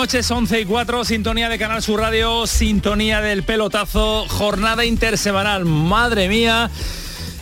Noches, 0.00 0.30
11 0.30 0.62
y 0.62 0.64
4, 0.64 1.04
sintonía 1.04 1.50
de 1.50 1.58
Canal 1.58 1.82
Sur 1.82 2.00
Radio, 2.00 2.46
sintonía 2.46 3.20
del 3.20 3.42
pelotazo, 3.42 4.24
jornada 4.28 4.86
intersemanal, 4.86 5.66
madre 5.66 6.26
mía. 6.26 6.70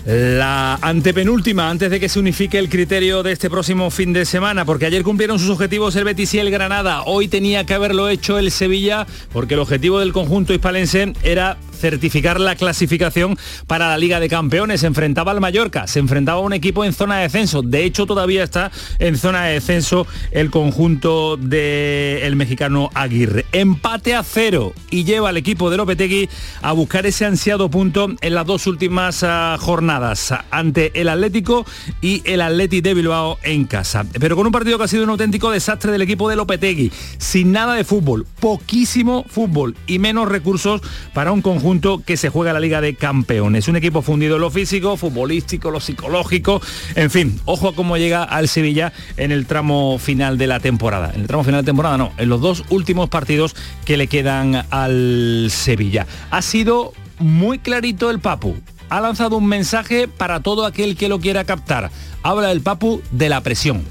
La 0.04 0.74
antepenúltima, 0.82 1.70
antes 1.70 1.88
de 1.88 2.00
que 2.00 2.08
se 2.08 2.18
unifique 2.18 2.58
el 2.58 2.68
criterio 2.68 3.22
de 3.22 3.30
este 3.30 3.48
próximo 3.48 3.92
fin 3.92 4.12
de 4.12 4.24
semana, 4.24 4.64
porque 4.64 4.86
ayer 4.86 5.04
cumplieron 5.04 5.38
sus 5.38 5.50
objetivos 5.50 5.94
el 5.94 6.02
Betis 6.02 6.34
y 6.34 6.40
el 6.40 6.50
Granada, 6.50 7.02
hoy 7.02 7.28
tenía 7.28 7.64
que 7.64 7.74
haberlo 7.74 8.08
hecho 8.08 8.41
el 8.41 8.50
Sevilla, 8.50 9.06
porque 9.33 9.55
el 9.55 9.61
objetivo 9.61 10.00
del 10.00 10.12
conjunto 10.12 10.52
hispalense 10.52 11.12
era 11.22 11.58
certificar 11.78 12.40
la 12.40 12.56
clasificación 12.56 13.38
para 13.66 13.88
la 13.88 13.98
Liga 13.98 14.20
de 14.20 14.28
Campeones. 14.28 14.80
Se 14.80 14.86
enfrentaba 14.86 15.32
al 15.32 15.40
Mallorca, 15.40 15.86
se 15.86 16.00
enfrentaba 16.00 16.40
a 16.40 16.42
un 16.42 16.52
equipo 16.52 16.84
en 16.84 16.92
zona 16.92 17.16
de 17.16 17.22
descenso. 17.22 17.62
De 17.62 17.84
hecho, 17.84 18.04
todavía 18.04 18.44
está 18.44 18.70
en 18.98 19.16
zona 19.16 19.44
de 19.44 19.54
descenso 19.54 20.06
el 20.32 20.50
conjunto 20.50 21.36
del 21.36 22.36
mexicano 22.36 22.90
Aguirre. 22.94 23.46
Empate 23.52 24.14
a 24.14 24.22
cero 24.22 24.72
y 24.90 25.04
lleva 25.04 25.30
al 25.30 25.36
equipo 25.36 25.70
de 25.70 25.76
Lopetegui 25.76 26.28
a 26.62 26.72
buscar 26.72 27.06
ese 27.06 27.24
ansiado 27.24 27.70
punto 27.70 28.08
en 28.20 28.34
las 28.34 28.46
dos 28.46 28.66
últimas 28.66 29.22
ah, 29.22 29.56
jornadas 29.58 30.34
ante 30.50 31.00
el 31.00 31.08
Atlético 31.08 31.64
y 32.00 32.22
el 32.24 32.40
Atleti 32.40 32.80
de 32.80 32.94
Bilbao 32.94 33.38
en 33.42 33.64
casa. 33.64 34.04
Pero 34.18 34.36
con 34.36 34.46
un 34.46 34.52
partido 34.52 34.78
que 34.78 34.84
ha 34.84 34.88
sido 34.88 35.04
un 35.04 35.10
auténtico 35.10 35.50
desastre 35.50 35.92
del 35.92 36.02
equipo 36.02 36.28
de 36.28 36.36
Lopetegui, 36.36 36.92
sin 37.18 37.52
nada 37.52 37.74
de 37.74 37.84
fútbol, 37.84 38.26
poquísimo 38.40 39.24
fútbol 39.28 39.76
y 39.86 39.98
menos 39.98 40.28
recursos 40.28 40.80
para 41.14 41.32
un 41.32 41.42
conjunto 41.42 41.67
que 42.05 42.16
se 42.16 42.30
juega 42.30 42.55
la 42.55 42.61
Liga 42.61 42.80
de 42.80 42.94
Campeones. 42.94 43.69
Un 43.69 43.77
equipo 43.77 44.00
fundido 44.00 44.36
en 44.36 44.41
lo 44.41 44.50
físico, 44.50 44.97
futbolístico, 44.97 45.70
lo 45.70 45.80
psicológico, 45.80 46.62
en 46.94 47.11
fin, 47.11 47.38
ojo 47.44 47.69
a 47.69 47.74
cómo 47.74 47.98
llega 47.98 48.24
al 48.24 48.48
Sevilla 48.48 48.94
en 49.19 49.33
el 49.33 49.44
tramo 49.44 49.98
final 49.98 50.39
de 50.39 50.46
la 50.46 50.61
temporada. 50.61 51.12
En 51.14 51.20
el 51.20 51.27
tramo 51.27 51.44
final 51.44 51.61
de 51.61 51.66
temporada 51.66 51.98
no, 51.98 52.12
en 52.16 52.30
los 52.30 52.41
dos 52.41 52.64
últimos 52.70 53.11
partidos 53.11 53.55
que 53.84 53.98
le 53.98 54.06
quedan 54.06 54.64
al 54.70 55.48
Sevilla. 55.50 56.06
Ha 56.30 56.41
sido 56.41 56.94
muy 57.19 57.58
clarito 57.58 58.08
el 58.08 58.19
Papu. 58.19 58.56
Ha 58.89 59.02
lanzado 59.02 59.36
un 59.36 59.46
mensaje 59.46 60.08
para 60.08 60.41
todo 60.41 60.64
aquel 60.64 60.96
que 60.96 61.11
lo 61.11 61.20
quiera 61.20 61.44
captar. 61.44 61.91
Habla 62.22 62.50
el 62.50 62.62
Papu 62.62 63.02
de 63.11 63.28
la 63.28 63.42
presión. 63.42 63.84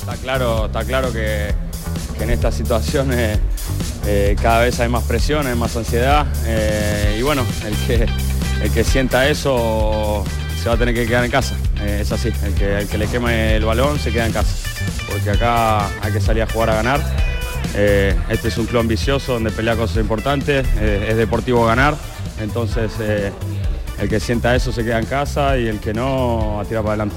Está 0.00 0.16
claro, 0.16 0.66
está 0.66 0.82
claro 0.82 1.12
que 1.12 1.52
en 2.20 2.30
estas 2.30 2.54
situaciones 2.54 3.38
eh, 4.06 4.36
cada 4.40 4.60
vez 4.60 4.78
hay 4.80 4.88
más 4.88 5.04
presión, 5.04 5.46
hay 5.46 5.54
más 5.54 5.76
ansiedad 5.76 6.26
eh, 6.46 7.16
y 7.18 7.22
bueno, 7.22 7.44
el 7.66 7.74
que, 7.86 8.06
el 8.62 8.70
que 8.70 8.84
sienta 8.84 9.28
eso 9.28 10.24
se 10.62 10.68
va 10.68 10.74
a 10.74 10.78
tener 10.78 10.94
que 10.94 11.06
quedar 11.06 11.24
en 11.24 11.30
casa, 11.30 11.54
eh, 11.80 12.00
es 12.02 12.12
así, 12.12 12.30
el 12.44 12.54
que, 12.54 12.78
el 12.80 12.88
que 12.88 12.98
le 12.98 13.06
queme 13.06 13.56
el 13.56 13.64
balón 13.64 13.98
se 13.98 14.12
queda 14.12 14.26
en 14.26 14.32
casa, 14.32 14.54
porque 15.10 15.30
acá 15.30 15.88
hay 16.02 16.12
que 16.12 16.20
salir 16.20 16.42
a 16.42 16.46
jugar 16.46 16.70
a 16.70 16.74
ganar, 16.74 17.00
este 18.28 18.48
es 18.48 18.58
un 18.58 18.66
club 18.66 18.82
ambicioso 18.82 19.32
donde 19.32 19.50
pelea 19.50 19.74
cosas 19.74 19.96
importantes, 19.96 20.66
es 20.80 21.16
deportivo 21.16 21.66
ganar, 21.66 21.96
entonces 22.40 22.92
el 23.98 24.08
que 24.08 24.20
sienta 24.20 24.54
eso 24.54 24.72
se 24.72 24.84
queda 24.84 24.98
en 24.98 25.06
casa 25.06 25.58
y 25.58 25.66
el 25.66 25.80
que 25.80 25.94
no 25.94 26.60
a 26.60 26.64
tirar 26.64 26.82
para 26.82 26.94
adelante. 26.94 27.16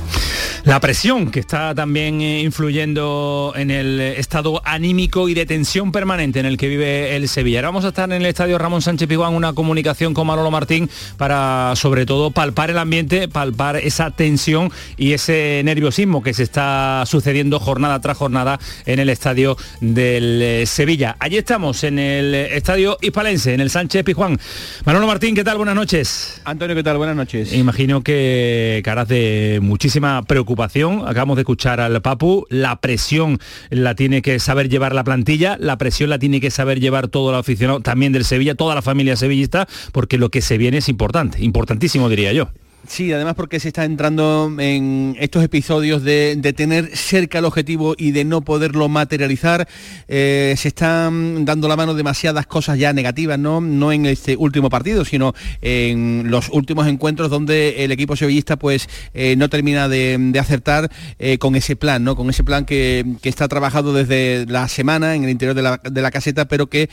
La 0.67 0.81
presión 0.81 1.31
que 1.31 1.39
está 1.39 1.73
también 1.73 2.19
eh, 2.19 2.41
influyendo 2.41 3.53
en 3.55 3.71
el 3.71 4.01
estado 4.01 4.61
anímico 4.65 5.29
y 5.29 5.33
de 5.33 5.45
tensión 5.45 5.93
permanente 5.93 6.41
en 6.41 6.45
el 6.45 6.57
que 6.57 6.67
vive 6.67 7.15
el 7.15 7.29
Sevilla. 7.29 7.61
vamos 7.61 7.85
a 7.85 7.89
estar 7.89 8.11
en 8.11 8.21
el 8.21 8.25
estadio 8.25 8.57
Ramón 8.57 8.81
Sánchez 8.81 9.07
Piguán 9.07 9.33
una 9.33 9.53
comunicación 9.53 10.13
con 10.13 10.27
Manolo 10.27 10.51
Martín 10.51 10.89
para 11.15 11.73
sobre 11.77 12.05
todo 12.05 12.31
palpar 12.31 12.69
el 12.69 12.77
ambiente, 12.79 13.29
palpar 13.29 13.77
esa 13.77 14.11
tensión 14.11 14.69
y 14.97 15.13
ese 15.13 15.61
nerviosismo 15.63 16.21
que 16.21 16.33
se 16.33 16.43
está 16.43 17.03
sucediendo 17.05 17.61
jornada 17.61 18.01
tras 18.01 18.17
jornada 18.17 18.59
en 18.85 18.99
el 18.99 19.07
estadio 19.07 19.55
del 19.79 20.41
eh, 20.41 20.65
Sevilla. 20.65 21.15
Allí 21.19 21.37
estamos 21.37 21.85
en 21.85 21.97
el 21.97 22.35
estadio 22.35 22.97
hispalense, 22.99 23.53
en 23.53 23.61
el 23.61 23.69
Sánchez 23.69 24.03
Pizjuán. 24.03 24.37
Manolo 24.83 25.07
Martín, 25.07 25.33
¿qué 25.33 25.45
tal? 25.45 25.55
Buenas 25.55 25.75
noches. 25.75 26.41
Antonio, 26.43 26.66
¿qué 26.75 26.83
tal? 26.83 26.97
Buenas 26.97 27.15
noches. 27.15 27.53
Imagino 27.53 28.01
que 28.01 28.81
caras 28.83 29.07
de 29.07 29.59
muchísima 29.61 30.23
preocupación 30.23 31.03
Acabamos 31.07 31.37
de 31.37 31.41
escuchar 31.41 31.79
al 31.79 32.01
Papu. 32.01 32.45
La 32.49 32.81
presión 32.81 33.39
la 33.69 33.95
tiene 33.95 34.21
que 34.21 34.39
saber 34.39 34.69
llevar 34.69 34.93
la 34.93 35.03
plantilla, 35.03 35.57
la 35.59 35.77
presión 35.77 36.09
la 36.09 36.19
tiene 36.19 36.41
que 36.41 36.51
saber 36.51 36.79
llevar 36.79 37.07
todo 37.07 37.29
el 37.29 37.35
aficionado, 37.35 37.81
también 37.81 38.11
del 38.11 38.25
Sevilla, 38.25 38.55
toda 38.55 38.75
la 38.75 38.81
familia 38.81 39.15
sevillista, 39.15 39.67
porque 39.91 40.17
lo 40.17 40.29
que 40.29 40.41
se 40.41 40.57
viene 40.57 40.77
es 40.77 40.89
importante, 40.89 41.43
importantísimo 41.43 42.09
diría 42.09 42.33
yo. 42.33 42.49
Sí, 42.85 43.11
además 43.11 43.35
porque 43.35 43.59
se 43.59 43.67
está 43.67 43.83
entrando 43.83 44.49
en 44.59 45.15
estos 45.19 45.43
episodios 45.43 46.03
de, 46.03 46.37
tener 46.55 46.95
cerca 46.95 47.39
el 47.39 47.45
objetivo 47.45 47.95
y 47.97 48.11
de 48.11 48.23
no 48.23 48.41
poderlo 48.41 48.87
materializar. 48.87 49.67
Eh, 50.07 50.55
se 50.57 50.69
están 50.69 51.43
dando 51.43 51.67
la 51.67 51.75
mano 51.75 51.93
demasiadas 51.93 52.47
cosas 52.47 52.79
ya 52.79 52.93
negativas, 52.93 53.37
¿no? 53.37 53.59
no 53.59 53.91
en 53.91 54.05
este 54.05 54.37
último 54.37 54.69
partido, 54.69 55.03
sino 55.03 55.33
en 55.61 56.31
los 56.31 56.49
últimos 56.49 56.87
encuentros 56.87 57.29
donde 57.29 57.83
el 57.83 57.91
equipo 57.91 58.15
sevillista 58.15 58.55
pues 58.55 58.87
eh, 59.13 59.35
no 59.35 59.49
termina 59.49 59.89
de, 59.89 60.33
acertar 60.39 60.89
eh, 61.19 61.37
con 61.37 61.55
ese 61.55 61.75
plan, 61.75 62.03
¿no? 62.03 62.15
con 62.15 62.29
ese 62.29 62.43
plan 62.43 62.63
que, 62.63 63.17
está 63.23 63.49
trabajado 63.49 63.91
desde 63.91 64.45
la 64.47 64.69
semana 64.69 65.13
en 65.13 65.25
el 65.25 65.29
interior 65.29 65.53
de 65.53 65.61
la, 65.61 65.81
de 65.83 66.01
la 66.01 66.11
caseta, 66.11 66.47
pero 66.47 66.67
que 66.67 66.89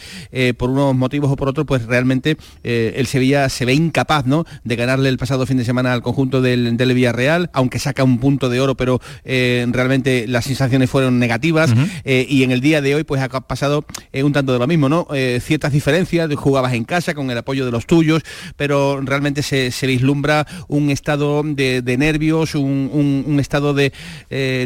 por 0.59 0.69
unos 0.69 0.97
motivos 0.97 1.31
o 1.31 1.37
por 1.37 1.49
otros 1.49 1.65
pues 1.65 1.87
realmente 1.87 2.37
el 2.65 3.07
Sevilla 3.07 3.49
se 3.49 3.65
ve 3.65 3.73
incapaz 3.73 4.27
¿no? 4.27 4.45
de 4.65 4.75
ganarle 4.75 5.09
el 5.11 5.17
pasado 5.17 5.47
fin 5.47 5.59
de 5.59 5.65
semana 5.65 5.84
al 5.87 6.03
conjunto 6.03 6.43
del, 6.43 6.77
del 6.77 6.95
Villarreal, 6.95 7.51
aunque 7.53 7.79
saca 7.79 8.05
un 8.05 8.19
punto 8.19 8.49
de 8.49 8.61
oro, 8.61 8.75
pero 8.77 9.01
eh, 9.25 9.67
realmente 9.71 10.27
las 10.27 10.45
sensaciones 10.45 10.91
fueron 10.91 11.19
negativas. 11.19 11.73
Eh, 12.05 12.27
y 12.29 12.43
en 12.43 12.51
el 12.51 12.61
día 12.61 12.81
de 12.81 12.95
hoy, 12.95 13.05
pues 13.05 13.21
ha 13.23 13.29
pasado 13.29 13.85
eh, 14.13 14.23
un 14.23 14.33
tanto 14.33 14.53
de 14.53 14.59
lo 14.59 14.67
mismo, 14.67 14.89
¿no? 14.89 15.07
ciertas 15.41 15.73
diferencias, 15.73 16.31
jugabas 16.35 16.75
en 16.75 16.85
casa 16.85 17.15
con 17.15 17.31
el 17.31 17.39
apoyo 17.39 17.65
de 17.65 17.71
los 17.71 17.87
tuyos, 17.87 18.23
pero 18.57 19.01
realmente 19.01 19.43
se, 19.43 19.87
vislumbra 19.87 20.47
un 20.69 20.91
estado 20.91 21.43
de, 21.45 21.97
nervios, 21.99 22.55
un, 22.55 23.37
estado 23.39 23.75
de, 23.75 23.93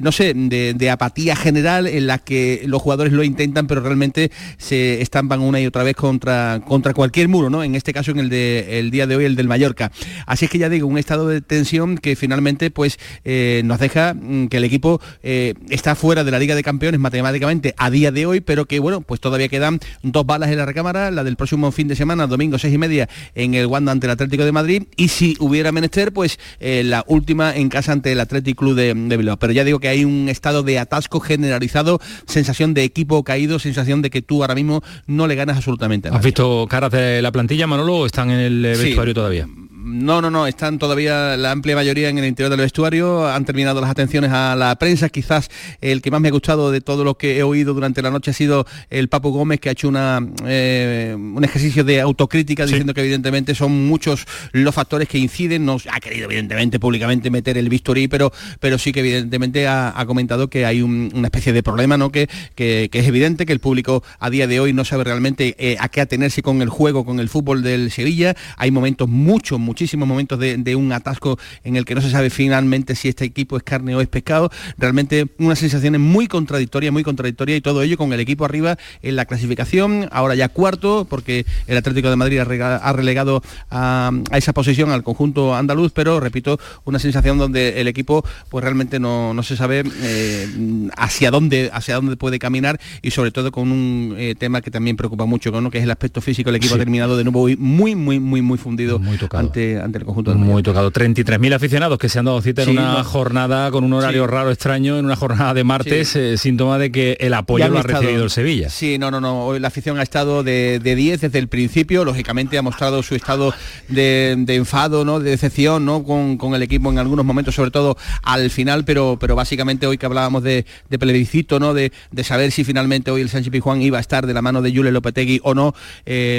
no 0.03 0.13
sé, 0.13 0.33
de, 0.35 0.91
apatía 0.91 1.37
general 1.37 1.87
en 1.87 2.07
la 2.07 2.19
que 2.19 2.63
los 2.67 2.81
jugadores 2.81 3.13
lo 3.13 3.25
intentan, 3.25 3.67
pero 3.67 3.81
realmente 3.81 4.31
se 4.57 5.01
estampan 5.03 5.41
una 5.41 5.61
y 5.61 5.67
otra 5.67 5.83
vez 5.83 5.97
contra, 5.97 6.61
contra 6.67 6.95
cualquier 6.95 7.29
muro, 7.29 7.51
¿no? 7.51 7.63
En 7.63 7.75
este 7.75 7.93
caso, 7.93 8.11
en 8.11 8.19
el, 8.19 8.29
de, 8.29 8.79
el 8.79 8.91
día 8.91 9.07
de 9.07 9.17
hoy, 9.17 9.25
el 9.25 9.37
del 9.37 9.49
Mallorca. 9.49 9.91
Así 10.27 10.47
es 10.47 10.51
que 10.51 10.59
ya 10.59 10.69
digo, 10.69 10.87
un 10.87 10.98
estado 10.99 11.29
de 11.29 11.41
tensión 11.41 11.99
que 11.99 12.17
finalmente 12.17 12.71
pues 12.71 12.99
eh, 13.25 13.63
nos 13.65 13.79
deja 13.79 14.15
mm, 14.15 14.49
que 14.49 14.59
el 14.59 14.65
equipo 14.65 15.01
eh, 15.23 15.55
está 15.71 15.95
fuera 15.95 16.25
de 16.25 16.31
la 16.31 16.39
Liga 16.39 16.55
de 16.55 16.63
Campeones 16.63 17.01
matemáticamente 17.01 17.75
a 17.77 17.91
día 17.91 18.13
de 18.13 18.27
hoy, 18.27 18.41
pero 18.41 18.67
que 18.67 18.79
bueno, 18.79 19.01
pues 19.01 19.21
todavía 19.21 19.49
quedan 19.49 19.81
dos 20.03 20.27
balas 20.27 20.51
en 20.51 20.59
la 20.59 20.67
recámara, 20.67 21.11
la 21.11 21.25
del 21.25 21.37
próximo 21.37 21.71
fin 21.73 21.89
de 21.89 21.97
semana, 21.97 22.27
domingo 22.27 22.59
seis 22.59 22.75
y 22.75 22.79
media 22.79 23.09
en 23.35 23.55
el 23.55 23.67
Wanda 23.67 23.93
ante 23.93 24.07
el 24.07 24.13
Atlético 24.13 24.45
de 24.45 24.53
Madrid 24.53 24.85
y 24.97 25.09
si 25.09 25.37
hubiera 25.41 25.73
menester, 25.73 26.13
pues 26.13 26.39
eh, 26.61 26.83
la 26.85 27.05
última 27.07 27.55
en 27.55 27.69
casa 27.69 27.93
ante 27.93 28.13
el 28.13 28.21
Atlético 28.21 28.59
Club 28.65 28.75
de, 28.75 28.95
de 28.95 29.17
Bilbao. 29.17 29.37
Pero 29.39 29.53
ya 29.53 29.65
digo 29.65 29.79
que 29.79 29.89
hay 29.89 30.05
un 30.05 30.29
estado 30.29 30.63
de 30.63 30.79
atasco 30.79 31.21
generalizado, 31.21 32.01
sensación 32.27 32.75
de 32.75 32.85
equipo 32.85 33.23
caído, 33.25 33.59
sensación 33.59 34.03
de 34.03 34.11
que 34.11 34.23
tú 34.23 34.43
ahora 34.43 34.55
mismo 34.55 34.83
no 35.07 35.27
le 35.27 35.35
ganas 35.35 35.57
absolutamente 35.57 35.79
¿Has 36.11 36.23
visto 36.23 36.67
caras 36.69 36.91
de 36.91 37.23
la 37.23 37.33
plantilla, 37.33 37.67
Manolo, 37.67 37.99
o 37.99 38.07
están 38.07 38.31
en 38.31 38.41
el 38.41 38.63
vestuario 38.63 39.15
todavía? 39.15 39.47
No, 39.89 40.21
no, 40.21 40.31
no, 40.31 40.47
están 40.47 40.79
todavía 40.79 41.37
la 41.39 41.51
amplia 41.51 41.75
mayoría 41.75 42.11
en 42.11 42.19
el 42.19 42.27
interior 42.27 42.51
del 42.51 42.61
vestuario, 42.61 43.27
han 43.27 43.47
terminado 43.47 43.81
las 43.81 43.89
atenciones 43.89 44.31
a 44.31 44.55
la 44.55 44.77
prensa, 44.77 45.09
quizás 45.09 45.49
el 45.81 46.03
que 46.03 46.11
más 46.11 46.21
me 46.21 46.29
ha 46.29 46.31
gustado 46.31 46.71
de 46.71 46.83
todo 46.83 47.05
lo 47.05 47.17
que 47.17 47.39
he 47.39 47.43
oído 47.43 47.73
durante 47.73 48.03
la 48.03 48.11
noche 48.11 48.33
ha 48.33 48.35
sido 48.35 48.67
el 48.91 49.09
Papo 49.09 49.31
Gómez, 49.31 49.61
que 49.61 49.71
ha 49.71 49.73
hecho 49.73 49.89
una, 49.89 50.21
eh, 50.45 51.17
un 51.17 51.43
ejercicio 51.43 51.85
de 51.85 52.03
autocrítica 52.03 52.67
diciendo 52.67 52.93
que 52.93 53.01
evidentemente 53.01 53.55
son 53.55 53.89
muchos 53.89 54.27
los 54.53 54.75
factores 54.75 55.09
que 55.09 55.17
inciden, 55.17 55.65
no 55.65 55.79
ha 55.91 56.01
querido 56.01 56.27
evidentemente 56.27 56.79
públicamente 56.79 57.31
meter 57.31 57.57
el 57.57 57.71
bisturí, 57.71 58.09
pero, 58.09 58.31
pero 58.61 58.77
sí 58.77 58.93
que 58.93 59.01
evidentemente 59.01 59.69
ha, 59.69 60.05
comentado 60.07 60.49
que 60.49 60.67
hay 60.67 60.83
una 60.83 61.29
especie 61.29 61.55
de 61.55 61.63
problema, 61.63 61.97
¿no? 61.97 62.13
Que, 62.13 62.29
que, 62.55 62.91
es 62.93 63.07
evidente 63.07 63.47
que 63.47 63.55
el 63.55 63.61
público 63.61 64.03
a 64.19 64.29
día 64.29 64.47
de 64.47 64.61
hoy 64.61 64.75
no 64.75 64.85
sabe 64.85 65.05
realmente 65.05 65.55
eh, 65.59 65.77
a 65.81 65.89
qué 65.89 66.03
atenerse 66.03 66.43
con 66.43 66.61
el 66.61 66.69
juego, 66.69 67.07
con 67.07 67.21
el 67.21 67.31
fútbol 67.31 67.63
del 67.63 67.91
Sevilla, 67.91 68.37
hay 68.57 68.71
momentos, 68.71 69.09
muchos, 69.09 69.59
muchísimos 69.79 70.09
momentos 70.09 70.41
de, 70.41 70.75
un 70.75 70.91
atasco 70.91 71.39
en 71.63 71.77
el 71.77 71.85
que 71.85 71.95
no 71.95 72.01
se 72.01 72.11
sabe 72.11 72.31
finalmente 72.31 72.97
si 72.97 73.09
este 73.09 73.25
equipo 73.25 73.57
es 73.57 73.63
carne 73.63 73.95
o 73.95 74.01
es 74.01 74.09
pescado, 74.09 74.51
realmente 74.77 75.29
unas 75.39 75.61
sensaciones 75.61 76.01
muy 76.01 76.27
contradictorias, 76.27 76.93
muy 76.93 77.05
contradictorias 77.05 77.59
y 77.59 77.61
todo 77.61 77.83
ello 77.83 77.97
con 77.97 78.13
el 78.13 78.19
equipo 78.19 78.45
arriba 78.45 78.77
en 79.03 79.15
la 79.15 79.25
clasificación, 79.25 80.09
ahora 80.11 80.35
ya 80.35 80.49
cuarto, 80.49 81.07
porque 81.09 81.47
el 81.69 81.77
Atlético 81.77 82.11
de 82.11 82.17
Madrid 82.17 82.41
ha 82.41 82.93
relegado 82.93 83.41
a, 83.71 84.11
esa 84.33 84.53
posición 84.53 84.91
al 84.91 85.05
conjunto 85.05 85.55
andaluz, 85.55 85.93
pero 85.93 86.19
repito, 86.19 86.59
una 86.85 86.99
sensación 86.99 87.39
donde 87.39 87.81
el 87.81 87.87
equipo 87.87 88.25
pues 88.49 88.65
realmente 88.65 88.99
no, 88.99 89.41
se 89.45 89.57
sabe 89.57 89.85
eh, 90.03 90.89
hacia 90.97 91.31
dónde 91.31 91.71
hacia 91.73 91.95
dónde 91.95 92.17
puede 92.17 92.41
caminar 92.41 92.81
y 93.01 93.13
sobre 93.13 93.31
todo 93.31 93.53
con 93.53 93.71
un 93.71 94.17
eh, 94.19 94.35
tema 94.37 94.61
que 94.61 94.73
también 94.73 94.97
preocupa 94.97 95.25
mucho, 95.25 95.53
¿no? 95.53 95.71
que 95.71 95.79
es 95.79 95.85
el 95.85 95.91
aspecto 95.93 96.21
físico. 96.21 96.51
El 96.51 96.57
equipo 96.57 96.75
ha 96.75 96.79
terminado 96.79 97.17
de 97.17 97.23
nuevo 97.23 97.47
muy, 97.59 97.95
muy, 97.95 98.19
muy, 98.19 98.43
muy 98.43 98.59
fundido 98.59 98.99
muy 98.99 99.19
ante, 99.33 99.58
ante 99.83 99.99
el 99.99 100.05
conjunto 100.05 100.31
del 100.31 100.39
Muy 100.39 100.63
tocado. 100.63 100.91
33.000 100.93 101.55
aficionados 101.55 101.99
que 101.99 102.09
se 102.09 102.19
han 102.19 102.25
dado 102.25 102.41
cita 102.41 102.63
en 102.63 102.71
una 102.71 103.05
jornada 103.05 103.71
con 103.71 103.85
un 103.85 103.93
horario 103.93 104.27
raro, 104.27 104.51
extraño, 104.51 104.99
en 104.99 105.05
una 105.05 105.17
jornada 105.17 105.55
de 105.55 105.65
martes, 105.65 106.17
eh, 106.17 106.37
síntoma 106.39 106.79
de 106.79 106.91
que 106.91 107.17
el 107.21 107.35
apoyo 107.35 107.69
lo 107.69 107.79
ha 107.79 107.83
recibido 107.83 108.25
el 108.25 108.31
Sevilla. 108.31 108.71
Sí, 108.71 108.99
no, 108.99 109.11
no, 109.11 109.21
no. 109.21 109.45
Hoy 109.45 109.61
la 109.61 109.69
afición 109.69 109.99
ha 109.99 110.03
estado 110.03 110.43
de, 110.43 110.81
10 110.83 111.21
desde 111.21 111.39
el 111.39 111.49
principio, 111.49 112.05
lógicamente 112.05 112.59
ha 112.59 112.63
mostrado 112.63 113.03
su 113.03 113.15
estado 113.15 113.53
de, 113.89 114.33
enfado, 114.49 115.05
¿no? 115.05 115.21
de 115.21 115.31
decepción 115.31 115.85
¿no? 115.85 116.05
Con, 116.05 116.55
el 116.55 116.63
equipo 116.63 116.91
en 116.91 116.99
algunos 116.99 117.25
momentos, 117.25 117.55
sobre 117.55 117.71
todo 117.71 117.97
al 118.23 118.51
final, 118.51 118.85
pero, 118.85 119.19
pero 119.21 119.37
básicamente 119.37 119.87
hoy 119.87 119.99
que 119.99 120.07
hablábamos 120.07 120.43
de, 120.43 120.65
plebiscito, 120.99 121.61
¿no? 121.61 121.75
De, 121.75 121.93
saber 122.23 122.53
si 122.53 122.65
finalmente 122.65 123.11
hoy 123.11 123.23
el 123.23 123.29
Sánchez 123.29 123.51
Pizjuán 123.51 123.81
iba 123.81 123.99
a 123.99 124.01
estar 124.01 124.27
de 124.27 124.35
la 124.35 124.43
mano 124.43 124.61
de 124.61 124.71
Yule 124.73 124.93
Lopetegui 124.93 125.41
o 125.43 125.55
no, 125.55 125.75
eh, 126.05 126.39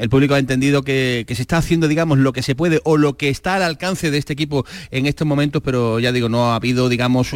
el 0.00 0.08
público 0.08 0.34
ha 0.34 0.38
entendido 0.38 0.82
que, 0.82 1.24
se 1.28 1.42
está 1.42 1.58
haciendo, 1.58 1.88
digamos, 1.88 2.18
lo 2.18 2.32
que 2.32 2.42
se 2.42 2.54
puede 2.56 2.80
o 2.84 2.96
lo 2.96 3.16
que 3.16 3.28
está 3.28 3.56
al 3.56 3.62
alcance 3.62 4.10
de 4.10 4.18
este 4.18 4.32
equipo 4.32 4.64
en 4.90 5.06
estos 5.06 5.26
momentos, 5.26 5.62
pero 5.62 6.00
ya 6.00 6.12
digo, 6.12 6.28
no 6.28 6.52
ha 6.52 6.56
habido, 6.56 6.88
digamos, 6.88 7.32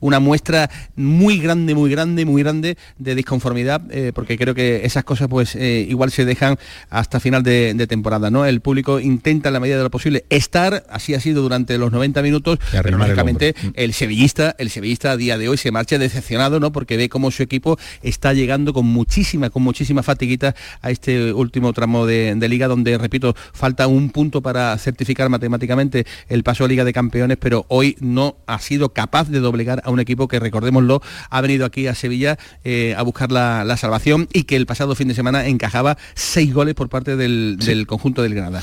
una 0.00 0.20
muestra 0.20 0.70
muy 0.96 1.38
grande, 1.38 1.74
muy 1.74 1.90
grande, 1.90 2.24
muy 2.24 2.42
grande 2.42 2.76
de 2.98 3.14
disconformidad, 3.14 3.82
eh, 3.90 4.12
porque 4.14 4.36
creo 4.36 4.54
que 4.54 4.84
esas 4.84 5.04
cosas 5.04 5.28
pues 5.28 5.54
eh, 5.54 5.86
igual 5.88 6.10
se 6.10 6.24
dejan 6.24 6.58
hasta 6.90 7.20
final 7.20 7.42
de, 7.42 7.86
temporada, 7.88 8.30
¿no? 8.30 8.44
El 8.44 8.60
público 8.60 9.00
intenta 9.00 9.48
en 9.48 9.54
la 9.54 9.60
medida 9.60 9.78
de 9.78 9.84
lo 9.84 9.90
posible 9.90 10.24
estar, 10.28 10.84
así 10.90 11.14
ha 11.14 11.20
sido 11.20 11.42
durante 11.42 11.78
los 11.78 11.92
90 11.92 12.22
minutos, 12.22 12.58
pero 12.82 12.98
lógicamente 12.98 13.54
el, 13.74 13.94
sevillista, 13.94 14.54
el 14.58 14.68
sevillista 14.68 15.12
a 15.12 15.16
día 15.16 15.38
de 15.38 15.48
hoy 15.48 15.56
se 15.56 15.70
marcha 15.70 15.96
decepcionado, 15.98 16.60
¿no? 16.60 16.72
Porque 16.72 16.96
ve 16.96 17.08
cómo 17.08 17.30
su 17.30 17.42
equipo 17.42 17.78
está 18.02 18.32
llegando 18.32 18.72
con 18.72 18.86
muchísima, 18.86 19.50
con 19.50 19.62
muchísima 19.62 20.02
fatiguita 20.02 20.54
a 20.82 20.90
este 20.90 21.32
último 21.32 21.72
tramo 21.72 22.06
de, 22.06 22.48
liga 22.48 22.66
donde, 22.66 22.96
repito, 22.96 23.34
falta 23.52 23.86
un 23.86 24.08
punto 24.10 24.40
para 24.40 24.47
certificar 24.78 25.28
matemáticamente 25.28 26.06
el 26.28 26.42
paso 26.42 26.64
a 26.64 26.68
Liga 26.68 26.84
de 26.84 26.92
Campeones, 26.92 27.38
pero 27.40 27.66
hoy 27.68 27.96
no 28.00 28.36
ha 28.46 28.58
sido 28.58 28.90
capaz 28.90 29.28
de 29.28 29.40
doblegar 29.40 29.82
a 29.84 29.90
un 29.90 30.00
equipo 30.00 30.28
que, 30.28 30.38
recordémoslo, 30.38 31.02
ha 31.30 31.40
venido 31.40 31.66
aquí 31.66 31.86
a 31.86 31.94
Sevilla 31.94 32.38
eh, 32.64 32.94
a 32.96 33.02
buscar 33.02 33.32
la, 33.32 33.76
salvación 33.78 34.28
y 34.32 34.42
que 34.42 34.56
el 34.56 34.66
pasado 34.66 34.96
fin 34.96 35.06
de 35.06 35.14
semana 35.14 35.46
encajaba 35.46 35.98
seis 36.14 36.52
goles 36.52 36.74
por 36.74 36.88
parte 36.88 37.16
del, 37.16 37.84
conjunto 37.86 38.22
del 38.22 38.34
Granada. 38.34 38.60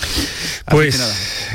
pues 0.69 0.99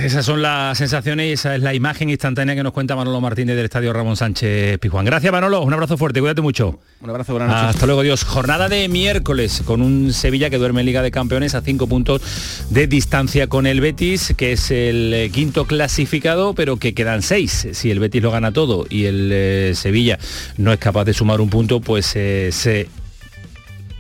esas 0.03 0.25
son 0.25 0.41
las 0.41 0.79
sensaciones 0.79 1.29
y 1.29 1.33
esa 1.33 1.55
es 1.55 1.63
la 1.63 1.75
imagen 1.75 2.09
instantánea 2.09 2.55
que 2.55 2.63
nos 2.63 2.73
cuenta 2.73 2.97
Manolo 2.97 3.21
Martínez 3.21 3.57
del 3.57 3.67
Estadio 3.67 3.93
Ramón 3.93 4.17
Sánchez 4.17 4.79
Pijuán. 4.79 5.05
Gracias 5.05 5.31
Manolo, 5.31 5.61
un 5.61 5.73
abrazo 5.75 5.99
fuerte, 5.99 6.21
cuídate 6.21 6.41
mucho. 6.41 6.81
Un 7.03 7.09
abrazo, 7.09 7.33
buenas 7.33 7.49
noches. 7.49 7.77
Hasta 7.77 7.87
luego, 7.87 8.03
Dios. 8.03 8.25
Jornada 8.25 8.69
de 8.69 8.87
miércoles 8.89 9.63
con 9.65 9.81
un 9.81 10.13
Sevilla 10.13 10.51
que 10.51 10.59
duerme 10.59 10.81
en 10.81 10.87
Liga 10.87 11.01
de 11.01 11.11
Campeones 11.11 11.55
a 11.55 11.63
cinco 11.63 11.87
puntos 11.87 12.21
de 12.69 12.87
distancia 12.87 13.47
con 13.47 13.67
el 13.67 13.81
Betis, 13.81 14.20
que 14.37 14.53
es 14.53 14.71
el 14.71 15.13
eh, 15.15 15.31
quinto 15.31 15.67
clasificado, 15.67 16.55
pero 16.55 16.77
que 16.77 16.95
quedan 16.95 17.23
seis. 17.23 17.69
Si 17.73 17.91
el 17.91 17.99
Betis 17.99 18.23
lo 18.23 18.31
gana 18.31 18.53
todo 18.53 18.87
y 18.89 19.07
el 19.07 19.31
eh, 19.33 19.73
Sevilla 19.75 20.19
no 20.57 20.73
es 20.73 20.79
capaz 20.79 21.05
de 21.05 21.15
sumar 21.15 21.41
un 21.41 21.51
punto, 21.51 21.81
pues 21.81 22.13
eh, 22.15 22.51
se 22.53 22.89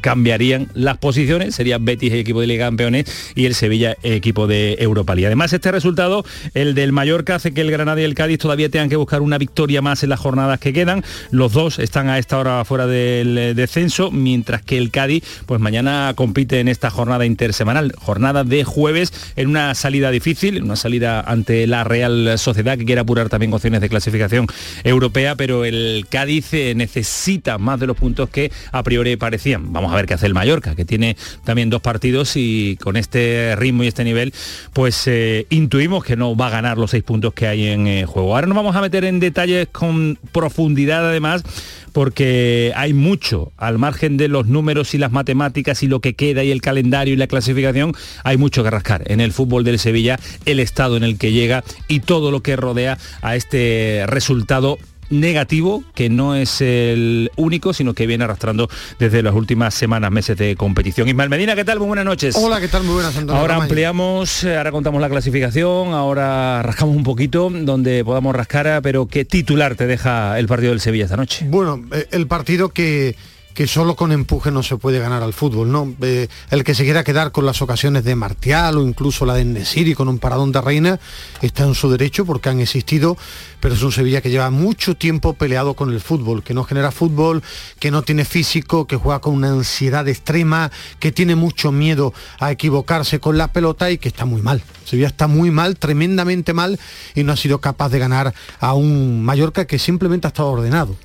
cambiarían 0.01 0.69
las 0.75 0.99
posiciones, 0.99 1.55
sería 1.55 1.79
Betis 1.79 2.13
equipo 2.13 2.41
de 2.41 2.47
Liga 2.47 2.67
Campeones 2.67 3.33
y 3.35 3.47
el 3.47 3.55
Sevilla 3.55 3.97
equipo 4.03 4.47
de 4.47 4.77
Europa 4.81 5.15
League. 5.15 5.27
Además, 5.27 5.53
este 5.53 5.71
resultado, 5.73 6.25
el 6.55 6.75
del 6.75 6.93
Mallorca, 6.93 7.37
hace 7.37 7.53
que 7.53 7.61
el 7.61 7.71
Granada 7.71 8.01
y 8.01 8.05
el 8.05 8.15
Cádiz 8.15 8.39
todavía 8.39 8.69
tengan 8.69 8.89
que 8.89 8.97
buscar 8.97 9.23
una 9.23 9.39
victoria 9.39 9.83
más 9.83 10.03
en 10.03 10.11
las 10.11 10.21
jornadas 10.21 10.61
que 10.61 10.73
quedan. 10.73 11.05
Los 11.31 11.53
dos 11.53 11.79
están 11.79 12.09
a 12.09 12.19
esta 12.19 12.39
hora 12.39 12.65
fuera 12.65 12.87
del 12.87 13.39
eh, 13.39 13.55
descenso, 13.55 14.11
mientras 14.11 14.63
que 14.63 14.79
el 14.79 14.91
Cádiz, 14.91 15.25
pues 15.47 15.61
mañana 15.61 16.13
compite 16.17 16.61
en 16.61 16.69
esta 16.69 16.91
jornada 16.91 17.27
intersemanal, 17.27 17.93
jornada 17.97 18.45
de 18.45 18.65
jueves, 18.65 19.13
en 19.37 19.49
una 19.49 19.75
salida 19.75 20.11
difícil, 20.11 20.63
una 20.63 20.77
salida 20.77 21.21
ante 21.21 21.67
la 21.67 21.85
Real 21.85 22.39
Sociedad, 22.39 22.79
que 22.79 22.85
quiere 22.85 23.01
apurar 23.01 23.29
también 23.29 23.53
opciones 23.53 23.81
de 23.81 23.89
clasificación 23.89 24.47
europea, 24.85 25.35
pero 25.37 25.65
el 25.65 26.07
Cádiz 26.09 26.53
eh, 26.53 26.75
necesita 26.75 27.59
más 27.59 27.81
de 27.81 27.87
los 27.87 27.97
puntos 27.97 28.31
que 28.31 28.51
a 28.73 28.83
priori 28.83 29.17
parecían. 29.17 29.73
Vamos 29.73 29.90
a 29.93 29.97
ver 29.97 30.07
qué 30.07 30.15
hace 30.15 30.27
el 30.27 30.35
Mallorca, 30.35 30.75
que 30.75 30.85
tiene 30.85 31.17
también 31.45 31.71
dos 31.71 31.81
partidos 31.81 32.33
y 32.37 32.77
con 32.81 32.97
este 32.97 33.55
ritmo 33.57 33.85
y 33.85 33.89
este 33.89 34.05
nivel, 34.05 34.33
pues 34.73 35.07
eh, 35.07 35.47
intuimos 35.51 36.05
que 36.05 36.17
no 36.17 36.37
va 36.37 36.49
a 36.49 36.51
ganar 36.51 36.79
los 36.79 36.91
seis 36.91 37.03
puntos 37.03 37.35
que 37.35 37.47
hay 37.47 37.69
en 37.69 37.87
eh, 37.87 38.07
juego. 38.07 38.35
Ahora 38.35 38.47
nos 38.47 38.57
vamos 38.57 38.77
a 38.77 38.81
meter 38.81 39.05
en 39.05 39.21
detalles 39.21 39.69
con 39.71 40.19
profundidad 40.33 41.09
además, 41.09 41.43
porque 41.93 42.73
hay 42.77 42.93
mucho, 42.93 43.53
al 43.57 43.79
margen 43.79 44.17
de 44.17 44.29
los 44.29 44.47
números 44.47 44.95
y 44.95 44.99
las 44.99 45.13
matemáticas 45.13 45.83
y 45.83 45.89
lo 45.89 46.01
que 46.01 46.15
queda 46.15 46.45
y 46.45 46.51
el 46.51 46.61
calendario 46.61 47.15
y 47.15 47.17
la 47.17 47.27
clasificación, 47.27 47.95
hay 48.25 48.37
mucho 48.37 48.63
que 48.63 48.71
rascar 48.71 49.03
en 49.07 49.21
el 49.21 49.33
fútbol 49.33 49.65
del 49.65 49.79
Sevilla, 49.79 50.19
el 50.45 50.61
estado 50.61 50.97
en 50.97 51.03
el 51.03 51.19
que 51.19 51.33
llega 51.33 51.65
y 51.89 52.01
todo 52.01 52.31
lo 52.31 52.41
que 52.41 52.57
rodea 52.57 52.99
a 53.23 53.37
este 53.37 54.05
resultado 54.07 54.79
negativo, 55.11 55.85
que 55.95 56.09
no 56.09 56.35
es 56.35 56.61
el 56.61 57.31
único, 57.37 57.73
sino 57.73 57.95
que 57.95 58.07
viene 58.07 58.25
arrastrando 58.25 58.69
desde 58.99 59.23
las 59.23 59.35
últimas 59.35 59.75
semanas, 59.75 60.11
meses 60.11 60.37
de 60.37 60.57
competición. 60.57 61.09
Ismael 61.09 61.29
Medina, 61.29 61.55
¿qué 61.55 61.65
tal? 61.65 61.79
Muy 61.79 61.89
buenas 61.89 62.05
noches. 62.05 62.37
Hola, 62.37 62.61
¿qué 62.61 62.69
tal? 62.69 62.85
Muy 62.85 62.95
buenas, 62.95 63.17
Ahora 63.29 63.57
ampliamos, 63.57 64.45
eh, 64.45 64.57
ahora 64.57 64.73
contamos 64.73 65.01
la 65.01 65.09
clasificación, 65.09 65.93
ahora 65.93 66.63
rascamos 66.63 66.97
un 66.97 67.03
poquito 67.03 67.51
donde 67.51 68.05
podamos 68.05 68.35
rascar, 68.35 68.81
pero 68.83 69.07
¿qué 69.07 69.25
titular 69.25 69.75
te 69.75 69.87
deja 69.87 70.39
el 70.39 70.47
partido 70.47 70.71
del 70.71 70.81
Sevilla 70.81 71.05
esta 71.05 71.17
noche? 71.17 71.47
Bueno, 71.49 71.85
eh, 71.93 72.07
el 72.13 72.27
partido 72.27 72.71
que 72.71 73.17
que 73.55 73.67
solo 73.67 73.97
con 73.97 74.13
empuje 74.13 74.51
no 74.51 74.63
se 74.63 74.77
puede 74.77 74.99
ganar 74.99 75.23
al 75.23 75.33
fútbol, 75.33 75.71
¿no? 75.71 75.95
Eh, 76.03 76.29
el 76.51 76.65
que 76.65 76.75
se 76.75 76.85
quiera 76.85 77.05
quedar 77.05 77.33
con 77.33 77.47
las 77.47 77.63
ocasiones 77.63 78.05
de 78.05 78.15
Martial 78.15 78.79
o 78.79 78.83
incluso 78.83 79.27
la 79.27 79.35
de 79.35 79.45
Nesiri 79.45 79.95
con 79.95 80.09
un 80.09 80.19
paradón 80.19 80.53
de 80.53 80.61
Reina 80.61 81.01
está 81.43 81.65
en 81.65 81.75
su 81.75 81.91
derecho 81.91 82.25
porque 82.25 82.49
han 82.49 82.61
existido, 82.61 83.17
pero 83.61 83.75
es 83.75 83.83
un 83.83 83.93
Sevilla 83.93 84.21
que 84.21 84.31
lleva 84.31 84.51
mucho 84.51 84.97
tiempo 84.97 85.35
peleado 85.35 85.75
con 85.75 85.93
el 85.93 86.01
fútbol, 86.01 86.43
que 86.43 86.55
no 86.55 86.65
genera 86.65 86.91
fútbol, 86.91 87.43
que 87.79 87.91
no 87.91 88.03
tiene 88.03 88.25
físico, 88.25 88.87
que 88.87 88.97
juega 88.97 89.21
con 89.21 89.35
una 89.35 89.49
ansiedad 89.49 90.07
extrema, 90.09 90.71
que 90.99 91.13
tiene 91.13 91.35
mucho 91.35 91.73
miedo 91.73 92.15
a 92.39 92.51
equivocarse 92.51 93.21
con 93.21 93.37
la 93.37 93.53
pelota 93.53 93.91
y 93.91 93.99
que 93.99 94.09
está 94.09 94.25
muy 94.25 94.43
mal. 94.43 94.63
Sevilla 94.85 95.09
está 95.09 95.27
muy 95.27 95.51
mal, 95.51 95.77
tremendamente 95.77 96.53
mal 96.53 96.79
y 97.15 97.23
no 97.23 97.33
ha 97.33 97.37
sido 97.37 97.61
capaz 97.61 97.91
de 97.91 97.99
ganar 97.99 98.35
a 98.59 98.75
un 98.75 99.23
Mallorca 99.23 99.67
que 99.67 99.79
simplemente 99.79 100.27
ha 100.27 100.29
estado 100.29 100.51
ordenado. 100.51 100.97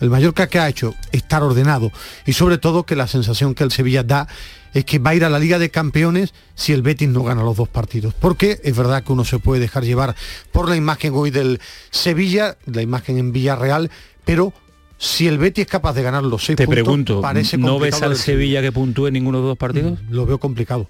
El 0.00 0.10
Mallorca 0.10 0.46
que 0.48 0.58
ha 0.58 0.68
hecho 0.68 0.94
estar 1.12 1.42
ordenado 1.42 1.92
y 2.26 2.32
sobre 2.32 2.58
todo 2.58 2.84
que 2.84 2.96
la 2.96 3.06
sensación 3.06 3.54
que 3.54 3.64
el 3.64 3.70
Sevilla 3.70 4.02
da 4.02 4.28
es 4.72 4.84
que 4.84 4.98
va 4.98 5.10
a 5.10 5.14
ir 5.14 5.24
a 5.24 5.30
la 5.30 5.38
Liga 5.38 5.58
de 5.58 5.70
Campeones 5.70 6.32
si 6.54 6.72
el 6.72 6.82
Betis 6.82 7.08
no 7.08 7.22
gana 7.24 7.42
los 7.42 7.56
dos 7.56 7.68
partidos. 7.68 8.14
Porque 8.14 8.60
es 8.62 8.76
verdad 8.76 9.02
que 9.02 9.12
uno 9.12 9.24
se 9.24 9.38
puede 9.38 9.60
dejar 9.60 9.84
llevar 9.84 10.14
por 10.52 10.68
la 10.68 10.76
imagen 10.76 11.12
hoy 11.14 11.30
del 11.30 11.60
Sevilla, 11.90 12.56
la 12.66 12.82
imagen 12.82 13.18
en 13.18 13.32
Villarreal, 13.32 13.90
pero 14.24 14.52
si 14.96 15.26
el 15.26 15.38
Betis 15.38 15.62
es 15.62 15.70
capaz 15.70 15.94
de 15.94 16.02
ganar 16.02 16.22
los 16.22 16.44
seis 16.44 16.56
Te 16.56 16.68
pregunto, 16.68 17.22
¿no 17.58 17.78
ves 17.78 18.02
al 18.02 18.16
Sevilla 18.16 18.60
que 18.60 18.70
puntúe 18.70 19.08
en 19.08 19.14
ninguno 19.14 19.38
de 19.38 19.42
los 19.42 19.50
dos 19.50 19.58
partidos? 19.58 19.98
Lo 20.08 20.26
veo 20.26 20.38
complicado. 20.38 20.88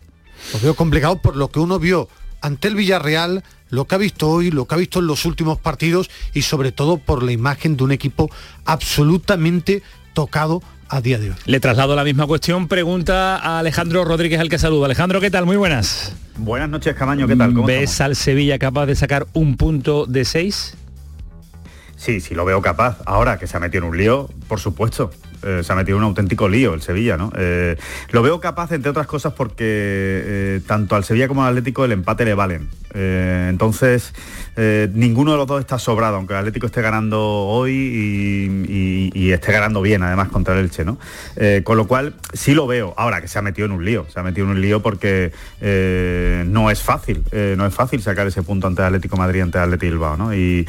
Lo 0.52 0.60
veo 0.60 0.74
complicado 0.74 1.20
por 1.20 1.36
lo 1.36 1.48
que 1.48 1.60
uno 1.60 1.78
vio 1.78 2.08
ante 2.40 2.68
el 2.68 2.74
Villarreal, 2.74 3.44
lo 3.70 3.86
que 3.86 3.94
ha 3.94 3.98
visto 3.98 4.28
hoy, 4.28 4.50
lo 4.50 4.66
que 4.66 4.74
ha 4.74 4.78
visto 4.78 4.98
en 4.98 5.06
los 5.06 5.24
últimos 5.24 5.58
partidos 5.58 6.10
y 6.34 6.42
sobre 6.42 6.72
todo 6.72 6.98
por 6.98 7.22
la 7.22 7.32
imagen 7.32 7.76
de 7.76 7.84
un 7.84 7.92
equipo 7.92 8.30
absolutamente 8.64 9.82
tocado 10.12 10.62
a 10.88 11.00
día 11.00 11.18
de 11.18 11.30
hoy. 11.30 11.36
Le 11.46 11.60
traslado 11.60 11.94
la 11.94 12.04
misma 12.04 12.26
cuestión, 12.26 12.66
pregunta 12.68 13.36
a 13.36 13.60
Alejandro 13.60 14.04
Rodríguez 14.04 14.40
al 14.40 14.48
que 14.48 14.58
saludo. 14.58 14.84
Alejandro, 14.84 15.20
¿qué 15.20 15.30
tal? 15.30 15.46
Muy 15.46 15.56
buenas. 15.56 16.12
Buenas 16.36 16.68
noches, 16.68 16.94
Camaño, 16.94 17.28
¿qué 17.28 17.36
tal? 17.36 17.52
¿Ves 17.52 17.92
estamos? 17.92 18.00
al 18.00 18.16
Sevilla 18.16 18.58
capaz 18.58 18.86
de 18.86 18.96
sacar 18.96 19.26
un 19.32 19.56
punto 19.56 20.06
de 20.06 20.24
seis? 20.24 20.76
Sí, 22.00 22.20
sí, 22.20 22.34
lo 22.34 22.46
veo 22.46 22.62
capaz. 22.62 22.96
Ahora 23.04 23.38
que 23.38 23.46
se 23.46 23.58
ha 23.58 23.60
metido 23.60 23.84
en 23.84 23.90
un 23.90 23.98
lío, 23.98 24.30
por 24.48 24.58
supuesto. 24.58 25.10
Eh, 25.42 25.60
se 25.62 25.70
ha 25.70 25.76
metido 25.76 25.98
en 25.98 26.04
un 26.04 26.08
auténtico 26.08 26.48
lío 26.48 26.72
el 26.72 26.80
Sevilla, 26.80 27.18
¿no? 27.18 27.30
Eh, 27.36 27.76
lo 28.10 28.22
veo 28.22 28.40
capaz, 28.40 28.72
entre 28.72 28.90
otras 28.90 29.06
cosas, 29.06 29.34
porque 29.34 29.64
eh, 29.66 30.60
tanto 30.66 30.96
al 30.96 31.04
Sevilla 31.04 31.28
como 31.28 31.44
al 31.44 31.50
Atlético 31.50 31.84
el 31.84 31.92
empate 31.92 32.24
le 32.24 32.32
valen. 32.32 32.70
entonces, 32.94 34.14
ninguno 34.56 35.32
de 35.32 35.38
los 35.38 35.46
dos 35.46 35.60
está 35.60 35.78
sobrado, 35.78 36.16
aunque 36.16 36.34
el 36.34 36.40
Atlético 36.40 36.66
esté 36.66 36.82
ganando 36.82 37.20
hoy 37.20 37.72
y, 39.14 39.30
esté 39.30 39.52
ganando 39.52 39.80
bien, 39.80 40.02
además, 40.02 40.28
contra 40.28 40.54
el 40.54 40.64
Elche, 40.64 40.84
¿no? 40.84 40.98
con 41.64 41.76
lo 41.76 41.86
cual, 41.86 42.14
sí 42.32 42.54
lo 42.54 42.66
veo. 42.66 42.94
Ahora 42.96 43.20
que 43.20 43.28
se 43.28 43.38
ha 43.38 43.42
metido 43.42 43.66
en 43.66 43.72
un 43.72 43.84
lío, 43.84 44.06
se 44.12 44.18
ha 44.18 44.22
metido 44.22 44.46
en 44.46 44.52
un 44.52 44.60
lío 44.60 44.82
porque 44.82 45.32
no 46.46 46.70
es 46.70 46.82
fácil, 46.82 47.22
no 47.56 47.66
es 47.66 47.74
fácil 47.74 48.02
sacar 48.02 48.26
ese 48.26 48.42
punto 48.42 48.66
ante 48.66 48.82
el 48.82 48.86
Atlético 48.86 49.16
Madrid, 49.16 49.42
ante 49.42 49.58
el 49.58 49.64
Atlético 49.64 49.92
Bilbao, 49.92 50.16
¿no? 50.16 50.34
Y 50.34 50.66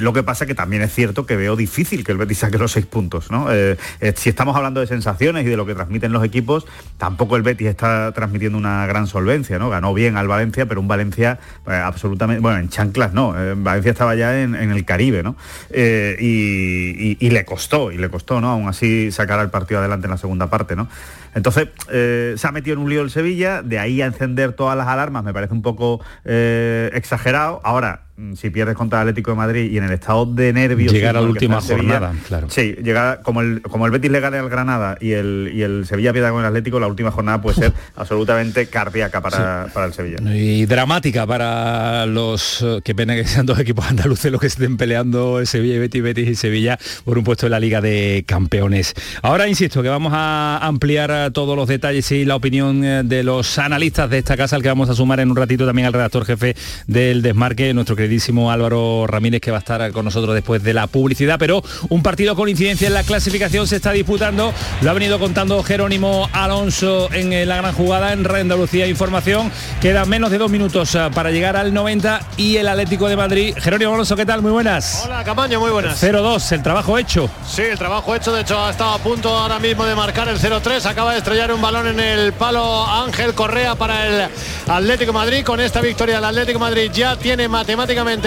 lo 0.00 0.12
que 0.12 0.22
pasa 0.22 0.46
que 0.46 0.54
también 0.54 0.82
es 0.82 0.92
cierto 0.92 1.26
que 1.26 1.36
veo 1.36 1.56
difícil 1.56 2.04
que 2.04 2.12
el 2.12 2.18
Betis 2.18 2.38
saque 2.38 2.58
los 2.58 2.72
seis 2.72 2.86
puntos, 2.86 3.30
¿no? 3.30 3.46
Eh, 3.50 3.76
si 4.16 4.28
estamos 4.28 4.56
hablando 4.56 4.80
de 4.80 4.86
sensaciones 4.86 5.46
y 5.46 5.48
de 5.48 5.56
lo 5.56 5.66
que 5.66 5.74
transmiten 5.74 6.12
los 6.12 6.24
equipos, 6.24 6.66
tampoco 6.98 7.36
el 7.36 7.42
Betis 7.42 7.68
está 7.68 8.12
transmitiendo 8.12 8.58
una 8.58 8.86
gran 8.86 9.06
solvencia, 9.06 9.58
¿no? 9.58 9.70
Ganó 9.70 9.94
bien 9.94 10.16
al 10.16 10.28
Valencia, 10.28 10.66
pero 10.66 10.80
un 10.80 10.88
Valencia 10.88 11.38
eh, 11.66 11.72
absolutamente, 11.72 12.40
bueno, 12.40 12.58
en 12.58 12.68
chanclas 12.68 13.12
no, 13.16 13.36
eh, 13.36 13.54
Valencia 13.56 13.90
estaba 13.90 14.14
ya 14.14 14.40
en, 14.40 14.54
el 14.54 14.84
Caribe, 14.84 15.24
¿no? 15.24 15.34
Y, 15.74 17.28
le 17.30 17.44
costó, 17.44 17.90
y 17.90 17.98
le 17.98 18.08
costó, 18.08 18.40
¿no? 18.40 18.50
Aún 18.50 18.68
así 18.68 19.10
sacar 19.10 19.40
al 19.40 19.50
partido 19.50 19.80
adelante 19.80 20.06
en 20.06 20.12
la 20.12 20.18
segunda 20.18 20.48
parte, 20.48 20.76
¿no? 20.76 20.88
Entonces, 21.34 21.68
se 21.88 22.46
ha 22.46 22.52
metido 22.52 22.74
en 22.74 22.82
un 22.82 22.90
lío 22.90 23.02
el 23.02 23.10
Sevilla, 23.10 23.62
de 23.62 23.78
ahí 23.78 24.00
a 24.00 24.06
encender 24.06 24.52
todas 24.52 24.76
las 24.76 24.86
alarmas 24.86 25.24
me 25.24 25.34
parece 25.34 25.52
un 25.52 25.62
poco 25.62 26.00
exagerado. 26.24 27.60
Ahora, 27.64 28.05
si 28.34 28.48
pierdes 28.48 28.74
contra 28.74 29.02
el 29.02 29.08
Atlético 29.08 29.32
de 29.32 29.36
Madrid 29.36 29.70
y 29.70 29.76
en 29.76 29.84
el 29.84 29.92
estado 29.92 30.24
de 30.24 30.50
nervios 30.52 30.90
llegar 30.90 31.18
a 31.18 31.20
la 31.20 31.26
última 31.28 31.60
jornada 31.60 32.14
claro. 32.26 32.48
sí 32.48 32.74
llegar 32.82 33.20
como 33.22 33.42
el 33.42 33.60
como 33.60 33.84
el 33.84 33.92
Betis 33.92 34.10
le 34.10 34.20
gane 34.20 34.38
al 34.38 34.48
Granada 34.48 34.96
y 35.00 35.12
el 35.12 35.50
y 35.52 35.62
el 35.62 35.84
Sevilla 35.86 36.14
pierda 36.14 36.30
con 36.30 36.40
el 36.40 36.46
Atlético 36.46 36.80
la 36.80 36.86
última 36.86 37.10
jornada 37.10 37.42
puede 37.42 37.56
ser 37.56 37.72
absolutamente 37.96 38.66
cardíaca 38.68 39.20
para, 39.20 39.66
para, 39.72 39.86
el 39.86 39.92
Sevilla. 39.92 40.16
Y 40.34 40.64
dramática 40.64 41.26
para 41.26 42.06
los 42.06 42.62
eh, 42.62 42.80
que 42.82 42.94
pena 42.94 43.14
que 43.14 43.24
sean 43.24 43.44
dos 43.44 43.58
equipos 43.58 43.86
andaluces 43.86 44.32
los 44.32 44.40
que 44.40 44.46
estén 44.46 44.78
peleando 44.78 45.40
el 45.40 45.46
Sevilla 45.46 45.74
y 45.74 45.78
Betis 45.78 46.02
Betis 46.02 46.28
y 46.28 46.34
Sevilla 46.36 46.78
por 47.04 47.18
un 47.18 47.24
puesto 47.24 47.46
en 47.46 47.52
la 47.52 47.60
Liga 47.60 47.82
de 47.82 48.24
Campeones. 48.26 48.94
Ahora 49.20 49.46
insisto 49.46 49.82
que 49.82 49.90
vamos 49.90 50.12
a 50.14 50.58
ampliar 50.62 51.10
eh, 51.12 51.30
todos 51.32 51.54
los 51.54 51.68
detalles 51.68 52.10
y 52.12 52.24
la 52.24 52.36
opinión 52.36 52.82
eh, 52.82 53.02
de 53.04 53.22
los 53.22 53.58
analistas 53.58 54.08
de 54.08 54.18
esta 54.18 54.38
casa 54.38 54.56
al 54.56 54.62
que 54.62 54.68
vamos 54.68 54.88
a 54.88 54.94
sumar 54.94 55.20
en 55.20 55.30
un 55.30 55.36
ratito 55.36 55.66
también 55.66 55.86
al 55.86 55.92
redactor 55.92 56.24
jefe 56.24 56.56
del 56.86 57.20
Desmarque 57.20 57.74
nuestro 57.74 57.96
queridísimo 58.06 58.52
Álvaro 58.52 59.04
Ramírez 59.08 59.40
que 59.40 59.50
va 59.50 59.56
a 59.56 59.58
estar 59.58 59.90
con 59.90 60.04
nosotros 60.04 60.32
después 60.32 60.62
de 60.62 60.72
la 60.72 60.86
publicidad, 60.86 61.40
pero 61.40 61.60
un 61.88 62.04
partido 62.04 62.36
con 62.36 62.48
incidencia 62.48 62.86
en 62.86 62.94
la 62.94 63.02
clasificación 63.02 63.66
se 63.66 63.76
está 63.76 63.90
disputando, 63.90 64.54
lo 64.80 64.90
ha 64.90 64.94
venido 64.94 65.18
contando 65.18 65.60
Jerónimo 65.64 66.28
Alonso 66.32 67.12
en 67.12 67.32
eh, 67.32 67.44
la 67.46 67.56
gran 67.56 67.74
jugada 67.74 68.12
en 68.12 68.22
Red 68.22 68.42
Andalucía 68.42 68.86
Información, 68.86 69.50
quedan 69.80 70.08
menos 70.08 70.30
de 70.30 70.38
dos 70.38 70.52
minutos 70.52 70.94
eh, 70.94 71.10
para 71.12 71.32
llegar 71.32 71.56
al 71.56 71.74
90 71.74 72.20
y 72.36 72.58
el 72.58 72.68
Atlético 72.68 73.08
de 73.08 73.16
Madrid. 73.16 73.56
Jerónimo 73.58 73.92
Alonso, 73.94 74.14
¿qué 74.14 74.24
tal? 74.24 74.40
Muy 74.40 74.52
buenas. 74.52 75.02
Hola 75.04 75.24
Camaño, 75.24 75.58
muy 75.58 75.72
buenas. 75.72 76.00
0-2, 76.00 76.52
el 76.52 76.62
trabajo 76.62 76.98
hecho. 76.98 77.28
Sí, 77.44 77.62
el 77.62 77.76
trabajo 77.76 78.14
hecho, 78.14 78.32
de 78.32 78.42
hecho 78.42 78.56
ha 78.56 78.70
estado 78.70 78.92
a 78.92 78.98
punto 78.98 79.36
ahora 79.36 79.58
mismo 79.58 79.84
de 79.84 79.96
marcar 79.96 80.28
el 80.28 80.38
0-3, 80.38 80.86
acaba 80.86 81.10
de 81.10 81.18
estrellar 81.18 81.52
un 81.52 81.60
balón 81.60 81.88
en 81.88 81.98
el 81.98 82.32
palo 82.34 82.86
Ángel 82.86 83.34
Correa 83.34 83.74
para 83.74 84.06
el 84.06 84.30
Atlético 84.68 85.10
de 85.10 85.18
Madrid, 85.18 85.44
con 85.44 85.58
esta 85.58 85.80
victoria 85.80 86.18
el 86.18 86.24
Atlético 86.24 86.60
de 86.60 86.64
Madrid 86.64 86.90
ya 86.92 87.16
tiene 87.16 87.48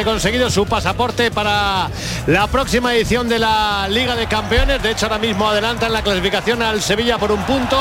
conseguido 0.03 0.49
su 0.49 0.65
pasaporte 0.65 1.29
para 1.29 1.89
la 2.27 2.47
próxima 2.47 2.93
edición 2.95 3.29
de 3.29 3.38
la 3.38 3.88
Liga 3.88 4.15
de 4.15 4.27
Campeones. 4.27 4.81
De 4.81 4.91
hecho, 4.91 5.05
ahora 5.05 5.19
mismo 5.19 5.47
adelanta 5.47 5.85
en 5.85 5.93
la 5.93 6.01
clasificación 6.01 6.61
al 6.63 6.81
Sevilla 6.81 7.17
por 7.17 7.31
un 7.31 7.41
punto. 7.43 7.79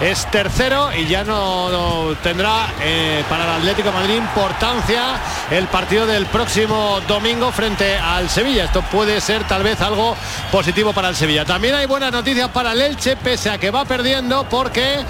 Es 0.00 0.30
tercero 0.30 0.90
y 0.94 1.06
ya 1.06 1.24
no, 1.24 2.14
tendrá 2.22 2.68
eh, 2.82 3.22
para 3.28 3.44
el 3.44 3.50
Atlético 3.60 3.92
Madrid 3.92 4.16
importancia 4.16 5.20
el 5.50 5.66
partido 5.66 6.06
del 6.06 6.26
próximo 6.26 7.00
domingo 7.06 7.52
frente 7.52 7.96
al 7.96 8.30
Sevilla. 8.30 8.64
Esto 8.64 8.82
puede 8.82 9.20
ser 9.20 9.44
tal 9.46 9.62
vez 9.62 9.80
algo 9.80 10.16
positivo 10.50 10.92
para 10.92 11.10
el 11.10 11.16
Sevilla. 11.16 11.44
También 11.44 11.74
hay 11.74 11.86
buenas 11.86 12.12
noticias 12.12 12.48
para 12.48 12.72
el 12.72 12.80
Elche, 12.80 13.16
pese 13.16 13.50
a 13.50 13.58
que 13.58 13.70
va 13.70 13.84
perdiendo, 13.84 14.46
porque 14.48 15.04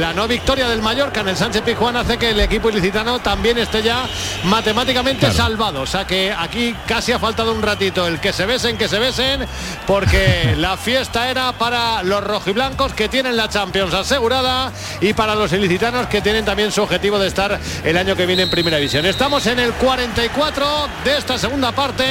la 0.00 0.12
no 0.12 0.28
victoria 0.28 0.68
del 0.68 0.82
Mallorca 0.82 1.20
en 1.20 1.28
el 1.28 1.36
Sánchez 1.36 1.62
Pizjuán 1.62 1.96
hace 1.96 2.18
que 2.18 2.30
el 2.30 2.40
equipo 2.40 2.68
ilicitano 2.68 3.20
también 3.20 3.58
esté 3.58 3.82
ya 3.82 4.06
matemáticamente 4.44 5.13
salvado. 5.32 5.82
O 5.82 5.86
sea 5.86 6.06
que 6.06 6.32
aquí 6.32 6.74
casi 6.86 7.12
ha 7.12 7.18
faltado 7.18 7.52
un 7.52 7.62
ratito 7.62 8.06
el 8.06 8.20
que 8.20 8.32
se 8.32 8.46
besen, 8.46 8.76
que 8.76 8.88
se 8.88 8.98
besen, 8.98 9.46
porque 9.86 10.54
la 10.58 10.76
fiesta 10.76 11.30
era 11.30 11.52
para 11.52 12.02
los 12.02 12.22
rojiblancos 12.22 12.92
que 12.92 13.08
tienen 13.08 13.36
la 13.36 13.48
Champions 13.48 13.94
asegurada 13.94 14.72
y 15.00 15.12
para 15.12 15.34
los 15.34 15.52
ilicitanos 15.52 16.06
que 16.06 16.20
tienen 16.20 16.44
también 16.44 16.72
su 16.72 16.82
objetivo 16.82 17.18
de 17.18 17.28
estar 17.28 17.58
el 17.84 17.96
año 17.96 18.16
que 18.16 18.26
viene 18.26 18.42
en 18.42 18.50
primera 18.50 18.76
división. 18.76 19.06
Estamos 19.06 19.46
en 19.46 19.58
el 19.58 19.72
44 19.72 20.66
de 21.04 21.16
esta 21.16 21.38
segunda 21.38 21.72
parte. 21.72 22.04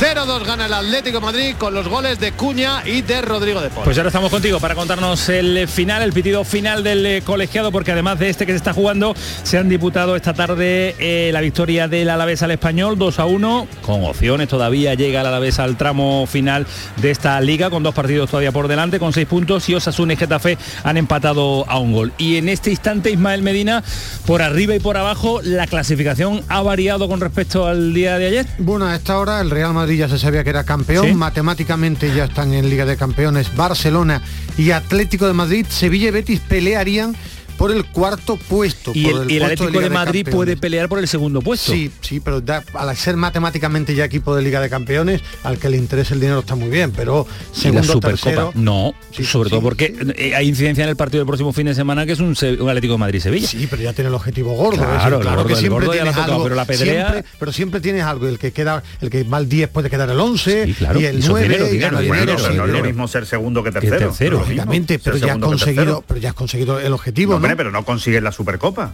0-2 0.00 0.44
gana 0.44 0.66
el 0.66 0.72
Atlético 0.72 1.20
Madrid 1.20 1.54
con 1.58 1.74
los 1.74 1.88
goles 1.88 2.18
de 2.18 2.32
Cuña 2.32 2.82
y 2.84 3.02
de 3.02 3.22
Rodrigo 3.22 3.60
de 3.60 3.70
Paul. 3.70 3.84
Pues 3.84 3.96
ahora 3.98 4.08
estamos 4.08 4.30
contigo 4.30 4.58
para 4.60 4.74
contarnos 4.74 5.28
el 5.28 5.68
final, 5.68 6.02
el 6.02 6.12
pitido 6.12 6.44
final 6.44 6.82
del 6.82 7.06
eh, 7.06 7.22
colegiado, 7.22 7.70
porque 7.70 7.92
además 7.92 8.18
de 8.18 8.28
este 8.28 8.46
que 8.46 8.52
se 8.52 8.56
está 8.56 8.72
jugando, 8.72 9.14
se 9.42 9.58
han 9.58 9.68
diputado 9.68 10.16
esta 10.16 10.34
tarde 10.34 10.96
eh, 10.98 11.30
la 11.32 11.40
victoria 11.40 11.88
del 11.88 12.10
Alavés 12.10 12.33
al 12.42 12.50
español 12.50 12.98
2 12.98 13.18
a 13.18 13.26
1 13.26 13.68
con 13.82 14.04
opciones 14.04 14.48
todavía 14.48 14.94
llega 14.94 15.22
la 15.22 15.38
vez 15.38 15.58
al 15.58 15.76
tramo 15.76 16.26
final 16.26 16.66
de 17.00 17.10
esta 17.10 17.40
liga 17.40 17.70
con 17.70 17.82
dos 17.82 17.94
partidos 17.94 18.30
todavía 18.30 18.52
por 18.52 18.68
delante 18.68 18.98
con 18.98 19.12
seis 19.12 19.26
puntos 19.26 19.68
y 19.68 19.74
Osasuna 19.74 20.14
y 20.14 20.16
Getafe 20.16 20.58
han 20.82 20.96
empatado 20.96 21.64
a 21.68 21.78
un 21.78 21.92
gol. 21.92 22.12
Y 22.18 22.36
en 22.36 22.48
este 22.48 22.70
instante 22.70 23.10
Ismael 23.10 23.42
Medina 23.42 23.82
por 24.26 24.42
arriba 24.42 24.74
y 24.74 24.80
por 24.80 24.96
abajo 24.96 25.40
la 25.42 25.66
clasificación 25.66 26.42
ha 26.48 26.62
variado 26.62 27.08
con 27.08 27.20
respecto 27.20 27.66
al 27.66 27.94
día 27.94 28.18
de 28.18 28.26
ayer. 28.26 28.46
Bueno 28.58 28.86
a 28.86 28.96
esta 28.96 29.18
hora 29.18 29.40
el 29.40 29.50
Real 29.50 29.74
Madrid 29.74 29.98
ya 29.98 30.08
se 30.08 30.18
sabía 30.18 30.44
que 30.44 30.50
era 30.50 30.64
campeón. 30.64 31.16
Matemáticamente 31.16 32.14
ya 32.14 32.24
están 32.24 32.54
en 32.54 32.68
Liga 32.68 32.84
de 32.84 32.96
Campeones 32.96 33.54
Barcelona 33.54 34.22
y 34.56 34.70
Atlético 34.70 35.26
de 35.26 35.32
Madrid. 35.32 35.66
Sevilla 35.68 36.08
y 36.08 36.10
Betis 36.10 36.40
pelearían 36.40 37.16
por 37.56 37.70
el 37.70 37.84
cuarto 37.86 38.36
puesto. 38.36 38.92
Y 38.94 39.06
el, 39.08 39.42
Atlético 39.42 39.80
de, 39.80 39.90
Madrid 39.90 40.28
puede 40.30 40.56
pelear 40.56 40.88
por 40.88 40.98
el 40.98 41.08
segundo 41.08 41.40
puesto. 41.40 41.72
Sí, 41.72 41.90
sí, 42.00 42.20
pero 42.20 42.42
al 42.74 42.96
ser 42.96 43.16
matemáticamente 43.16 43.94
ya 43.94 44.04
equipo 44.04 44.34
de 44.34 44.42
Liga 44.42 44.60
de 44.60 44.68
Campeones, 44.68 45.22
al 45.42 45.58
que 45.58 45.68
le 45.68 45.76
interese 45.76 46.14
el 46.14 46.20
dinero 46.20 46.40
está 46.40 46.54
muy 46.54 46.68
bien, 46.68 46.92
pero 46.92 47.26
segundo, 47.52 47.86
la 47.86 47.92
Supercopa, 47.92 48.50
no, 48.54 48.94
sobre 49.22 49.50
todo 49.50 49.60
porque 49.60 49.94
eh, 50.16 50.34
hay 50.34 50.48
incidencia 50.48 50.84
en 50.84 50.90
el 50.90 50.96
partido 50.96 51.20
del 51.20 51.26
próximo 51.26 51.52
fin 51.52 51.66
de 51.66 51.74
semana 51.74 52.06
que 52.06 52.12
es 52.12 52.20
un, 52.20 52.32
Atlético 52.32 52.94
de 52.94 52.98
Madrid-Sevilla. 52.98 53.46
Sí, 53.46 53.66
pero 53.68 53.82
ya 53.82 53.92
tiene 53.92 54.08
el 54.08 54.14
objetivo 54.14 54.54
gordo. 54.54 54.78
Claro, 54.84 55.20
claro 55.20 55.46
que 55.46 55.56
siempre 55.56 55.88
tienes 55.88 56.16
algo, 56.16 56.42
pero 56.42 56.54
la 56.54 56.64
Siempre, 56.64 57.24
pero 57.38 57.52
siempre 57.52 57.80
tienes 57.80 58.02
algo, 58.02 58.26
el 58.26 58.38
que 58.38 58.52
queda, 58.52 58.82
el 59.00 59.10
que 59.10 59.22
va 59.22 59.38
al 59.38 59.48
10 59.48 59.68
puede 59.70 59.90
quedar 59.90 60.10
el 60.10 60.18
11 60.18 60.74
y 60.98 61.04
el 61.04 61.20
9 61.26 61.70
y 61.74 61.78
no 61.78 62.00
es 62.00 62.70
lo 62.70 62.82
mismo 62.82 63.08
ser 63.08 63.26
segundo 63.26 63.62
que 63.62 63.70
tercero. 63.70 64.38
Lógicamente, 64.38 64.98
pero 64.98 65.16
ya 65.16 65.34
has 65.34 65.38
conseguido, 65.38 66.04
pero 66.06 66.20
ya 66.20 66.30
has 66.30 66.34
conseguido 66.34 66.80
el 66.80 66.92
objetivo, 66.92 67.38
¿no? 67.48 67.56
pero 67.56 67.70
no 67.70 67.84
consigues 67.84 68.22
la 68.22 68.32
Supercopa. 68.32 68.92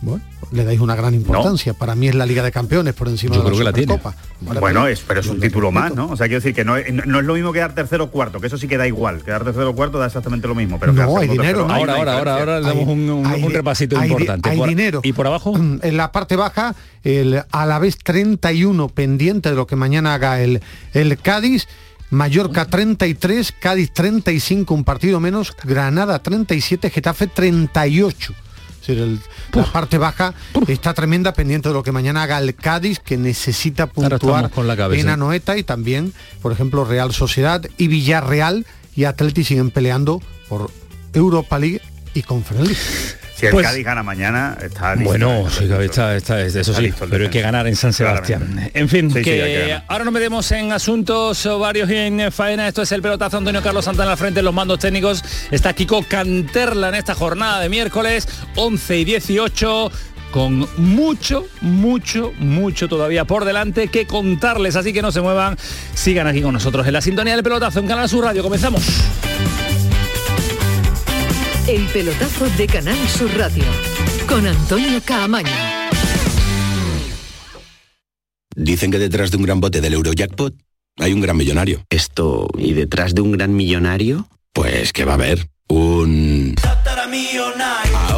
Bueno, 0.00 0.22
le 0.52 0.64
dais 0.64 0.78
una 0.78 0.94
gran 0.94 1.12
importancia. 1.12 1.74
Para 1.74 1.96
mí 1.96 2.08
es 2.08 2.14
la 2.14 2.24
Liga 2.24 2.42
de 2.44 2.52
Campeones 2.52 2.94
por 2.94 3.08
encima 3.08 3.36
de 3.36 3.42
la, 3.42 3.50
creo 3.50 3.66
Supercopa. 3.66 4.14
Bueno, 4.60 4.86
es, 4.86 5.00
pero 5.00 5.20
es 5.20 5.26
un 5.26 5.40
título 5.40 5.72
más, 5.72 5.92
¿no? 5.94 6.10
O 6.10 6.16
sea, 6.16 6.28
quiero 6.28 6.40
decir 6.40 6.54
que 6.54 6.64
no 6.64 6.76
es, 6.76 6.92
no 6.92 7.18
es 7.18 7.26
lo 7.26 7.34
mismo 7.34 7.52
quedar 7.52 7.74
tercero 7.74 8.04
o 8.04 8.10
cuarto, 8.10 8.40
que 8.40 8.46
eso 8.46 8.56
sí 8.58 8.68
que 8.68 8.76
da 8.76 8.86
igual. 8.86 9.22
Quedar 9.22 9.42
tercero 9.42 9.70
o 9.70 9.74
cuarto 9.74 9.98
da 9.98 10.06
exactamente 10.06 10.46
lo 10.46 10.54
mismo. 10.54 10.78
Pero 10.78 10.92
no, 10.92 11.18
hay 11.18 11.26
dinero. 11.26 11.62
ahora, 11.68 11.96
ahora, 11.96 12.18
ahora, 12.18 12.36
ahora, 12.38 12.60
le 12.60 12.68
damos 12.68 12.86
un, 12.86 13.52
repasito 13.52 14.02
importante. 14.02 14.48
Hay 14.48 14.60
dinero. 14.60 15.00
¿Y 15.02 15.12
por 15.12 15.26
abajo? 15.26 15.54
En 15.80 15.96
la 15.96 16.12
parte 16.12 16.36
baja, 16.36 16.74
el 17.02 17.42
a 17.50 17.66
la 17.66 17.78
vez 17.78 17.98
31 17.98 18.88
pendiente 18.88 19.50
de 19.50 19.56
lo 19.56 19.66
que 19.66 19.76
mañana 19.76 20.14
haga 20.14 20.40
el, 20.40 20.60
el 20.92 21.18
Cádiz 21.18 21.66
Mallorca 22.10 22.66
33, 22.66 23.52
Cádiz 23.52 23.92
35, 23.92 24.72
un 24.72 24.84
partido 24.84 25.20
menos, 25.20 25.54
Granada 25.62 26.18
37, 26.18 26.90
Getafe 26.90 27.26
38. 27.26 28.34
la 29.52 29.64
parte 29.64 29.98
baja 29.98 30.32
está 30.66 30.94
tremenda 30.94 31.34
pendiente 31.34 31.68
de 31.68 31.74
lo 31.74 31.82
que 31.82 31.92
mañana 31.92 32.22
haga 32.22 32.38
el 32.38 32.54
Cádiz 32.54 33.00
que 33.00 33.18
necesita 33.18 33.86
puntuar 33.86 34.50
con 34.50 34.66
la 34.66 34.74
en 34.74 35.08
Anoeta 35.10 35.58
y 35.58 35.62
también 35.62 36.14
por 36.40 36.52
ejemplo 36.52 36.86
Real 36.86 37.12
Sociedad 37.12 37.62
y 37.76 37.88
Villarreal 37.88 38.64
y 38.96 39.04
Atleti 39.04 39.44
siguen 39.44 39.70
peleando 39.70 40.22
por 40.48 40.70
Europa 41.12 41.58
League 41.58 41.82
y 42.14 42.22
Conference 42.22 43.17
si 43.38 43.46
el 43.46 43.52
pues 43.52 43.68
Cádiz 43.68 43.84
gana 43.84 44.02
mañana, 44.02 44.58
está 44.60 44.96
listo. 44.96 45.10
Bueno, 45.10 45.46
está, 45.80 46.16
está, 46.16 46.40
eso 46.40 46.74
sí, 46.74 46.92
pero 47.08 47.24
hay 47.24 47.30
que 47.30 47.40
ganar 47.40 47.68
en 47.68 47.76
San 47.76 47.92
Sebastián. 47.92 48.68
En 48.74 48.88
fin, 48.88 49.12
que, 49.12 49.80
ahora 49.86 50.04
nos 50.04 50.12
metemos 50.12 50.50
en 50.50 50.72
asuntos 50.72 51.48
varios 51.60 51.88
y 51.88 51.94
en 51.94 52.32
faena. 52.32 52.66
Esto 52.66 52.82
es 52.82 52.90
el 52.90 53.00
pelotazo 53.00 53.36
Antonio 53.36 53.62
Carlos 53.62 53.84
Santana 53.84 54.10
al 54.10 54.18
frente 54.18 54.40
en 54.40 54.44
los 54.44 54.54
mandos 54.54 54.80
técnicos. 54.80 55.22
Está 55.52 55.72
Kiko 55.72 56.02
Canterla 56.02 56.88
en 56.88 56.96
esta 56.96 57.14
jornada 57.14 57.60
de 57.60 57.68
miércoles 57.68 58.26
11 58.56 58.98
y 58.98 59.04
18 59.04 59.92
con 60.32 60.68
mucho, 60.76 61.46
mucho, 61.60 62.32
mucho 62.38 62.88
todavía 62.88 63.24
por 63.24 63.44
delante 63.44 63.86
que 63.86 64.06
contarles, 64.06 64.74
así 64.74 64.92
que 64.92 65.00
no 65.00 65.12
se 65.12 65.20
muevan, 65.20 65.56
sigan 65.94 66.26
aquí 66.26 66.42
con 66.42 66.52
nosotros 66.52 66.86
en 66.88 66.92
la 66.92 67.00
sintonía 67.00 67.34
del 67.34 67.44
pelotazo 67.44 67.78
en 67.78 67.86
Canal 67.86 68.08
Sur 68.08 68.24
Radio. 68.24 68.42
Comenzamos. 68.42 68.82
El 71.68 71.84
pelotazo 71.88 72.48
de 72.56 72.66
Canal 72.66 72.96
Sur 73.08 73.30
Radio 73.36 73.62
con 74.26 74.46
Antonio 74.46 75.02
Caamaño. 75.04 75.52
Dicen 78.56 78.90
que 78.90 78.98
detrás 78.98 79.30
de 79.30 79.36
un 79.36 79.42
gran 79.42 79.60
bote 79.60 79.82
del 79.82 79.92
Eurojackpot 79.92 80.54
hay 80.98 81.12
un 81.12 81.20
gran 81.20 81.36
millonario. 81.36 81.84
Esto, 81.90 82.48
¿y 82.56 82.72
detrás 82.72 83.14
de 83.14 83.20
un 83.20 83.32
gran 83.32 83.54
millonario? 83.54 84.26
Pues 84.54 84.94
que 84.94 85.04
va 85.04 85.12
a 85.12 85.16
haber 85.16 85.50
un... 85.68 86.54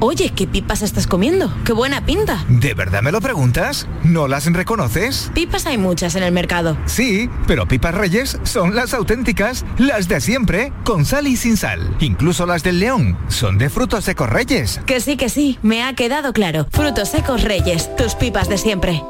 Oye, 0.00 0.30
¿qué 0.30 0.46
pipas 0.46 0.82
estás 0.82 1.08
comiendo? 1.08 1.52
¡Qué 1.64 1.72
buena 1.72 2.06
pinta! 2.06 2.44
¿De 2.48 2.72
verdad 2.72 3.02
me 3.02 3.10
lo 3.10 3.20
preguntas? 3.20 3.88
¿No 4.04 4.28
las 4.28 4.46
reconoces? 4.46 5.32
Pipas 5.34 5.66
hay 5.66 5.76
muchas 5.76 6.14
en 6.14 6.22
el 6.22 6.30
mercado. 6.30 6.78
Sí, 6.86 7.28
pero 7.48 7.66
pipas 7.66 7.96
reyes 7.96 8.38
son 8.44 8.76
las 8.76 8.94
auténticas, 8.94 9.64
las 9.76 10.06
de 10.06 10.20
siempre, 10.20 10.72
con 10.84 11.04
sal 11.04 11.26
y 11.26 11.36
sin 11.36 11.56
sal. 11.56 11.96
Incluso 11.98 12.46
las 12.46 12.62
del 12.62 12.78
león 12.78 13.18
son 13.26 13.58
de 13.58 13.70
frutos 13.70 14.04
secos 14.04 14.30
reyes. 14.30 14.80
Que 14.86 15.00
sí, 15.00 15.16
que 15.16 15.28
sí, 15.28 15.58
me 15.62 15.82
ha 15.82 15.92
quedado 15.94 16.32
claro. 16.32 16.68
Frutos 16.70 17.08
secos 17.08 17.42
reyes, 17.42 17.94
tus 17.96 18.14
pipas 18.14 18.48
de 18.48 18.58
siempre. 18.58 19.02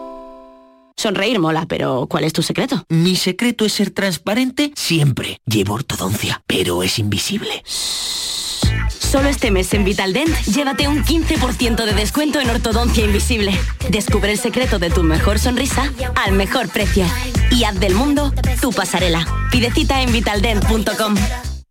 Sonreír 0.96 1.38
mola, 1.38 1.66
pero 1.68 2.06
¿cuál 2.08 2.24
es 2.24 2.32
tu 2.32 2.42
secreto? 2.42 2.86
Mi 2.88 3.14
secreto 3.14 3.66
es 3.66 3.74
ser 3.74 3.90
transparente 3.90 4.72
siempre. 4.74 5.38
Llevo 5.44 5.74
ortodoncia, 5.74 6.42
pero 6.46 6.82
es 6.82 6.98
invisible. 6.98 7.62
Solo 9.10 9.30
este 9.30 9.50
mes 9.50 9.72
en 9.72 9.84
Vitaldent, 9.84 10.28
llévate 10.44 10.86
un 10.86 11.02
15% 11.02 11.86
de 11.86 11.94
descuento 11.94 12.40
en 12.40 12.50
ortodoncia 12.50 13.02
invisible. 13.02 13.58
Descubre 13.88 14.30
el 14.30 14.38
secreto 14.38 14.78
de 14.78 14.90
tu 14.90 15.02
mejor 15.02 15.38
sonrisa 15.38 15.90
al 16.14 16.32
mejor 16.32 16.68
precio. 16.68 17.06
Y 17.50 17.64
haz 17.64 17.80
del 17.80 17.94
mundo 17.94 18.34
tu 18.60 18.70
pasarela. 18.70 19.26
Pide 19.50 19.70
cita 19.70 20.02
en 20.02 20.12
vitaldent.com. 20.12 21.14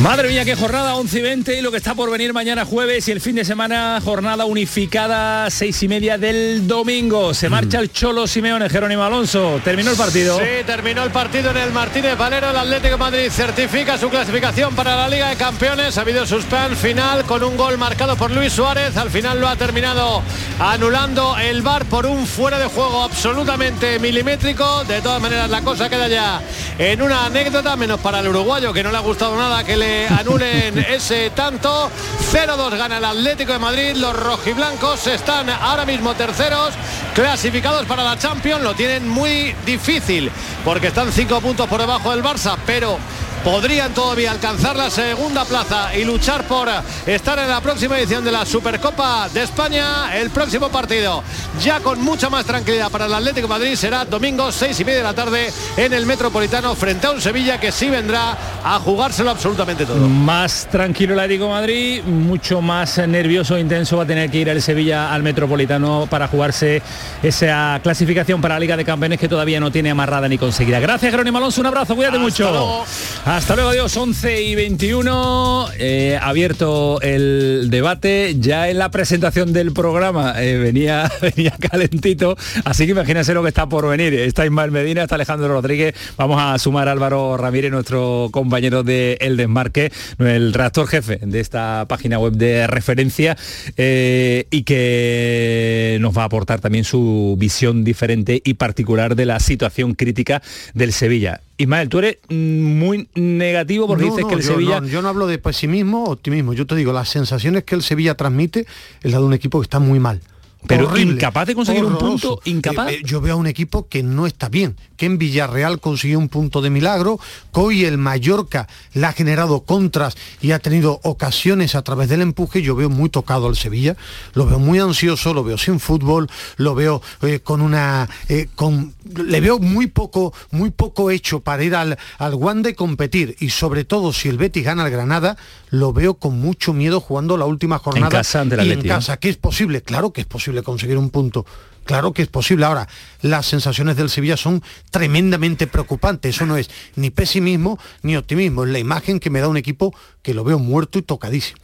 Madre 0.00 0.28
mía, 0.28 0.42
qué 0.46 0.56
jornada 0.56 0.94
11 0.94 1.18
y 1.18 1.22
20 1.22 1.58
y 1.58 1.60
lo 1.60 1.70
que 1.70 1.76
está 1.76 1.94
por 1.94 2.10
venir 2.10 2.32
mañana 2.32 2.64
jueves 2.64 3.06
y 3.08 3.12
el 3.12 3.20
fin 3.20 3.36
de 3.36 3.44
semana 3.44 4.00
jornada 4.02 4.46
unificada 4.46 5.50
6 5.50 5.82
y 5.82 5.88
media 5.88 6.16
del 6.16 6.66
domingo. 6.66 7.34
Se 7.34 7.50
marcha 7.50 7.78
el 7.78 7.92
Cholo 7.92 8.26
Simeone, 8.26 8.70
Jerónimo 8.70 9.02
Alonso. 9.04 9.60
¿Terminó 9.62 9.90
el 9.90 9.96
partido? 9.98 10.38
Sí, 10.38 10.64
terminó 10.64 11.02
el 11.04 11.10
partido 11.10 11.50
en 11.50 11.58
el 11.58 11.72
Martínez 11.72 12.16
Valero. 12.16 12.50
El 12.50 12.56
Atlético 12.56 12.92
de 12.92 12.96
Madrid 12.96 13.30
certifica 13.30 13.98
su 13.98 14.08
clasificación 14.08 14.74
para 14.74 14.96
la 14.96 15.08
Liga 15.10 15.28
de 15.28 15.36
Campeones. 15.36 15.98
Ha 15.98 16.00
habido 16.00 16.26
suspense 16.26 16.74
final 16.74 17.24
con 17.24 17.44
un 17.44 17.58
gol 17.58 17.76
marcado 17.76 18.16
por 18.16 18.30
Luis 18.30 18.54
Suárez. 18.54 18.96
Al 18.96 19.10
final 19.10 19.40
lo 19.40 19.46
ha 19.46 19.56
terminado 19.56 20.22
anulando 20.58 21.36
el 21.36 21.60
VAR 21.60 21.84
por 21.84 22.06
un 22.06 22.26
fuera 22.26 22.58
de 22.58 22.66
juego 22.66 23.02
absolutamente 23.02 23.98
milimétrico. 23.98 24.84
De 24.84 25.02
todas 25.02 25.20
maneras, 25.20 25.50
la 25.50 25.60
cosa 25.60 25.90
queda 25.90 26.08
ya 26.08 26.40
en 26.78 27.02
una 27.02 27.26
anécdota, 27.26 27.76
menos 27.76 28.00
para 28.00 28.20
el 28.20 28.28
uruguayo, 28.28 28.72
que 28.72 28.82
no 28.82 28.90
le 28.90 28.96
ha 28.96 29.00
gustado 29.02 29.36
nada 29.36 29.62
que 29.62 29.81
le 29.82 30.06
anulen 30.08 30.78
ese 30.88 31.30
tanto. 31.30 31.90
0-2 32.32 32.76
gana 32.78 32.98
el 32.98 33.04
Atlético 33.04 33.52
de 33.52 33.58
Madrid. 33.58 33.96
Los 33.96 34.14
rojiblancos 34.14 35.06
están 35.06 35.50
ahora 35.50 35.84
mismo 35.84 36.14
terceros, 36.14 36.72
clasificados 37.14 37.86
para 37.86 38.04
la 38.04 38.16
Champions. 38.16 38.62
Lo 38.62 38.74
tienen 38.74 39.08
muy 39.08 39.54
difícil 39.66 40.30
porque 40.64 40.88
están 40.88 41.12
cinco 41.12 41.40
puntos 41.40 41.68
por 41.68 41.80
debajo 41.80 42.10
del 42.12 42.22
Barça, 42.22 42.56
pero 42.64 42.96
podrían 43.44 43.92
todavía 43.92 44.30
alcanzar 44.30 44.76
la 44.76 44.90
segunda 44.90 45.44
plaza 45.44 45.94
y 45.96 46.04
luchar 46.04 46.44
por 46.44 46.68
estar 47.06 47.38
en 47.38 47.48
la 47.48 47.60
próxima 47.60 47.98
edición 47.98 48.24
de 48.24 48.32
la 48.32 48.46
Supercopa 48.46 49.28
de 49.28 49.42
España. 49.42 50.16
El 50.16 50.30
próximo 50.30 50.68
partido, 50.68 51.22
ya 51.60 51.80
con 51.80 52.00
mucha 52.02 52.30
más 52.30 52.44
tranquilidad 52.44 52.90
para 52.90 53.06
el 53.06 53.14
Atlético 53.14 53.48
de 53.48 53.54
Madrid, 53.54 53.74
será 53.74 54.04
domingo 54.04 54.52
seis 54.52 54.78
y 54.80 54.84
media 54.84 54.98
de 54.98 55.04
la 55.04 55.14
tarde 55.14 55.52
en 55.76 55.92
el 55.92 56.06
Metropolitano 56.06 56.74
frente 56.74 57.06
a 57.06 57.10
un 57.10 57.20
Sevilla 57.20 57.58
que 57.58 57.72
sí 57.72 57.88
vendrá 57.90 58.36
a 58.64 58.78
jugárselo 58.78 59.30
absolutamente 59.30 59.86
todo. 59.86 60.08
Más 60.08 60.68
tranquilo 60.70 61.14
el 61.14 61.20
Atlético 61.20 61.46
de 61.46 61.50
Madrid, 61.50 62.02
mucho 62.04 62.60
más 62.60 62.98
nervioso 62.98 63.56
e 63.56 63.60
intenso 63.60 63.96
va 63.96 64.04
a 64.04 64.06
tener 64.06 64.30
que 64.30 64.38
ir 64.38 64.48
el 64.48 64.62
Sevilla 64.62 65.12
al 65.12 65.22
Metropolitano 65.22 66.06
para 66.08 66.28
jugarse 66.28 66.82
esa 67.22 67.80
clasificación 67.82 68.40
para 68.40 68.54
la 68.54 68.60
Liga 68.60 68.76
de 68.76 68.84
Campeones 68.84 69.18
que 69.18 69.28
todavía 69.28 69.58
no 69.58 69.70
tiene 69.70 69.90
amarrada 69.90 70.28
ni 70.28 70.38
conseguida. 70.38 70.78
Gracias, 70.80 71.10
Jerónimo 71.10 71.38
Alonso, 71.38 71.60
un 71.60 71.66
abrazo, 71.66 71.94
cuídate 71.96 72.16
Hasta 72.16 72.24
mucho. 72.24 72.50
luego. 72.50 72.84
Hasta 73.32 73.54
luego, 73.54 73.70
adiós, 73.70 73.96
11 73.96 74.42
y 74.42 74.54
21. 74.54 75.68
eh, 75.78 76.18
abierto 76.20 77.00
el 77.00 77.68
debate. 77.70 78.36
Ya 78.38 78.68
en 78.68 78.76
la 78.76 78.90
presentación 78.90 79.54
del 79.54 79.72
programa 79.72 80.34
eh, 80.36 80.58
venía, 80.58 81.10
venía 81.22 81.56
calentito. 81.58 82.36
Así 82.66 82.84
que 82.84 82.90
imagínense 82.90 83.32
lo 83.32 83.42
que 83.42 83.48
está 83.48 83.66
por 83.66 83.88
venir. 83.88 84.12
Está 84.12 84.44
Ismael 84.44 84.70
Medina, 84.70 85.04
está 85.04 85.14
Alejandro 85.14 85.48
Rodríguez. 85.48 85.94
Vamos 86.18 86.42
a 86.42 86.58
sumar 86.58 86.88
a 86.88 86.92
Álvaro 86.92 87.38
Ramírez, 87.38 87.72
nuestro 87.72 88.28
compañero 88.30 88.82
de 88.82 89.16
El 89.18 89.38
Desmarque, 89.38 89.90
el 90.18 90.52
redactor 90.52 90.86
jefe 90.86 91.18
de 91.22 91.40
esta 91.40 91.86
página 91.88 92.18
web 92.18 92.34
de 92.34 92.66
referencia 92.66 93.38
eh, 93.78 94.46
y 94.50 94.64
que 94.64 95.96
nos 96.02 96.14
va 96.14 96.24
a 96.24 96.26
aportar 96.26 96.60
también 96.60 96.84
su 96.84 97.34
visión 97.38 97.82
diferente 97.82 98.42
y 98.44 98.54
particular 98.54 99.16
de 99.16 99.24
la 99.24 99.40
situación 99.40 99.94
crítica 99.94 100.42
del 100.74 100.92
Sevilla. 100.92 101.40
Ismael, 101.58 101.88
tú 101.88 101.98
eres 101.98 102.18
muy 102.28 103.08
negativo 103.14 103.86
porque 103.86 104.04
No, 104.04 104.10
dices 104.10 104.22
no, 104.22 104.28
que 104.28 104.34
el 104.34 104.40
yo 104.42 104.52
Sevilla... 104.52 104.80
no, 104.80 104.86
yo 104.88 105.02
no 105.02 105.08
hablo 105.08 105.26
de 105.26 105.38
pesimismo 105.38 106.04
optimismo. 106.04 106.54
Yo 106.54 106.66
te 106.66 106.74
digo, 106.74 106.92
las 106.92 107.08
sensaciones 107.08 107.64
que 107.64 107.74
el 107.74 107.82
Sevilla 107.82 108.14
transmite 108.14 108.66
es 109.02 109.12
la 109.12 109.18
de 109.18 109.24
un 109.24 109.32
equipo 109.34 109.60
que 109.60 109.64
está 109.64 109.78
muy 109.78 110.00
mal. 110.00 110.20
Pero 110.66 110.88
Horrible, 110.88 111.14
incapaz 111.14 111.46
de 111.46 111.54
conseguir 111.54 111.84
un 111.84 111.98
punto, 111.98 112.40
incapaz. 112.44 112.92
Eh, 112.92 112.94
eh, 112.94 113.02
yo 113.04 113.20
veo 113.20 113.34
a 113.34 113.36
un 113.36 113.46
equipo 113.46 113.88
que 113.88 114.02
no 114.02 114.26
está 114.26 114.48
bien, 114.48 114.76
que 114.96 115.06
en 115.06 115.18
Villarreal 115.18 115.80
consiguió 115.80 116.18
un 116.18 116.28
punto 116.28 116.62
de 116.62 116.70
milagro, 116.70 117.18
que 117.52 117.60
hoy 117.60 117.84
el 117.84 117.98
Mallorca 117.98 118.68
le 118.94 119.06
ha 119.06 119.12
generado 119.12 119.62
contras 119.62 120.16
y 120.40 120.52
ha 120.52 120.60
tenido 120.60 121.00
ocasiones 121.02 121.74
a 121.74 121.82
través 121.82 122.08
del 122.08 122.22
empuje. 122.22 122.62
Yo 122.62 122.76
veo 122.76 122.88
muy 122.88 123.10
tocado 123.10 123.48
al 123.48 123.56
Sevilla, 123.56 123.96
lo 124.34 124.46
veo 124.46 124.58
muy 124.58 124.78
ansioso, 124.78 125.34
lo 125.34 125.42
veo 125.42 125.58
sin 125.58 125.80
fútbol, 125.80 126.30
lo 126.56 126.74
veo 126.74 127.02
eh, 127.22 127.40
con 127.40 127.60
una, 127.60 128.08
eh, 128.28 128.48
con, 128.54 128.94
le 129.04 129.40
veo 129.40 129.58
muy 129.58 129.88
poco, 129.88 130.32
muy 130.50 130.70
poco 130.70 131.10
hecho 131.10 131.40
para 131.40 131.64
ir 131.64 131.74
al, 131.74 131.98
al 132.18 132.34
Wanda 132.34 132.70
y 132.70 132.74
competir. 132.74 133.36
Y 133.40 133.50
sobre 133.50 133.84
todo 133.84 134.12
si 134.12 134.28
el 134.28 134.38
Betis 134.38 134.64
gana 134.64 134.84
al 134.84 134.90
Granada, 134.90 135.36
lo 135.72 135.94
veo 135.94 136.14
con 136.14 136.38
mucho 136.38 136.74
miedo 136.74 137.00
jugando 137.00 137.38
la 137.38 137.46
última 137.46 137.78
jornada 137.78 138.10
casa 138.10 138.42
ante 138.42 138.56
el 138.56 138.66
y 138.66 138.72
en 138.72 138.80
¿eh? 138.80 138.88
casa. 138.88 139.16
¿Que 139.16 139.30
es 139.30 139.38
posible? 139.38 139.80
Claro 139.80 140.12
que 140.12 140.20
es 140.20 140.26
posible 140.26 140.62
conseguir 140.62 140.98
un 140.98 141.08
punto. 141.08 141.46
Claro 141.84 142.12
que 142.12 142.22
es 142.22 142.28
posible. 142.28 142.64
Ahora, 142.64 142.88
las 143.20 143.46
sensaciones 143.46 143.96
del 143.96 144.08
Sevilla 144.10 144.36
son 144.36 144.62
tremendamente 144.90 145.66
preocupantes. 145.66 146.36
Eso 146.36 146.46
no 146.46 146.56
es 146.56 146.70
ni 146.96 147.10
pesimismo 147.10 147.78
ni 148.02 148.16
optimismo. 148.16 148.64
Es 148.64 148.70
la 148.70 148.78
imagen 148.78 149.20
que 149.20 149.30
me 149.30 149.40
da 149.40 149.48
un 149.48 149.56
equipo 149.56 149.94
que 150.22 150.34
lo 150.34 150.44
veo 150.44 150.58
muerto 150.58 150.98
y 150.98 151.02
tocadísimo. 151.02 151.58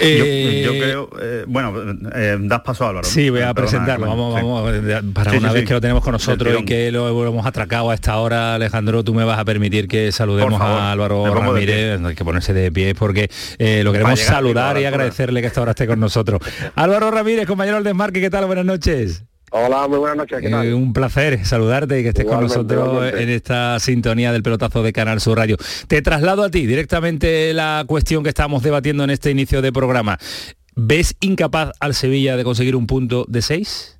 Eh, 0.00 0.62
yo, 0.64 0.72
yo 0.72 0.80
creo, 0.80 1.10
eh, 1.20 1.44
bueno, 1.48 1.72
eh, 2.14 2.36
das 2.40 2.60
paso 2.60 2.84
a 2.84 2.90
Álvaro. 2.90 3.08
Sí, 3.08 3.30
voy 3.30 3.40
a 3.40 3.52
perdona, 3.54 3.54
presentarlo. 3.54 4.06
Vamos, 4.06 4.34
sí. 4.34 4.40
vamos, 4.42 4.72
eh, 4.74 5.02
para 5.12 5.30
Sí, 5.32 5.36
una 5.38 5.48
sí, 5.48 5.54
vez 5.54 5.62
sí. 5.62 5.66
que 5.66 5.74
lo 5.74 5.80
tenemos 5.80 6.04
con 6.04 6.12
nosotros 6.12 6.54
y 6.60 6.64
que 6.64 6.92
lo 6.92 7.26
hemos 7.26 7.46
atracado 7.46 7.90
a 7.90 7.94
esta 7.94 8.16
hora, 8.18 8.54
Alejandro, 8.54 9.02
tú 9.02 9.14
me 9.14 9.24
vas 9.24 9.38
a 9.38 9.44
permitir 9.44 9.88
que 9.88 10.12
saludemos 10.12 10.60
a 10.60 10.92
Álvaro 10.92 11.34
Ramírez, 11.34 12.00
hay 12.04 12.14
que 12.14 12.24
ponerse 12.24 12.52
de 12.52 12.70
pie 12.70 12.94
porque 12.94 13.30
eh, 13.58 13.82
lo 13.82 13.92
queremos 13.92 14.20
saludar 14.20 14.78
y 14.78 14.84
agradecerle 14.84 15.40
que 15.40 15.46
esta 15.48 15.62
hora 15.62 15.72
esté 15.72 15.86
con 15.86 15.98
nosotros. 15.98 16.40
Álvaro 16.74 17.10
Ramírez, 17.10 17.46
compañero 17.46 17.76
del 17.76 17.84
Desmarque, 17.84 18.20
¿qué 18.20 18.30
tal? 18.30 18.46
Buenas 18.46 18.64
noches. 18.64 19.24
Hola, 19.50 19.88
muy 19.88 19.98
buenas 19.98 20.16
noches. 20.18 20.40
¿qué 20.40 20.50
tal? 20.50 20.66
Eh, 20.66 20.74
un 20.74 20.92
placer 20.92 21.44
saludarte 21.44 21.98
y 21.98 22.02
que 22.02 22.08
estés 22.08 22.24
Igualmente, 22.24 22.54
con 22.54 22.64
nosotros 22.66 22.88
igualmente. 22.88 23.22
en 23.22 23.28
esta 23.30 23.78
sintonía 23.78 24.32
del 24.32 24.42
pelotazo 24.42 24.82
de 24.82 24.92
Canal 24.92 25.20
Sur 25.20 25.38
Radio. 25.38 25.56
Te 25.86 26.02
traslado 26.02 26.42
a 26.42 26.50
ti 26.50 26.66
directamente 26.66 27.54
la 27.54 27.84
cuestión 27.86 28.22
que 28.22 28.28
estamos 28.28 28.62
debatiendo 28.62 29.04
en 29.04 29.10
este 29.10 29.30
inicio 29.30 29.62
de 29.62 29.72
programa. 29.72 30.18
¿Ves 30.74 31.16
incapaz 31.20 31.72
al 31.80 31.94
Sevilla 31.94 32.36
de 32.36 32.44
conseguir 32.44 32.76
un 32.76 32.86
punto 32.86 33.24
de 33.26 33.42
seis? 33.42 33.98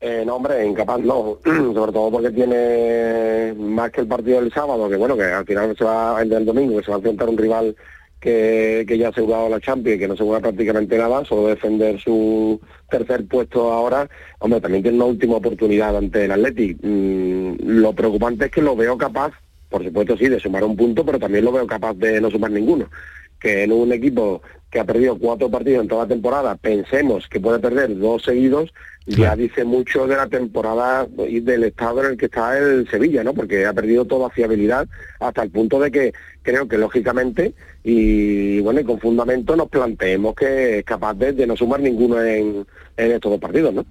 Eh, 0.00 0.22
no, 0.26 0.36
hombre, 0.36 0.64
incapaz 0.66 1.00
no, 1.00 1.38
sobre 1.44 1.92
todo 1.92 2.10
porque 2.10 2.30
tiene 2.30 3.54
más 3.58 3.90
que 3.90 4.02
el 4.02 4.06
partido 4.06 4.40
del 4.40 4.52
sábado, 4.52 4.88
que 4.88 4.96
bueno, 4.96 5.16
que 5.16 5.24
al 5.24 5.44
final 5.44 5.74
se 5.76 5.84
va 5.84 6.20
el 6.20 6.28
del 6.28 6.44
domingo, 6.44 6.78
que 6.78 6.84
se 6.84 6.90
va 6.90 6.96
a 6.96 6.98
enfrentar 6.98 7.28
un 7.28 7.38
rival 7.38 7.76
que, 8.20 8.84
que 8.86 8.98
ya 8.98 9.06
ha 9.06 9.10
asegurado 9.10 9.48
la 9.48 9.60
Champions 9.60 9.96
y 9.96 9.98
que 10.00 10.08
no 10.08 10.14
asegura 10.14 10.40
prácticamente 10.40 10.98
nada, 10.98 11.24
solo 11.24 11.48
defender 11.48 12.00
su 12.00 12.60
tercer 12.90 13.26
puesto 13.26 13.72
ahora, 13.72 14.08
hombre, 14.40 14.60
también 14.60 14.82
tiene 14.82 14.96
una 14.96 15.06
última 15.06 15.36
oportunidad 15.36 15.96
ante 15.96 16.24
el 16.24 16.32
Athletic. 16.32 16.78
Mm, 16.82 17.54
lo 17.60 17.92
preocupante 17.92 18.46
es 18.46 18.50
que 18.50 18.62
lo 18.62 18.74
veo 18.74 18.98
capaz, 18.98 19.32
por 19.68 19.84
supuesto 19.84 20.16
sí, 20.16 20.28
de 20.28 20.40
sumar 20.40 20.64
un 20.64 20.76
punto, 20.76 21.04
pero 21.04 21.18
también 21.18 21.44
lo 21.44 21.52
veo 21.52 21.66
capaz 21.66 21.94
de 21.94 22.20
no 22.20 22.30
sumar 22.30 22.50
ninguno. 22.50 22.90
Que 23.38 23.62
en 23.62 23.72
un 23.72 23.92
equipo 23.92 24.42
que 24.70 24.80
ha 24.80 24.84
perdido 24.84 25.18
cuatro 25.18 25.50
partidos 25.50 25.82
en 25.82 25.88
toda 25.88 26.04
la 26.04 26.08
temporada, 26.08 26.56
pensemos 26.56 27.26
que 27.28 27.40
puede 27.40 27.58
perder 27.58 27.96
dos 27.98 28.22
seguidos, 28.24 28.72
ya 29.06 29.34
dice 29.34 29.64
mucho 29.64 30.06
de 30.06 30.16
la 30.16 30.26
temporada 30.26 31.08
y 31.26 31.40
del 31.40 31.64
estado 31.64 32.04
en 32.04 32.10
el 32.10 32.16
que 32.18 32.26
está 32.26 32.58
el 32.58 32.86
Sevilla, 32.90 33.24
¿no? 33.24 33.32
Porque 33.32 33.64
ha 33.64 33.72
perdido 33.72 34.04
toda 34.04 34.28
fiabilidad 34.28 34.86
hasta 35.18 35.42
el 35.42 35.50
punto 35.50 35.80
de 35.80 35.90
que 35.90 36.12
creo 36.48 36.66
que 36.66 36.78
lógicamente 36.78 37.52
y 37.84 38.60
bueno 38.60 38.80
y 38.80 38.84
con 38.84 38.98
fundamento 38.98 39.54
nos 39.54 39.68
planteemos 39.68 40.34
que 40.34 40.78
es 40.78 40.84
capaz 40.84 41.12
de, 41.14 41.32
de 41.34 41.46
no 41.46 41.56
sumar 41.56 41.80
ninguno 41.80 42.22
en, 42.22 42.66
en 42.96 43.12
estos 43.12 43.30
dos 43.30 43.38
partidos, 43.40 43.74
¿no? 43.74 43.84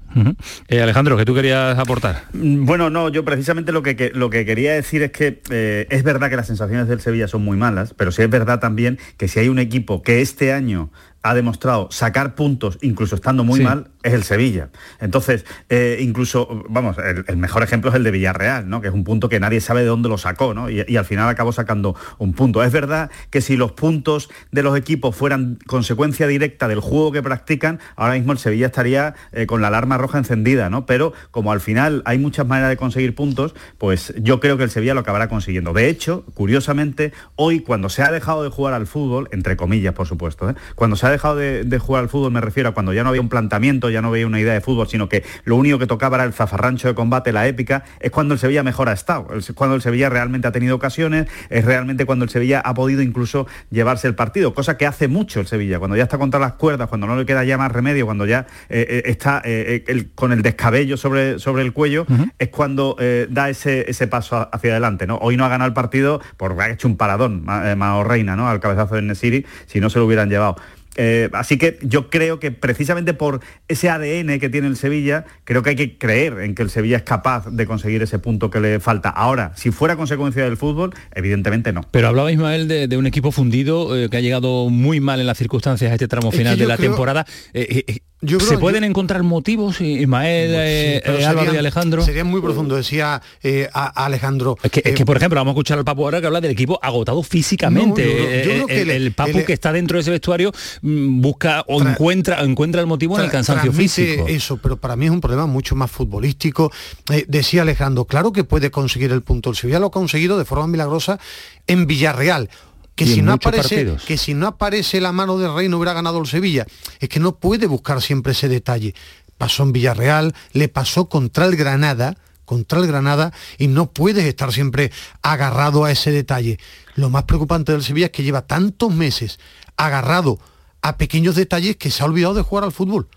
Eh, 0.68 0.82
Alejandro, 0.82 1.16
¿qué 1.18 1.24
tú 1.26 1.36
querías 1.36 1.78
aportar? 1.78 2.24
Mm, 2.34 2.66
Bueno, 2.66 2.90
no, 2.90 3.10
yo 3.10 3.24
precisamente 3.24 3.72
lo 3.72 3.84
que, 3.84 3.96
que- 3.96 4.10
lo 4.10 4.30
que 4.32 4.44
quería 4.46 4.74
decir 4.74 5.04
es 5.04 5.12
que 5.12 5.40
eh, 5.52 5.86
es 5.92 6.02
verdad 6.04 6.30
que 6.32 6.36
las 6.36 6.48
sensaciones 6.48 6.88
del 6.88 7.00
Sevilla 7.00 7.28
son 7.28 7.44
muy 7.44 7.58
malas, 7.58 7.94
pero 7.94 8.12
sí 8.12 8.24
es 8.24 8.30
verdad 8.30 8.60
también 8.60 8.98
que 9.18 9.28
si 9.28 9.40
hay 9.40 9.50
un 9.50 9.60
equipo 9.60 10.02
que 10.02 10.22
este 10.22 10.52
año 10.52 10.90
ha 11.22 11.34
demostrado 11.36 11.90
sacar 11.92 12.36
puntos, 12.36 12.78
incluso 12.82 13.16
estando 13.16 13.44
muy 13.44 13.60
Sí. 13.60 13.64
mal, 13.66 13.88
es 14.08 14.14
el 14.14 14.24
Sevilla. 14.24 14.70
Entonces, 15.00 15.46
eh, 15.70 15.98
incluso, 16.02 16.64
vamos, 16.70 16.98
el, 16.98 17.38
mejor 17.38 17.64
ejemplo 17.64 17.90
es 17.90 17.96
el 17.96 18.04
de 18.04 18.12
Villarreal, 18.12 18.68
¿no? 18.70 18.82
Que 18.82 18.88
es 18.88 18.94
un 18.94 19.04
punto 19.04 19.30
que 19.30 19.40
nadie 19.40 19.62
sabe 19.62 19.82
de 19.82 19.88
dónde 19.88 20.10
lo 20.10 20.18
sacó, 20.18 20.54
¿no? 20.54 20.70
Y, 20.70 20.84
y 20.88 20.98
al 20.98 21.06
final 21.06 21.30
acabó 21.30 21.52
sacando 21.52 21.96
un 22.18 22.34
punto. 22.34 22.64
Es 22.64 22.72
verdad 22.72 23.12
que 23.30 23.42
si 23.42 23.58
los 23.58 23.72
puntos 23.74 24.30
de 24.52 24.64
los 24.64 24.78
equipos 24.78 25.16
fueran 25.16 25.60
consecuencia 25.68 26.28
directa 26.28 26.68
del 26.68 26.80
juego 26.80 27.12
que 27.12 27.22
practican, 27.22 27.80
ahora 27.96 28.14
mismo 28.14 28.32
el 28.32 28.38
Sevilla 28.38 28.68
estaría 28.68 29.16
eh, 29.32 29.46
con 29.46 29.62
la 29.62 29.68
alarma 29.68 29.98
roja 29.98 30.18
encendida, 30.18 30.70
¿no? 30.70 30.86
Pero 30.86 31.14
como 31.32 31.52
al 31.52 31.62
final 31.62 32.02
hay 32.06 32.18
muchas 32.18 32.48
maneras 32.48 32.70
de 32.70 32.78
conseguir 32.78 33.16
puntos, 33.16 33.56
pues 33.78 34.14
yo 34.18 34.40
creo 34.40 34.58
que 34.58 34.64
el 34.64 34.70
Sevilla 34.70 34.94
lo 34.94 35.02
acabará 35.02 35.28
consiguiendo. 35.28 35.74
De 35.74 35.90
hecho, 35.90 36.26
curiosamente, 36.34 37.14
hoy 37.36 37.60
cuando 37.60 37.90
se 37.90 38.04
ha 38.04 38.12
dejado 38.12 38.44
de 38.44 38.50
jugar 38.50 38.74
al 38.74 38.88
fútbol, 38.88 39.30
entre 39.32 39.58
comillas, 39.58 39.94
por 39.94 40.08
supuesto, 40.08 40.50
¿eh? 40.50 40.56
cuando 40.76 40.96
se 40.96 41.08
ha 41.08 41.10
dejado 41.10 41.36
de, 41.36 41.64
de 41.64 41.80
jugar 41.80 42.04
al 42.04 42.10
fútbol, 42.10 42.32
me 42.32 42.42
refiero 42.42 42.70
a 42.70 42.74
cuando 42.74 42.94
ya 42.94 43.04
no 43.04 43.10
había 43.10 43.22
un 43.22 43.30
planteamiento, 43.30 43.90
ya 43.90 43.97
no 44.02 44.10
había 44.10 44.28
una 44.28 44.40
idea 44.40 44.54
de 44.54 44.62
fútbol, 44.62 44.88
sino 44.88 45.10
que 45.10 45.24
lo 45.46 45.56
único 45.56 45.80
que 45.80 45.88
tocaba 45.88 46.18
era 46.18 46.24
el 46.24 46.34
zafarrancho 46.34 46.88
de 46.88 46.96
combate, 46.96 47.32
la 47.32 47.48
épica, 47.48 47.84
es 48.00 48.12
cuando 48.12 48.34
el 48.34 48.40
Sevilla 48.40 48.64
mejor 48.64 48.90
ha 48.90 48.94
estado, 48.94 49.28
es 49.36 49.52
cuando 49.54 49.76
el 49.76 49.82
Sevilla 49.82 50.10
realmente 50.10 50.48
ha 50.48 50.52
tenido 50.52 50.76
ocasiones, 50.76 51.28
es 51.50 51.66
realmente 51.66 52.06
cuando 52.06 52.26
el 52.26 52.30
Sevilla 52.30 52.60
ha 52.60 52.74
podido 52.74 53.02
incluso 53.02 53.48
llevarse 53.70 54.08
el 54.08 54.16
partido, 54.16 54.54
cosa 54.54 54.78
que 54.78 54.86
hace 54.86 55.08
mucho 55.08 55.40
el 55.40 55.48
Sevilla, 55.48 55.80
cuando 55.80 55.96
ya 55.98 56.04
está 56.04 56.18
contra 56.18 56.40
las 56.40 56.54
cuerdas, 56.54 56.88
cuando 56.88 57.08
no 57.08 57.16
le 57.16 57.26
queda 57.26 57.44
ya 57.44 57.58
más 57.58 57.72
remedio, 57.72 58.06
cuando 58.06 58.26
ya 58.26 58.48
eh, 58.70 58.86
eh, 58.90 59.02
está 59.06 59.42
eh, 59.46 59.84
el- 59.88 60.12
con 60.14 60.32
el 60.32 60.42
descabello 60.42 60.98
sobre, 60.98 61.40
sobre 61.40 61.64
el 61.64 61.74
cuello, 61.74 62.06
es 62.40 62.50
cuando 62.50 62.96
eh, 63.00 63.28
da 63.30 63.50
ese, 63.50 63.90
ese 63.90 64.08
paso 64.08 64.50
hacia 64.52 64.72
adelante. 64.72 65.08
¿no? 65.08 65.18
Hoy 65.18 65.38
no 65.38 65.46
ha 65.46 65.50
ganado 65.50 65.68
el 65.68 65.74
partido 65.74 66.22
porque 66.38 66.62
ha 66.62 66.70
hecho 66.70 66.88
un 66.88 66.98
paradón, 66.98 67.44
Ma- 67.46 67.76
Mao 67.76 68.04
Reina, 68.04 68.36
¿no? 68.36 68.48
al 68.50 68.60
cabezazo 68.60 68.96
de 68.96 69.02
Nesiri, 69.02 69.46
si 69.66 69.80
no 69.80 69.90
se 69.90 70.00
lo 70.00 70.06
hubieran 70.06 70.30
llevado. 70.30 70.56
Eh, 70.98 71.30
así 71.34 71.58
que 71.58 71.78
yo 71.82 72.10
creo 72.10 72.40
que 72.40 72.52
precisamente 72.52 73.14
por 73.14 73.40
ese 73.68 73.90
ADN 73.90 74.40
que 74.40 74.50
tiene 74.50 74.68
el 74.68 74.76
Sevilla, 74.76 75.26
creo 75.44 75.64
que 75.64 75.70
hay 75.72 75.76
que 75.76 75.98
creer 75.98 76.40
en 76.40 76.56
que 76.56 76.64
el 76.64 76.70
Sevilla 76.70 76.98
es 76.98 77.04
capaz 77.04 77.48
de 77.50 77.66
conseguir 77.66 78.02
ese 78.02 78.20
punto 78.20 78.50
que 78.50 78.60
le 78.60 78.80
falta. 78.80 79.10
Ahora, 79.10 79.52
si 79.56 79.72
fuera 79.72 79.96
consecuencia 79.96 80.44
del 80.44 80.58
fútbol, 80.58 80.94
evidentemente 81.14 81.72
no. 81.72 81.82
Pero 81.92 82.08
hablaba 82.08 82.32
Ismael 82.32 82.68
de, 82.68 82.88
de 82.88 82.98
un 82.98 83.06
equipo 83.08 83.32
fundido 83.32 83.96
eh, 83.96 84.10
que 84.10 84.18
ha 84.18 84.22
llegado 84.22 84.70
muy 84.70 85.00
mal 85.00 85.20
en 85.20 85.28
las 85.28 85.38
circunstancias 85.38 85.92
a 85.92 85.94
este 85.94 86.08
tramo 86.08 86.30
Es 86.30 86.32
que 86.34 86.38
final 86.40 86.58
de 86.58 86.66
la 86.68 86.78
creo- 86.78 86.90
temporada. 86.92 87.26
Eh, 87.54 88.00
eh, 88.22 88.36
eh, 88.36 88.40
¿Se 88.40 88.58
pueden 88.58 88.84
encontrar 88.84 89.22
motivos, 89.24 89.80
Ismael, 89.80 90.52
eh, 90.56 91.02
pero 91.06 91.20
eh, 91.20 91.26
Álvaro 91.26 91.44
y 91.44 91.46
serían- 91.48 91.60
Alejandro? 91.60 92.02
Sería 92.04 92.24
muy 92.24 92.42
profundo, 92.42 92.76
decía 92.76 93.22
eh, 93.44 93.70
a- 93.74 94.02
a 94.02 94.06
Alejandro. 94.08 94.58
Es 94.64 94.72
que, 94.72 94.82
es 94.84 94.96
que, 94.96 95.06
por 95.06 95.18
ejemplo, 95.18 95.40
vamos 95.40 95.52
a 95.52 95.54
escuchar 95.54 95.78
al 95.78 95.86
Papu 95.86 96.04
ahora 96.04 96.20
que 96.20 96.26
habla 96.28 96.42
del 96.42 96.52
equipo 96.52 96.80
agotado 96.82 97.22
físicamente. 97.22 98.04
No, 98.04 98.10
yo 98.10 98.16
creo- 98.16 98.26
yo 98.26 98.32
Eh, 98.32 98.42
creo 98.44 98.68
que 98.68 98.96
el, 98.96 99.12
Papu 99.12 99.38
el- 99.38 99.46
que 99.46 99.54
está 99.54 99.72
dentro 99.72 99.98
de 99.98 100.02
ese 100.02 100.12
vestuario 100.12 100.52
mm, 100.82 101.22
busca 101.22 101.64
o 101.68 101.82
encuentra, 101.82 102.42
encuentra 102.44 102.82
el 102.82 102.88
motivo 102.88 103.18
en 103.20 103.26
el 103.26 103.32
cansancio 103.32 103.72
físico. 103.72 104.26
Eso, 104.28 104.58
pero 104.58 104.78
para 104.78 104.96
mí 104.96 105.06
es 105.06 105.12
un 105.12 105.22
problema 105.22 105.46
mucho 105.46 105.76
más 105.76 105.92
futbolístico. 105.92 106.72
Eh, 107.12 107.26
decía 107.28 107.62
Alejandro, 107.62 108.06
claro 108.06 108.32
que 108.32 108.44
puede 108.44 108.72
conseguir 108.72 109.12
el 109.12 109.22
punto. 109.22 109.52
El 109.52 109.56
Sevilla 109.56 109.80
lo 109.80 109.88
ha 109.88 109.92
conseguido 109.92 110.38
de 110.40 110.46
forma 110.46 110.66
milagrosa 110.68 111.20
en 111.68 111.86
Villarreal. 111.86 112.50
Que 112.98 113.06
si, 113.06 113.22
no 113.22 113.34
aparece, 113.34 113.76
partidos. 113.76 114.04
que 114.06 114.18
si 114.18 114.34
no 114.34 114.48
aparece 114.48 115.00
la 115.00 115.12
mano 115.12 115.38
del 115.38 115.54
rey 115.54 115.70
no 115.70 115.78
hubiera 115.78 115.94
ganado 115.94 116.20
el 116.20 116.26
Sevilla. 116.26 116.66
Es 117.00 117.08
que 117.10 117.20
no 117.20 117.36
puede 117.36 117.68
buscar 117.68 118.02
siempre 118.02 118.32
ese 118.32 118.50
detalle. 118.50 118.96
Pasó 119.38 119.62
en 119.62 119.72
Villarreal, 119.72 120.34
le 120.54 120.68
pasó 120.68 121.08
contra 121.08 121.46
el 121.46 121.56
Granada, 121.56 122.18
contra 122.44 122.80
el 122.80 122.88
Granada, 122.88 123.34
y 123.60 123.68
no 123.68 123.92
puedes 123.92 124.26
estar 124.26 124.52
siempre 124.52 124.92
agarrado 125.22 125.86
a 125.86 125.92
ese 125.92 126.10
detalle. 126.12 126.60
Lo 126.96 127.12
más 127.12 127.26
preocupante 127.26 127.72
del 127.72 127.84
Sevilla 127.84 128.08
es 128.08 128.12
que 128.12 128.24
lleva 128.24 128.48
tantos 128.48 128.92
meses 128.92 129.40
agarrado 129.76 130.40
a 130.82 130.98
pequeños 130.98 131.36
detalles 131.36 131.76
que 131.76 131.92
se 131.92 132.02
ha 132.02 132.08
olvidado 132.08 132.34
de 132.34 132.42
jugar 132.42 132.64
al 132.64 132.72
fútbol. 132.72 133.08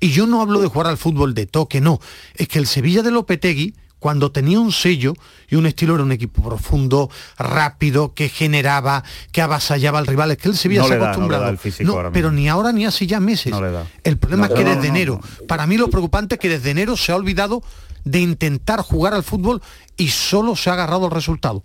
Y 0.00 0.10
yo 0.10 0.26
no 0.26 0.42
hablo 0.42 0.60
de 0.60 0.66
jugar 0.66 0.88
al 0.88 0.98
fútbol 0.98 1.34
de 1.34 1.46
toque, 1.46 1.80
no. 1.80 2.00
Es 2.34 2.48
que 2.48 2.58
el 2.58 2.66
Sevilla 2.66 3.02
de 3.02 3.12
Lopetegui, 3.12 3.74
cuando 4.00 4.32
tenía 4.32 4.58
un 4.58 4.72
sello 4.72 5.14
y 5.48 5.54
un 5.54 5.66
estilo, 5.66 5.94
era 5.94 6.02
un 6.02 6.10
equipo 6.10 6.42
profundo, 6.42 7.08
rápido, 7.38 8.12
que 8.14 8.28
generaba, 8.28 9.04
que 9.30 9.42
avasallaba 9.42 10.00
al 10.00 10.06
rival. 10.08 10.32
Es 10.32 10.38
que 10.38 10.48
el 10.48 10.56
Sevilla 10.56 10.80
No 10.80 10.88
se 10.88 10.94
ha 10.94 10.96
le 10.96 11.00
da, 11.00 11.06
no 11.06 11.06
le 11.06 11.12
acostumbrado. 11.12 11.44
da 11.44 11.50
el 11.50 11.58
físico 11.58 11.86
No, 11.86 11.92
ahora 11.96 12.08
mismo. 12.10 12.14
pero 12.14 12.32
ni 12.32 12.48
ahora 12.48 12.72
ni 12.72 12.84
hace 12.86 13.06
ya 13.06 13.20
meses. 13.20 13.52
No 13.52 13.60
le 13.62 13.70
da. 13.70 13.86
El 14.02 14.16
problema 14.18 14.48
No, 14.48 14.54
es 14.54 14.58
que 14.58 14.64
no, 14.64 14.74
desde 14.74 14.88
no, 14.88 14.94
enero, 14.96 15.20
para 15.46 15.66
mí 15.68 15.76
lo 15.76 15.88
preocupante 15.88 16.34
es 16.34 16.40
que 16.40 16.48
desde 16.48 16.70
enero 16.70 16.96
se 16.96 17.12
ha 17.12 17.16
olvidado 17.16 17.62
de 18.04 18.18
intentar 18.20 18.80
jugar 18.80 19.14
al 19.14 19.22
fútbol 19.22 19.60
y 19.96 20.08
solo 20.08 20.56
se 20.56 20.70
ha 20.70 20.72
agarrado 20.72 21.04
al 21.04 21.10
resultado. 21.12 21.62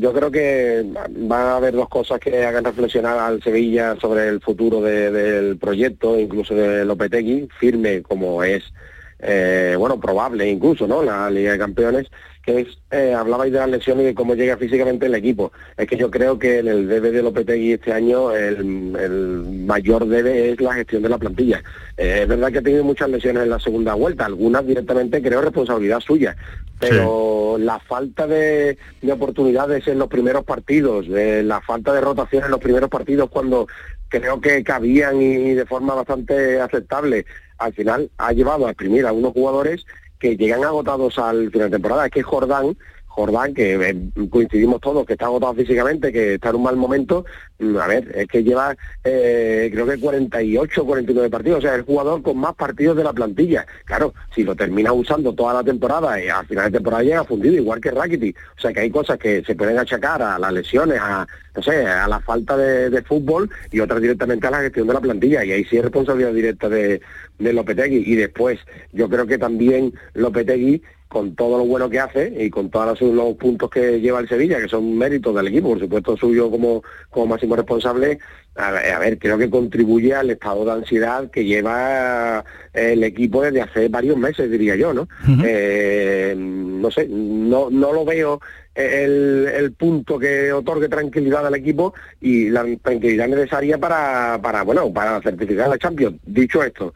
Yo 0.00 0.14
creo 0.14 0.30
que 0.30 0.82
va 1.30 1.52
a 1.52 1.56
haber 1.56 1.74
dos 1.74 1.90
cosas 1.90 2.18
que 2.18 2.42
hagan 2.46 2.64
reflexionar 2.64 3.18
al 3.18 3.42
Sevilla 3.42 3.96
sobre 4.00 4.26
el 4.28 4.40
futuro 4.40 4.80
de- 4.80 5.10
del 5.10 5.58
proyecto, 5.58 6.18
incluso 6.18 6.54
de 6.54 6.86
Lopetegui, 6.86 7.48
firme 7.60 8.00
como 8.02 8.42
es, 8.42 8.64
eh, 9.20 9.74
bueno, 9.78 9.98
probable 10.00 10.48
incluso, 10.48 10.86
¿no? 10.86 11.02
La 11.02 11.30
Liga 11.30 11.52
de 11.52 11.58
Campeones, 11.58 12.06
que 12.44 12.60
es, 12.60 12.78
eh, 12.90 13.12
hablabais 13.12 13.52
de 13.52 13.58
las 13.58 13.68
lesiones 13.68 14.04
y 14.04 14.06
de 14.06 14.14
cómo 14.14 14.34
llega 14.34 14.56
físicamente 14.56 15.06
el 15.06 15.14
equipo. 15.14 15.52
Es 15.76 15.86
que 15.86 15.96
yo 15.96 16.10
creo 16.10 16.38
que 16.38 16.60
en 16.60 16.68
el 16.68 16.88
debe 16.88 17.10
de 17.10 17.22
Lopetegui 17.22 17.72
este 17.72 17.92
año 17.92 18.32
el, 18.32 18.96
el 18.96 19.44
mayor 19.66 20.06
debe 20.06 20.52
es 20.52 20.60
la 20.60 20.74
gestión 20.74 21.02
de 21.02 21.10
la 21.10 21.18
plantilla. 21.18 21.62
Eh, 21.96 22.20
es 22.22 22.28
verdad 22.28 22.50
que 22.50 22.58
ha 22.58 22.62
tenido 22.62 22.84
muchas 22.84 23.10
lesiones 23.10 23.42
en 23.42 23.50
la 23.50 23.60
segunda 23.60 23.94
vuelta, 23.94 24.24
algunas 24.24 24.66
directamente 24.66 25.20
creo 25.20 25.42
responsabilidad 25.42 26.00
suya, 26.00 26.36
pero 26.78 27.56
la 27.58 27.80
falta 27.80 28.26
de, 28.26 28.78
de 29.02 29.12
oportunidades 29.12 29.86
en 29.88 29.98
los 29.98 30.08
primeros 30.08 30.44
partidos, 30.44 31.06
eh, 31.08 31.42
la 31.44 31.60
falta 31.60 31.92
de 31.92 32.00
rotación 32.00 32.44
en 32.44 32.50
los 32.50 32.60
primeros 32.60 32.88
partidos 32.88 33.28
cuando 33.30 33.66
creo 34.08 34.40
que 34.40 34.64
cabían 34.64 35.20
y 35.20 35.54
de 35.54 35.66
forma 35.66 35.94
bastante 35.94 36.60
aceptable, 36.60 37.26
al 37.58 37.72
final 37.72 38.10
ha 38.18 38.32
llevado 38.32 38.66
a 38.66 38.70
exprimir 38.70 39.06
a 39.06 39.12
unos 39.12 39.32
jugadores 39.32 39.84
que 40.18 40.36
llegan 40.36 40.64
agotados 40.64 41.18
al 41.18 41.50
final 41.50 41.70
de 41.70 41.76
temporada. 41.76 42.06
Es 42.06 42.12
que 42.12 42.22
Jordán, 42.22 42.76
Jordán, 43.18 43.52
que 43.52 43.74
eh, 43.74 44.28
coincidimos 44.30 44.80
todos, 44.80 45.04
que 45.04 45.14
está 45.14 45.26
agotado 45.26 45.52
físicamente, 45.54 46.12
que 46.12 46.34
está 46.34 46.50
en 46.50 46.56
un 46.56 46.62
mal 46.62 46.76
momento, 46.76 47.24
mm, 47.58 47.76
a 47.76 47.86
ver, 47.88 48.12
es 48.16 48.28
que 48.28 48.44
lleva 48.44 48.76
eh, 49.02 49.68
creo 49.72 49.86
que 49.86 49.98
48 49.98 50.86
49 50.86 51.28
partidos, 51.28 51.58
o 51.58 51.62
sea, 51.62 51.74
el 51.74 51.82
jugador 51.82 52.22
con 52.22 52.38
más 52.38 52.54
partidos 52.54 52.96
de 52.96 53.02
la 53.02 53.12
plantilla. 53.12 53.66
Claro, 53.84 54.14
si 54.32 54.44
lo 54.44 54.54
termina 54.54 54.92
usando 54.92 55.34
toda 55.34 55.52
la 55.52 55.64
temporada, 55.64 56.22
y 56.22 56.28
al 56.28 56.46
final 56.46 56.66
de 56.66 56.78
temporada 56.78 57.02
llega 57.02 57.24
fundido, 57.24 57.56
igual 57.56 57.80
que 57.80 57.90
Rakitic. 57.90 58.36
O 58.56 58.60
sea, 58.60 58.72
que 58.72 58.80
hay 58.80 58.90
cosas 58.90 59.18
que 59.18 59.42
se 59.44 59.56
pueden 59.56 59.78
achacar 59.78 60.22
a 60.22 60.38
las 60.38 60.52
lesiones, 60.52 61.00
a, 61.00 61.26
no 61.56 61.62
sé, 61.62 61.86
a 61.86 62.06
la 62.06 62.20
falta 62.20 62.56
de, 62.56 62.88
de 62.88 63.02
fútbol 63.02 63.50
y 63.72 63.80
otras 63.80 64.00
directamente 64.00 64.46
a 64.46 64.52
la 64.52 64.60
gestión 64.60 64.86
de 64.86 64.94
la 64.94 65.00
plantilla. 65.00 65.44
Y 65.44 65.50
ahí 65.50 65.64
sí 65.64 65.76
es 65.76 65.82
responsabilidad 65.82 66.32
directa 66.32 66.68
de, 66.68 67.00
de 67.38 67.52
Lopetegui. 67.52 68.04
Y 68.06 68.14
después, 68.14 68.60
yo 68.92 69.08
creo 69.08 69.26
que 69.26 69.38
también 69.38 69.92
Lopetegui 70.14 70.82
con 71.08 71.34
todo 71.34 71.58
lo 71.58 71.64
bueno 71.64 71.88
que 71.88 72.00
hace 72.00 72.32
y 72.38 72.50
con 72.50 72.70
todos 72.70 73.00
los, 73.00 73.34
puntos 73.36 73.70
que 73.70 74.00
lleva 74.00 74.20
el 74.20 74.28
Sevilla, 74.28 74.60
que 74.60 74.68
son 74.68 74.96
méritos 74.96 75.34
del 75.34 75.48
equipo, 75.48 75.70
por 75.70 75.80
supuesto 75.80 76.16
suyo 76.16 76.50
como, 76.50 76.82
como 77.10 77.26
máximo 77.26 77.56
responsable, 77.56 78.18
a, 78.54 78.98
ver, 78.98 79.18
creo 79.18 79.38
que 79.38 79.48
contribuye 79.48 80.14
al 80.14 80.30
estado 80.30 80.64
de 80.64 80.72
ansiedad 80.72 81.30
que 81.30 81.44
lleva 81.44 82.44
el 82.72 83.04
equipo 83.04 83.42
desde 83.42 83.62
hace 83.62 83.88
varios 83.88 84.16
meses, 84.16 84.50
diría 84.50 84.74
yo, 84.74 84.92
¿no? 84.92 85.08
Eh, 85.44 86.34
no 86.36 86.90
sé, 86.90 87.06
no, 87.08 87.70
no 87.70 87.92
lo 87.92 88.04
veo 88.04 88.40
el, 88.74 89.48
el, 89.54 89.72
punto 89.72 90.18
que 90.18 90.52
otorgue 90.52 90.88
tranquilidad 90.88 91.46
al 91.46 91.54
equipo 91.54 91.94
y 92.20 92.50
la 92.50 92.64
tranquilidad 92.82 93.28
necesaria 93.28 93.78
para, 93.78 94.40
para 94.42 94.62
bueno, 94.62 94.92
para 94.92 95.20
certificar 95.20 95.68
la 95.68 95.78
Champions. 95.78 96.16
Dicho 96.24 96.62
esto, 96.62 96.94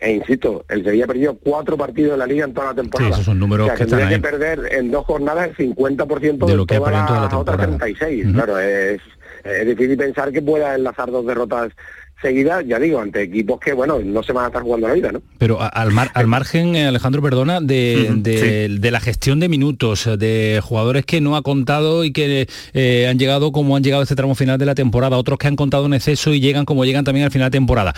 e, 0.00 0.12
insisto, 0.12 0.64
el 0.68 0.84
Sevilla 0.84 1.06
perdido 1.06 1.34
cuatro 1.34 1.76
partidos 1.76 2.14
en 2.14 2.18
la 2.20 2.26
liga 2.26 2.44
en 2.44 2.54
toda 2.54 2.68
la 2.68 2.74
temporada. 2.74 3.10
Sí, 3.10 3.14
esos 3.14 3.24
son 3.26 3.38
números 3.38 3.70
que 3.72 3.84
tendría 3.84 4.08
que 4.08 4.18
perder 4.18 4.72
en 4.72 4.90
dos 4.90 5.04
jornadas 5.04 5.50
el 5.50 5.74
50% 5.74 6.46
de, 6.46 6.56
lo 6.56 6.66
que 6.66 6.76
todas 6.76 6.92
las 6.92 7.34
otras 7.34 7.58
36. 7.58 8.26
Claro, 8.32 8.58
es, 8.58 9.00
es 9.44 9.66
difícil 9.66 9.96
pensar 9.96 10.32
que 10.32 10.40
pueda 10.40 10.74
enlazar 10.74 11.10
dos 11.10 11.26
derrotas 11.26 11.72
seguida, 12.22 12.62
ya 12.62 12.78
digo, 12.78 13.00
ante 13.00 13.20
equipos 13.20 13.60
que, 13.60 13.72
bueno, 13.72 13.98
no 13.98 14.22
se 14.22 14.32
van 14.32 14.44
a 14.44 14.46
estar 14.46 14.62
jugando 14.62 14.88
la 14.88 14.94
vida, 14.94 15.12
¿no? 15.12 15.20
Pero 15.38 15.60
al, 15.60 15.90
al 16.14 16.26
margen, 16.28 16.76
eh, 16.76 16.86
Alejandro, 16.86 17.20
perdona, 17.20 17.60
de, 17.60 18.08
de, 18.16 18.90
la 18.90 19.00
gestión 19.00 19.40
de 19.40 19.48
minutos, 19.48 20.08
de 20.18 20.60
jugadores 20.62 21.04
que 21.04 21.20
no 21.20 21.36
ha 21.36 21.42
contado 21.42 22.04
y 22.04 22.12
que 22.12 22.46
eh, 22.72 23.08
han 23.08 23.18
llegado 23.18 23.52
como 23.52 23.76
han 23.76 23.82
llegado 23.82 24.00
a 24.00 24.04
este 24.04 24.14
tramo 24.14 24.34
final 24.34 24.56
de 24.56 24.66
la 24.66 24.74
temporada, 24.74 25.16
otros 25.16 25.38
que 25.38 25.48
han 25.48 25.56
contado 25.56 25.86
en 25.86 25.94
exceso 25.94 26.32
y 26.32 26.40
llegan 26.40 26.64
como 26.64 26.84
llegan 26.84 27.04
también 27.04 27.24
al 27.24 27.32
final 27.32 27.50
de 27.50 27.58
temporada 27.58 27.92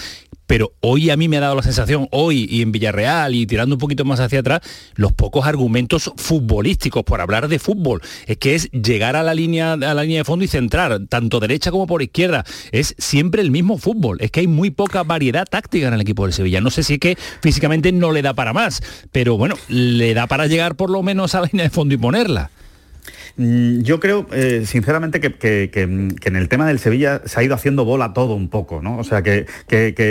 pero 0.46 0.72
hoy 0.80 1.10
a 1.10 1.16
mí 1.16 1.28
me 1.28 1.36
ha 1.38 1.40
dado 1.40 1.54
la 1.54 1.62
sensación, 1.62 2.08
hoy 2.10 2.46
y 2.50 2.62
en 2.62 2.72
Villarreal 2.72 3.34
y 3.34 3.46
tirando 3.46 3.74
un 3.74 3.78
poquito 3.78 4.04
más 4.04 4.20
hacia 4.20 4.40
atrás, 4.40 4.60
los 4.94 5.12
pocos 5.12 5.46
argumentos 5.46 6.12
futbolísticos 6.16 7.02
por 7.04 7.20
hablar 7.20 7.48
de 7.48 7.58
fútbol. 7.58 8.02
Es 8.26 8.36
que 8.36 8.54
es 8.54 8.70
llegar 8.70 9.16
a 9.16 9.22
la 9.22 9.34
línea, 9.34 9.72
a 9.72 9.76
la 9.76 10.02
línea 10.02 10.18
de 10.18 10.24
fondo 10.24 10.44
y 10.44 10.48
centrar, 10.48 11.06
tanto 11.08 11.40
derecha 11.40 11.70
como 11.70 11.86
por 11.86 12.02
izquierda. 12.02 12.44
Es 12.72 12.94
siempre 12.98 13.42
el 13.42 13.50
mismo 13.50 13.78
fútbol. 13.78 14.18
Es 14.20 14.30
que 14.30 14.40
hay 14.40 14.46
muy 14.46 14.70
poca 14.70 15.02
variedad 15.02 15.46
táctica 15.46 15.88
en 15.88 15.94
el 15.94 16.00
equipo 16.00 16.24
del 16.24 16.32
Sevilla. 16.32 16.60
No 16.60 16.70
sé 16.70 16.82
si 16.82 16.94
es 16.94 17.00
que 17.00 17.16
físicamente 17.40 17.92
no 17.92 18.12
le 18.12 18.22
da 18.22 18.34
para 18.34 18.52
más, 18.52 18.82
pero 19.12 19.36
bueno, 19.36 19.56
le 19.68 20.14
da 20.14 20.26
para 20.26 20.46
llegar 20.46 20.76
por 20.76 20.90
lo 20.90 21.02
menos 21.02 21.34
a 21.34 21.40
la 21.40 21.48
línea 21.50 21.64
de 21.64 21.70
fondo 21.70 21.94
y 21.94 21.98
ponerla. 21.98 22.50
Mm, 23.36 23.80
yo 23.82 23.98
creo, 23.98 24.26
eh, 24.32 24.62
sinceramente, 24.64 25.20
que, 25.20 25.68
en 25.72 26.36
el 26.36 26.48
tema 26.48 26.66
del 26.66 26.78
Sevilla 26.78 27.22
se 27.24 27.40
ha 27.40 27.42
ido 27.42 27.54
haciendo 27.54 27.84
bola 27.84 28.12
todo 28.12 28.34
un 28.34 28.48
poco, 28.48 28.80
¿no? 28.80 28.96
O 28.98 29.04
sea, 29.04 29.22
que, 29.22 29.46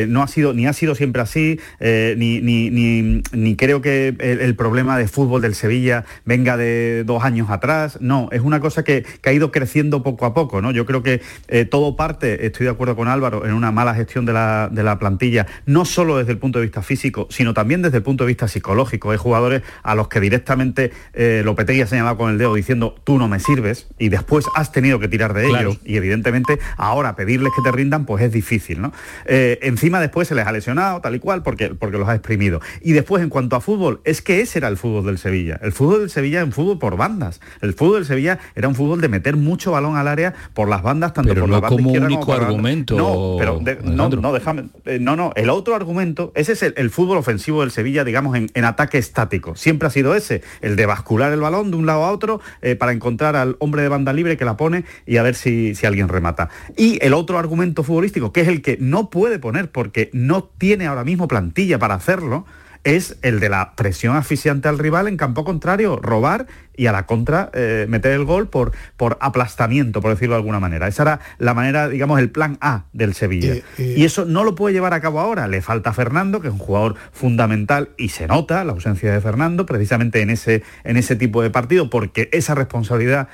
no 0.09 0.21
ha 0.21 0.27
sido, 0.27 0.53
ni 0.53 0.67
ha 0.67 0.73
sido 0.73 0.93
siempre 0.95 1.21
así, 1.21 1.59
eh, 1.79 2.15
ni, 2.17 2.41
ni, 2.41 3.55
creo 3.55 3.81
que 3.81 4.15
el, 4.19 4.55
problema 4.55 4.97
de 4.97 5.07
fútbol 5.07 5.41
del 5.41 5.55
Sevilla 5.55 6.05
venga 6.25 6.57
de 6.57 7.03
dos 7.05 7.23
años 7.23 7.49
atrás. 7.49 7.97
No, 8.01 8.27
es 8.31 8.41
una 8.41 8.59
cosa 8.59 8.83
que, 8.83 9.05
ha 9.23 9.31
ido 9.31 9.51
creciendo 9.51 10.03
poco 10.03 10.25
a 10.25 10.33
poco, 10.33 10.61
¿no? 10.61 10.71
Yo 10.71 10.85
creo 10.85 11.01
que 11.01 11.21
eh, 11.47 11.65
todo 11.65 11.95
parte, 11.95 12.45
estoy 12.45 12.65
de 12.65 12.71
acuerdo 12.71 12.95
con 12.95 13.07
Álvaro, 13.07 13.45
en 13.45 13.53
una 13.53 13.71
mala 13.71 13.95
gestión 13.95 14.25
de 14.25 14.33
la, 14.33 14.69
de 14.71 14.83
la 14.83 14.99
plantilla, 14.99 15.47
no 15.65 15.85
solo 15.85 16.17
desde 16.17 16.33
el 16.33 16.37
punto 16.39 16.59
de 16.59 16.65
vista 16.65 16.81
físico, 16.81 17.27
sino 17.29 17.53
también 17.53 17.81
desde 17.81 17.97
el 17.97 18.03
punto 18.03 18.25
de 18.25 18.27
vista 18.27 18.47
psicológico. 18.47 19.11
Hay 19.11 19.17
jugadores 19.17 19.61
a 19.81 19.95
los 19.95 20.09
que 20.09 20.19
directamente 20.19 20.91
Lopetegui 21.15 21.81
ha 21.81 21.87
señalado 21.87 22.17
con 22.17 22.31
el 22.31 22.37
dedo 22.37 22.53
diciendo, 22.53 22.95
tú 23.03 23.12
no 23.17 23.27
me 23.27 23.39
sirves 23.39 23.87
y 23.97 24.09
después 24.09 24.45
has 24.55 24.71
tenido 24.71 24.99
que 24.99 25.07
tirar 25.07 25.33
de 25.33 25.47
ellos 25.47 25.79
y 25.83 25.97
evidentemente 25.97 26.59
ahora 26.77 27.15
pedirles 27.15 27.51
que 27.55 27.61
te 27.61 27.71
rindan 27.71 28.05
pues 28.05 28.23
es 28.23 28.31
difícil, 28.31 28.81
¿no? 28.81 28.91
Eh, 29.25 29.59
encima 29.61 29.99
después 29.99 30.27
se 30.27 30.35
les 30.35 30.45
ha 30.45 30.51
lesionado 30.51 31.01
tal 31.01 31.15
y 31.15 31.19
cual 31.19 31.43
porque, 31.43 31.69
porque 31.69 31.97
los 31.97 32.07
ha 32.07 32.15
exprimido. 32.15 32.61
Y 32.81 32.93
después 32.93 33.23
en 33.23 33.29
cuanto 33.29 33.55
a 33.55 33.61
fútbol, 33.61 34.01
es 34.03 34.21
que 34.21 34.41
ese 34.41 34.59
era 34.59 34.67
el 34.67 34.77
fútbol 34.77 35.05
del 35.05 35.17
Sevilla. 35.17 35.59
El 35.61 35.71
fútbol 35.71 36.01
del 36.01 36.09
Sevilla 36.09 36.39
es 36.39 36.45
un 36.45 36.51
fútbol 36.51 36.79
por 36.79 36.97
bandas. 36.97 37.41
El 37.61 37.73
fútbol 37.73 37.95
del 37.95 38.05
Sevilla 38.05 38.39
era 38.55 38.67
un 38.67 38.75
fútbol 38.75 39.01
de 39.01 39.09
meter 39.09 39.35
mucho 39.35 39.71
balón 39.71 39.97
al 39.97 40.07
área 40.07 40.33
por 40.53 40.67
las 40.67 40.81
bandas, 40.81 41.13
tanto 41.13 41.33
por 41.33 41.47
no 41.47 41.47
la 41.47 41.59
banda 41.59 41.69
como 41.69 41.89
izquierda 41.89 42.07
único 42.07 42.33
argumento. 42.33 42.95
No, 42.95 43.35
pero 43.37 43.59
no, 43.83 44.09
no, 44.09 44.33
déjame. 44.33 44.69
Eh, 44.85 44.99
no, 44.99 45.15
no, 45.15 45.31
el 45.35 45.49
otro 45.49 45.75
argumento, 45.75 46.31
ese 46.35 46.53
es 46.53 46.63
el, 46.63 46.89
fútbol 46.89 47.17
ofensivo 47.17 47.61
del 47.61 47.71
Sevilla, 47.71 48.03
digamos, 48.03 48.35
en, 48.35 48.49
en, 48.53 48.65
ataque 48.65 48.97
estático. 48.97 49.55
Siempre 49.55 49.87
ha 49.87 49.91
sido 49.91 50.15
ese, 50.15 50.41
el 50.61 50.75
de 50.75 50.85
bascular 50.85 51.31
el 51.33 51.39
balón 51.39 51.71
de 51.71 51.77
un 51.77 51.85
lado 51.85 52.03
a 52.03 52.11
otro 52.11 52.39
eh, 52.61 52.75
para 52.75 52.91
encontrar 52.91 53.02
al 53.35 53.55
hombre 53.59 53.81
de 53.81 53.89
banda 53.89 54.13
libre 54.13 54.37
que 54.37 54.45
la 54.45 54.57
pone 54.57 54.85
y 55.05 55.17
a 55.17 55.23
ver 55.23 55.35
si, 55.35 55.75
si 55.75 55.85
alguien 55.85 56.07
remata. 56.07 56.49
Y 56.77 56.97
el 57.01 57.13
otro 57.13 57.37
argumento 57.37 57.83
futbolístico, 57.83 58.31
que 58.31 58.41
es 58.41 58.47
el 58.47 58.61
que 58.61 58.77
no 58.79 59.09
puede 59.09 59.39
poner 59.39 59.71
porque 59.71 60.09
no 60.13 60.43
tiene 60.43 60.87
ahora 60.87 61.03
mismo 61.03 61.27
plantilla 61.27 61.79
para 61.79 61.95
hacerlo, 61.95 62.45
es 62.83 63.17
el 63.21 63.39
de 63.39 63.49
la 63.49 63.75
presión 63.75 64.15
asfixiante 64.15 64.67
al 64.67 64.77
rival 64.77 65.07
en 65.07 65.17
campo 65.17 65.45
contrario, 65.45 65.97
robar 65.97 66.47
y 66.75 66.87
a 66.87 66.91
la 66.91 67.05
contra 67.05 67.51
eh, 67.53 67.85
meter 67.87 68.11
el 68.13 68.25
gol 68.25 68.47
por, 68.47 68.71
por 68.97 69.17
aplastamiento, 69.21 70.01
por 70.01 70.11
decirlo 70.11 70.35
de 70.35 70.39
alguna 70.39 70.59
manera. 70.59 70.87
Esa 70.87 71.03
era 71.03 71.19
la 71.37 71.53
manera, 71.53 71.87
digamos, 71.87 72.19
el 72.19 72.31
plan 72.31 72.57
A 72.61 72.85
del 72.93 73.13
Sevilla. 73.13 73.53
Eh, 73.53 73.63
eh. 73.77 73.93
Y 73.97 74.05
eso 74.05 74.25
no 74.25 74.43
lo 74.43 74.55
puede 74.55 74.73
llevar 74.73 74.93
a 74.93 75.01
cabo 75.01 75.19
ahora. 75.19 75.47
Le 75.47 75.61
falta 75.61 75.93
Fernando, 75.93 76.41
que 76.41 76.47
es 76.47 76.53
un 76.53 76.59
jugador 76.59 76.95
fundamental 77.11 77.89
y 77.97 78.09
se 78.09 78.27
nota 78.27 78.63
la 78.63 78.73
ausencia 78.73 79.13
de 79.13 79.21
Fernando 79.21 79.65
precisamente 79.65 80.21
en 80.21 80.29
ese, 80.29 80.63
en 80.83 80.97
ese 80.97 81.15
tipo 81.15 81.41
de 81.41 81.49
partido, 81.49 81.89
porque 81.89 82.29
esa 82.31 82.55
responsabilidad 82.55 83.27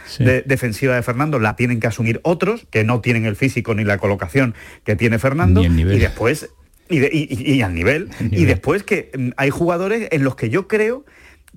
defensiva 0.46 0.96
de 0.96 1.02
Fernando 1.02 1.40
la 1.40 1.56
tienen 1.56 1.80
que 1.80 1.88
asumir 1.88 2.20
otros 2.24 2.68
que 2.70 2.84
no 2.84 3.02
tienen 3.02 3.26
el 3.26 3.36
físico 3.36 3.74
ni 3.74 3.84
la 3.84 3.98
colocación 3.98 4.54
que 4.84 4.96
tiene 4.96 5.18
Fernando. 5.18 5.64
Y 5.64 5.84
después 6.00 6.50
y, 6.90 7.62
al 7.62 7.74
nivel. 7.74 8.10
Y 8.32 8.46
después 8.46 8.84
que 8.84 9.12
mm, 9.18 9.30
hay 9.38 9.50
jugadores 9.50 10.08
en 10.12 10.24
los 10.24 10.36
que 10.36 10.50
yo 10.50 10.68
creo 10.68 11.06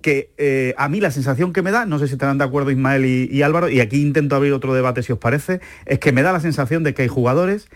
que 0.00 0.32
eh, 0.36 0.74
a 0.76 0.88
mí 0.88 1.00
la 1.00 1.10
sensación 1.10 1.52
que 1.52 1.62
me 1.62 1.70
da, 1.70 1.86
no 1.86 1.98
sé 1.98 2.08
si 2.08 2.14
estarán 2.14 2.36
de 2.36 2.44
acuerdo 2.44 2.70
Ismael 2.70 3.04
y, 3.04 3.42
Álvaro, 3.42 3.68
y 3.68 3.80
aquí 3.80 4.02
intento 4.02 4.36
abrir 4.36 4.52
otro 4.52 4.74
debate 4.74 5.02
si 5.02 5.12
os 5.12 5.18
parece, 5.18 5.60
es 5.86 5.98
que 6.00 6.12
me 6.12 6.22
da 6.22 6.32
la 6.32 6.40
sensación 6.40 6.82
de 6.82 6.92
que 6.92 7.02
hay 7.02 7.08
jugadores 7.08 7.68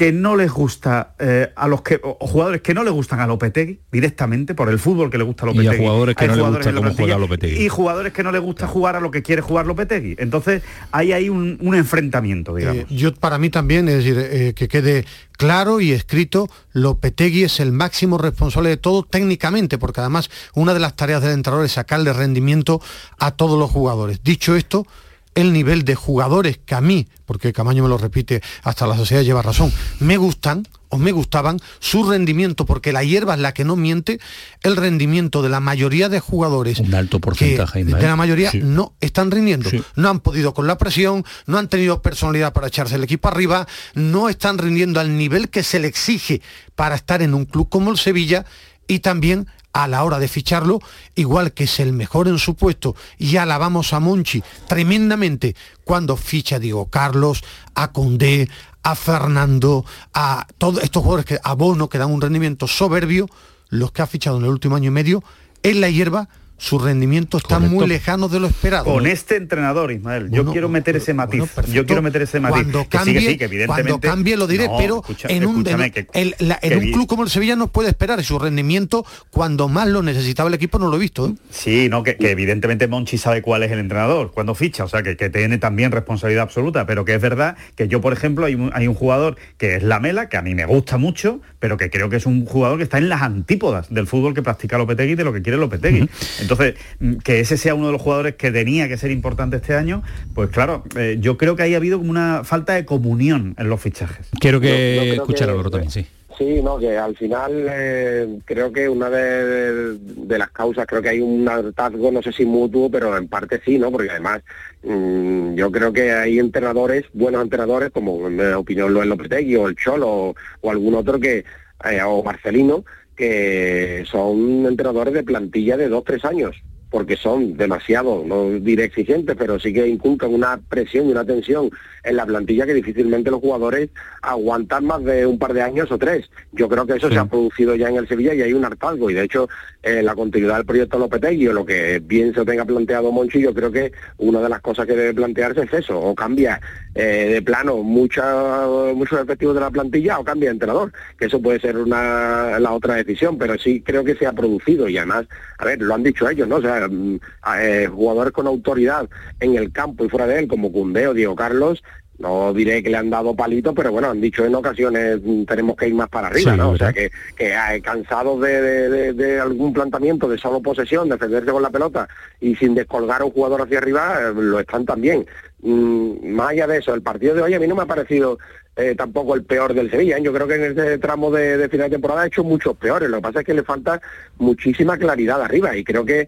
que 0.00 0.12
no 0.12 0.34
les 0.34 0.50
gusta 0.50 1.12
eh, 1.18 1.52
a 1.54 1.68
los 1.68 1.82
que 1.82 2.00
jugadores 2.20 2.62
que 2.62 2.72
no 2.72 2.84
les 2.84 2.92
gustan 2.94 3.20
a 3.20 3.26
Lopetegui 3.26 3.80
directamente 3.92 4.54
por 4.54 4.70
el 4.70 4.78
fútbol 4.78 5.10
que 5.10 5.18
le 5.18 5.24
gusta 5.24 5.42
a 5.42 5.48
Lopetegui. 5.48 5.66
Y 5.66 5.76
a 5.76 5.78
jugadores 5.78 6.16
que 6.16 6.26
no 6.26 6.36
les 6.36 6.46
gusta 6.46 6.72
cómo 6.72 6.94
juega 6.94 7.18
Lopetegui. 7.18 7.62
Y 7.62 7.68
jugadores 7.68 8.12
que 8.14 8.22
no 8.22 8.32
les 8.32 8.40
gusta 8.40 8.66
jugar 8.66 8.96
a 8.96 9.00
lo 9.00 9.10
que 9.10 9.22
quiere 9.22 9.42
jugar 9.42 9.66
Lopetegui. 9.66 10.16
Entonces 10.18 10.62
hay 10.90 11.12
ahí 11.12 11.28
un, 11.28 11.58
enfrentamiento, 11.74 12.54
digamos. 12.54 12.84
Eh, 12.84 12.86
yo 12.88 13.14
para 13.14 13.36
mí 13.36 13.50
también, 13.50 13.90
es 13.90 13.96
decir, 13.96 14.16
eh, 14.18 14.54
que 14.56 14.68
quede 14.68 15.04
claro 15.32 15.82
y 15.82 15.92
escrito, 15.92 16.48
Lopetegui 16.72 17.44
es 17.44 17.60
el 17.60 17.70
máximo 17.70 18.16
responsable 18.16 18.70
de 18.70 18.78
todo 18.78 19.02
técnicamente, 19.02 19.76
porque 19.76 20.00
además 20.00 20.30
una 20.54 20.72
de 20.72 20.80
las 20.80 20.96
tareas 20.96 21.20
del 21.20 21.32
entrenador 21.32 21.66
es 21.66 21.72
sacarle 21.72 22.14
rendimiento 22.14 22.80
a 23.18 23.32
todos 23.32 23.58
los 23.58 23.70
jugadores. 23.70 24.22
Dicho 24.24 24.56
esto, 24.56 24.86
el 25.34 25.52
nivel 25.52 25.84
de 25.84 25.94
jugadores 25.94 26.58
que 26.58 26.74
a 26.74 26.80
mí, 26.80 27.08
porque 27.24 27.52
Camaño 27.52 27.82
me 27.82 27.88
lo 27.88 27.98
repite, 27.98 28.42
hasta 28.62 28.86
la 28.86 28.96
sociedad 28.96 29.22
lleva 29.22 29.42
razón, 29.42 29.72
me 30.00 30.16
gustan 30.16 30.66
o 30.92 30.98
me 30.98 31.12
gustaban, 31.12 31.60
su 31.78 32.02
rendimiento, 32.10 32.66
porque 32.66 32.92
la 32.92 33.04
hierba 33.04 33.34
es 33.34 33.40
la 33.40 33.54
que 33.54 33.64
no 33.64 33.76
miente, 33.76 34.18
el 34.64 34.74
rendimiento 34.74 35.40
de 35.40 35.48
la 35.48 35.60
mayoría 35.60 36.08
de 36.08 36.18
jugadores. 36.18 36.80
Un 36.80 36.92
alto 36.92 37.20
porcentaje. 37.20 37.84
de 37.84 38.02
la 38.02 38.16
mayoría 38.16 38.50
no 38.54 38.94
están 39.00 39.30
rindiendo. 39.30 39.70
No 39.94 40.10
han 40.10 40.18
podido 40.18 40.52
con 40.52 40.66
la 40.66 40.78
presión, 40.78 41.24
no 41.46 41.58
han 41.58 41.68
tenido 41.68 42.02
personalidad 42.02 42.52
para 42.52 42.66
echarse 42.66 42.96
el 42.96 43.04
equipo 43.04 43.28
arriba, 43.28 43.68
no 43.94 44.28
están 44.28 44.58
rindiendo 44.58 44.98
al 44.98 45.16
nivel 45.16 45.48
que 45.48 45.62
se 45.62 45.78
le 45.78 45.86
exige 45.86 46.42
para 46.74 46.96
estar 46.96 47.22
en 47.22 47.34
un 47.34 47.44
club 47.44 47.68
como 47.68 47.92
el 47.92 47.96
Sevilla 47.96 48.44
y 48.90 48.98
también 48.98 49.46
a 49.72 49.86
la 49.86 50.02
hora 50.02 50.18
de 50.18 50.26
ficharlo, 50.26 50.80
igual 51.14 51.52
que 51.52 51.64
es 51.64 51.78
el 51.78 51.92
mejor 51.92 52.26
en 52.26 52.40
su 52.40 52.56
puesto, 52.56 52.96
y 53.18 53.36
alabamos 53.36 53.92
a 53.92 54.00
Monchi 54.00 54.42
tremendamente 54.66 55.54
cuando 55.84 56.16
ficha 56.16 56.58
Diego 56.58 56.86
Carlos, 56.86 57.44
a 57.76 57.92
Condé, 57.92 58.48
a 58.82 58.96
Fernando, 58.96 59.84
a 60.12 60.44
todos 60.58 60.82
estos 60.82 61.04
jugadores 61.04 61.24
que 61.24 61.38
a 61.40 61.54
Bono 61.54 61.88
que 61.88 61.98
dan 61.98 62.10
un 62.10 62.20
rendimiento 62.20 62.66
soberbio, 62.66 63.28
los 63.68 63.92
que 63.92 64.02
ha 64.02 64.08
fichado 64.08 64.38
en 64.38 64.44
el 64.44 64.50
último 64.50 64.74
año 64.74 64.88
y 64.88 64.92
medio, 64.92 65.22
en 65.62 65.80
la 65.80 65.88
hierba 65.88 66.28
su 66.60 66.78
rendimiento 66.78 67.38
está 67.38 67.58
muy 67.58 67.86
lejano 67.86 68.28
de 68.28 68.38
lo 68.38 68.46
esperado. 68.46 68.84
Con 68.84 69.06
este 69.06 69.36
entrenador, 69.36 69.90
Ismael, 69.92 70.30
yo 70.30 70.44
quiero 70.44 70.68
meter 70.68 70.94
ese 70.94 71.14
matiz. 71.14 71.44
yo 71.72 71.86
quiero 71.86 72.02
meter 72.02 72.20
ese 72.20 72.38
matiz. 72.38 72.64
Cuando 72.64 72.86
cambie, 72.86 73.66
cuando 73.66 73.98
cambie 73.98 74.36
lo 74.36 74.46
diré, 74.46 74.68
pero 74.76 75.02
en, 75.28 75.46
un, 75.46 75.64
club 75.64 77.06
como 77.06 77.22
el 77.22 77.30
Sevilla 77.30 77.56
no 77.56 77.68
puede 77.68 77.88
esperar 77.88 78.20
y 78.20 78.24
su 78.24 78.38
rendimiento 78.38 79.06
cuando 79.30 79.68
más 79.68 79.88
lo 79.88 80.02
necesitaba 80.02 80.48
el 80.48 80.54
equipo 80.54 80.78
no 80.78 80.90
lo 80.90 80.96
he 80.96 80.98
visto. 80.98 81.28
¿eh? 81.28 81.34
Sí, 81.48 81.88
no, 81.88 82.02
que, 82.02 82.16
evidentemente 82.20 82.88
Monchi 82.88 83.16
sabe 83.16 83.40
cuál 83.40 83.62
es 83.62 83.72
el 83.72 83.78
entrenador 83.78 84.32
cuando 84.32 84.54
ficha, 84.54 84.84
o 84.84 84.88
sea 84.88 85.02
que, 85.02 85.14
tiene 85.14 85.56
también 85.56 85.92
responsabilidad 85.92 86.42
absoluta, 86.42 86.84
pero 86.84 87.06
que 87.06 87.14
es 87.14 87.22
verdad 87.22 87.56
que 87.74 87.88
yo, 87.88 88.02
por 88.02 88.12
ejemplo, 88.12 88.44
hay 88.44 88.54
un, 88.54 88.70
hay 88.74 88.86
un 88.86 88.94
jugador 88.94 89.36
que 89.56 89.76
es 89.76 89.82
Lamela, 89.82 90.28
que 90.28 90.36
a 90.36 90.42
mí 90.42 90.54
me 90.54 90.66
gusta 90.66 90.98
mucho, 90.98 91.40
pero 91.58 91.78
que 91.78 91.88
creo 91.88 92.10
que 92.10 92.16
es 92.16 92.26
un 92.26 92.44
jugador 92.44 92.76
que 92.76 92.84
está 92.84 92.98
en 92.98 93.08
las 93.08 93.22
antípodas 93.22 93.88
del 93.88 94.06
fútbol 94.06 94.34
que 94.34 94.42
practica 94.42 94.76
Lopetegui 94.76 95.14
de 95.14 95.24
lo 95.24 95.32
que 95.32 95.40
quiere 95.40 95.56
Lopetegui. 95.56 96.08
Entonces, 96.50 96.74
mm, 96.98 97.18
que 97.18 97.40
ese 97.40 97.56
sea 97.56 97.74
uno 97.74 97.86
de 97.86 97.92
los 97.92 98.02
jugadores 98.02 98.34
que 98.34 98.50
tenía 98.50 98.88
que 98.88 98.96
ser 98.96 99.10
importante 99.10 99.56
este 99.56 99.74
año, 99.74 100.02
pues 100.34 100.50
claro, 100.50 100.82
eh, 100.96 101.18
yo 101.20 101.36
creo 101.36 101.54
que 101.54 101.62
ahí 101.62 101.74
ha 101.74 101.76
habido 101.76 101.98
como 101.98 102.10
una 102.10 102.42
falta 102.42 102.74
de 102.74 102.84
comunión 102.84 103.54
en 103.56 103.68
los 103.68 103.80
fichajes. 103.80 104.28
Quiero 104.40 104.60
que 104.60 105.14
escuchar 105.14 105.50
algo 105.50 105.70
también, 105.70 105.90
sí. 105.90 106.06
Sí, 106.36 106.62
no, 106.62 106.78
que 106.78 106.96
al 106.96 107.14
final 107.16 107.66
eh, 107.70 108.38
creo 108.46 108.72
que 108.72 108.88
una 108.88 109.10
de, 109.10 109.98
de, 109.98 110.38
las 110.38 110.50
causas, 110.50 110.86
creo 110.86 111.02
que 111.02 111.10
hay 111.10 111.20
un 111.20 111.46
hartazgo, 111.46 112.10
no 112.10 112.22
sé 112.22 112.32
si 112.32 112.46
mutuo, 112.46 112.90
pero 112.90 113.14
en 113.16 113.28
parte 113.28 113.60
sí, 113.62 113.78
¿no? 113.78 113.92
Porque 113.92 114.08
además 114.08 114.40
mm, 114.82 115.54
yo 115.54 115.70
creo 115.70 115.92
que 115.92 116.12
hay 116.12 116.38
entrenadores, 116.38 117.04
buenos 117.12 117.42
entrenadores, 117.42 117.90
como 117.90 118.26
en 118.26 118.36
mi 118.36 118.44
opinión 118.44 118.94
lo 118.94 119.02
es 119.02 119.08
Lopetegui 119.08 119.56
o 119.56 119.68
el 119.68 119.76
Cholo 119.76 120.08
o, 120.08 120.34
o 120.62 120.70
algún 120.70 120.94
otro 120.94 121.20
que, 121.20 121.44
eh, 121.84 122.02
o 122.02 122.22
Marcelino, 122.22 122.84
que 123.20 124.02
son 124.10 124.64
entrenadores 124.64 125.12
de 125.12 125.22
plantilla 125.22 125.76
de 125.76 125.90
dos, 125.90 126.04
tres 126.04 126.24
años 126.24 126.56
porque 126.90 127.16
son 127.16 127.56
demasiado, 127.56 128.24
no 128.26 128.50
diré 128.50 128.84
exigentes, 128.84 129.36
pero 129.38 129.60
sí 129.60 129.72
que 129.72 129.86
inculcan 129.86 130.34
una 130.34 130.60
presión 130.68 131.06
y 131.06 131.12
una 131.12 131.24
tensión 131.24 131.70
en 132.02 132.16
la 132.16 132.26
plantilla 132.26 132.66
que 132.66 132.74
difícilmente 132.74 133.30
los 133.30 133.40
jugadores 133.40 133.90
aguantan 134.22 134.86
más 134.86 135.04
de 135.04 135.24
un 135.24 135.38
par 135.38 135.54
de 135.54 135.62
años 135.62 135.92
o 135.92 135.98
tres. 135.98 136.28
Yo 136.50 136.68
creo 136.68 136.86
que 136.86 136.94
eso 136.94 137.08
se 137.08 137.18
ha 137.18 137.26
producido 137.26 137.76
ya 137.76 137.88
en 137.88 137.96
el 137.96 138.08
Sevilla 138.08 138.34
y 138.34 138.42
hay 138.42 138.52
un 138.52 138.64
hartazgo 138.64 139.08
y 139.08 139.14
de 139.14 139.22
hecho 139.22 139.48
eh, 139.84 140.02
la 140.02 140.16
continuidad 140.16 140.56
del 140.56 140.66
proyecto 140.66 140.98
Lopetegui 140.98 141.46
o 141.46 141.52
lo 141.52 141.64
que 141.64 142.00
bien 142.00 142.34
se 142.34 142.44
tenga 142.44 142.64
planteado 142.64 143.12
Monchi, 143.12 143.40
yo 143.40 143.54
creo 143.54 143.70
que 143.70 143.92
una 144.18 144.40
de 144.40 144.48
las 144.48 144.60
cosas 144.60 144.86
que 144.86 144.96
debe 144.96 145.14
plantearse 145.14 145.62
es 145.62 145.72
eso, 145.72 146.00
o 146.00 146.12
cambia 146.14 146.60
eh, 146.94 147.30
de 147.34 147.42
plano 147.42 147.78
mucha, 147.82 148.66
muchos 148.94 149.20
efectivos 149.20 149.54
de 149.54 149.60
la 149.60 149.70
plantilla 149.70 150.18
o 150.18 150.24
cambia 150.24 150.48
de 150.48 150.54
entrenador, 150.54 150.92
que 151.18 151.26
eso 151.26 151.40
puede 151.40 151.60
ser 151.60 151.76
una, 151.76 152.58
la 152.58 152.72
otra 152.72 152.94
decisión, 152.94 153.38
pero 153.38 153.56
sí 153.58 153.80
creo 153.80 154.02
que 154.04 154.16
se 154.16 154.26
ha 154.26 154.32
producido 154.32 154.88
y 154.88 154.96
además, 154.98 155.26
a 155.58 155.64
ver, 155.64 155.80
lo 155.80 155.94
han 155.94 156.02
dicho 156.02 156.28
ellos, 156.28 156.48
¿no? 156.48 156.56
O 156.56 156.62
sea, 156.62 156.88
mm, 156.88 157.20
eh, 157.60 157.88
jugadores 157.92 158.32
con 158.32 158.46
autoridad 158.46 159.08
en 159.38 159.56
el 159.56 159.72
campo 159.72 160.04
y 160.04 160.08
fuera 160.08 160.26
de 160.26 160.40
él, 160.40 160.48
como 160.48 160.72
Cundeo, 160.72 161.14
Diego 161.14 161.36
Carlos, 161.36 161.82
no 162.20 162.52
diré 162.52 162.82
que 162.82 162.90
le 162.90 162.98
han 162.98 163.08
dado 163.08 163.34
palitos, 163.34 163.72
pero 163.74 163.90
bueno, 163.90 164.10
han 164.10 164.20
dicho 164.20 164.44
en 164.44 164.54
ocasiones 164.54 165.20
mm, 165.22 165.44
tenemos 165.44 165.74
que 165.74 165.88
ir 165.88 165.94
más 165.94 166.08
para 166.08 166.28
arriba, 166.28 166.54
¿no? 166.54 166.70
O 166.70 166.76
sea, 166.76 166.92
que, 166.92 167.10
que 167.34 167.54
eh, 167.54 167.80
cansados 167.82 168.40
de, 168.42 169.40
algún 169.42 169.72
planteamiento 169.72 170.28
de 170.28 170.36
solo 170.36 170.60
posesión, 170.60 171.08
defenderse 171.08 171.50
con 171.50 171.62
la 171.62 171.70
pelota 171.70 172.06
y 172.38 172.54
sin 172.56 172.74
descolgar 172.74 173.22
a 173.22 173.24
un 173.24 173.30
jugador 173.30 173.62
hacia 173.62 173.78
arriba, 173.78 174.18
eh, 174.20 174.32
lo 174.34 174.60
están 174.60 174.84
también. 174.84 175.26
Mm, 175.62 176.32
más 176.32 176.50
allá 176.50 176.66
de 176.66 176.78
eso, 176.78 176.94
el 176.94 177.02
partido 177.02 177.34
de 177.34 177.42
hoy 177.42 177.54
a 177.54 177.60
mí 177.60 177.66
no 177.66 177.74
me 177.74 177.82
ha 177.82 177.86
parecido 177.86 178.38
eh, 178.76 178.94
tampoco 178.96 179.34
el 179.34 179.44
peor 179.44 179.74
del 179.74 179.90
Sevilla. 179.90 180.18
Yo 180.18 180.32
creo 180.32 180.46
que 180.46 180.54
en 180.54 180.64
este 180.64 180.98
tramo 180.98 181.30
de, 181.30 181.68
final 181.68 181.90
de 181.90 181.96
temporada 181.96 182.22
ha 182.22 182.26
hecho 182.26 182.44
muchos 182.44 182.76
peores. 182.76 183.10
Lo 183.10 183.18
que 183.18 183.22
pasa 183.22 183.40
es 183.40 183.46
que 183.46 183.54
le 183.54 183.62
falta 183.62 184.00
muchísima 184.38 184.96
claridad 184.96 185.42
arriba 185.42 185.76
y 185.76 185.84
creo 185.84 186.04
que 186.04 186.26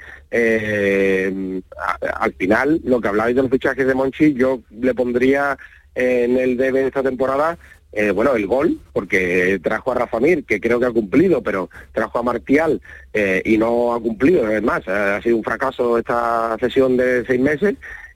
al 2.14 2.32
final 2.34 2.80
lo 2.84 3.00
que 3.00 3.08
hablabais 3.08 3.36
de 3.36 3.42
los 3.42 3.50
fichajes 3.50 3.86
de 3.86 3.94
Monchi, 3.94 4.34
yo 4.34 4.60
le 4.70 4.94
pondría 4.94 5.56
en 5.94 6.36
el 6.36 6.56
debe 6.56 6.80
de 6.80 6.86
esta 6.86 7.02
temporada, 7.02 7.58
eh, 7.92 8.10
bueno, 8.10 8.34
el 8.34 8.46
gol, 8.46 8.78
porque 8.92 9.60
trajo 9.62 9.92
a 9.92 9.94
Rafa 9.94 10.18
Mir, 10.18 10.44
que 10.44 10.60
creo 10.60 10.80
que 10.80 10.86
ha 10.86 10.90
cumplido, 10.90 11.42
pero 11.42 11.68
trajo 11.92 12.18
a 12.18 12.22
Martial 12.22 12.80
eh, 13.12 13.42
y 13.44 13.58
no 13.58 13.92
ha 13.92 14.00
cumplido, 14.00 14.48
es 14.48 14.62
más, 14.62 14.86
ha 14.88 15.20
sido 15.20 15.36
un 15.36 15.44
fracaso 15.44 15.98
esta 15.98 16.56
sesión 16.58 16.96
de 16.96 17.24
seis 17.26 17.40
meses, 17.40 17.74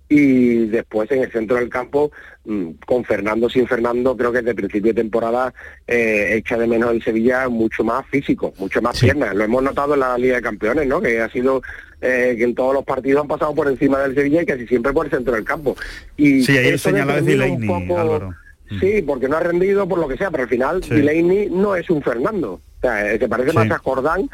y 0.09 0.67
después 0.67 1.11
en 1.11 1.23
el 1.23 1.33
centro 1.33 1.57
del 1.57 1.69
campo, 1.69 2.13
mm, 2.45 2.71
con 2.87 3.05
Fernando, 3.05 3.49
sin 3.49 3.67
Fernando, 3.67 4.17
creo 4.17 4.33
que 4.33 4.39
desde 4.39 4.55
principio 4.55 4.93
de 4.93 5.03
temporada 5.03 5.53
eh, 5.87 6.35
echa 6.35 6.57
de 6.57 6.67
menos 6.67 6.91
el 6.91 7.03
Sevilla 7.03 7.49
mucho 7.49 7.83
más 7.83 8.07
físico, 8.07 8.55
mucho 8.59 8.81
más 8.81 9.01
piernas. 9.01 9.35
Lo 9.35 9.45
hemos 9.45 9.63
notado 9.63 9.95
en 9.95 10.01
la 10.01 10.17
Liga 10.17 10.37
de 10.37 10.43
Campeones, 10.43 10.87
¿no? 10.87 11.01
Que 11.01 11.21
ha 11.21 11.29
sido 11.31 11.63
que 11.99 12.43
en 12.45 12.55
todos 12.55 12.73
los 12.73 12.85
partidos 12.85 13.23
han 13.23 13.27
pasado 13.27 13.53
por 13.53 13.67
encima 13.67 13.99
del 13.99 14.15
Sevilla 14.15 14.43
y 14.43 14.47
casi 14.47 14.67
siempre 14.69 14.93
por 14.93 15.07
el 15.07 15.11
centro 15.11 15.35
del 15.35 15.45
campo. 15.45 15.77
Y 16.17 16.45
sí, 16.45 16.57
ahí 16.57 16.79
señalaba 16.79 17.21
Delaney, 17.21 17.69
Álvaro. 17.97 18.35
Sí, 18.81 19.03
porque 19.03 19.29
no 19.29 19.37
ha 19.37 19.41
rendido 19.41 19.89
por 19.89 19.99
lo 19.99 20.09
que 20.09 20.17
sea, 20.17 20.31
pero 20.31 20.45
al 20.45 20.49
final 20.49 20.81
Delaney 20.81 21.49
no 21.51 21.77
es 21.77 21.89
un 21.89 22.03
Fernando. 22.03 22.55
O 22.55 22.81
sea, 22.81 23.19
se 23.19 23.29
parece 23.29 23.53
más 23.53 23.71
a 23.71 23.79
Jordán 23.79 24.29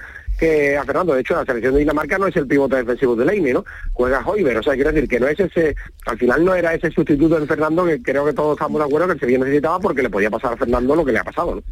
a 0.78 0.84
Fernando. 0.84 1.14
De 1.14 1.20
hecho, 1.20 1.34
la 1.34 1.44
selección 1.44 1.74
de 1.74 1.80
Dinamarca 1.80 2.18
no 2.18 2.26
es 2.26 2.36
el 2.36 2.46
pivote 2.46 2.76
defensivo 2.76 3.16
de 3.16 3.24
Leine, 3.24 3.52
¿no? 3.52 3.64
Juega 3.92 4.24
Hoiber, 4.26 4.56
o 4.56 4.62
sea, 4.62 4.74
quiero 4.74 4.92
decir 4.92 5.08
que 5.08 5.20
no 5.20 5.28
es 5.28 5.38
ese, 5.38 5.74
al 6.06 6.18
final 6.18 6.44
no 6.44 6.54
era 6.54 6.74
ese 6.74 6.90
sustituto 6.90 7.38
de 7.38 7.46
Fernando 7.46 7.84
que 7.84 8.02
creo 8.02 8.24
que 8.24 8.32
todos 8.32 8.56
estamos 8.56 8.80
de 8.80 8.86
acuerdo 8.86 9.06
que 9.06 9.14
el 9.14 9.20
Sevilla 9.20 9.38
necesitaba 9.38 9.78
porque 9.80 10.02
le 10.02 10.10
podía 10.10 10.30
pasar 10.30 10.52
a 10.52 10.56
Fernando 10.56 10.96
lo 10.96 11.04
que 11.04 11.12
le 11.12 11.18
ha 11.18 11.24
pasado. 11.24 11.62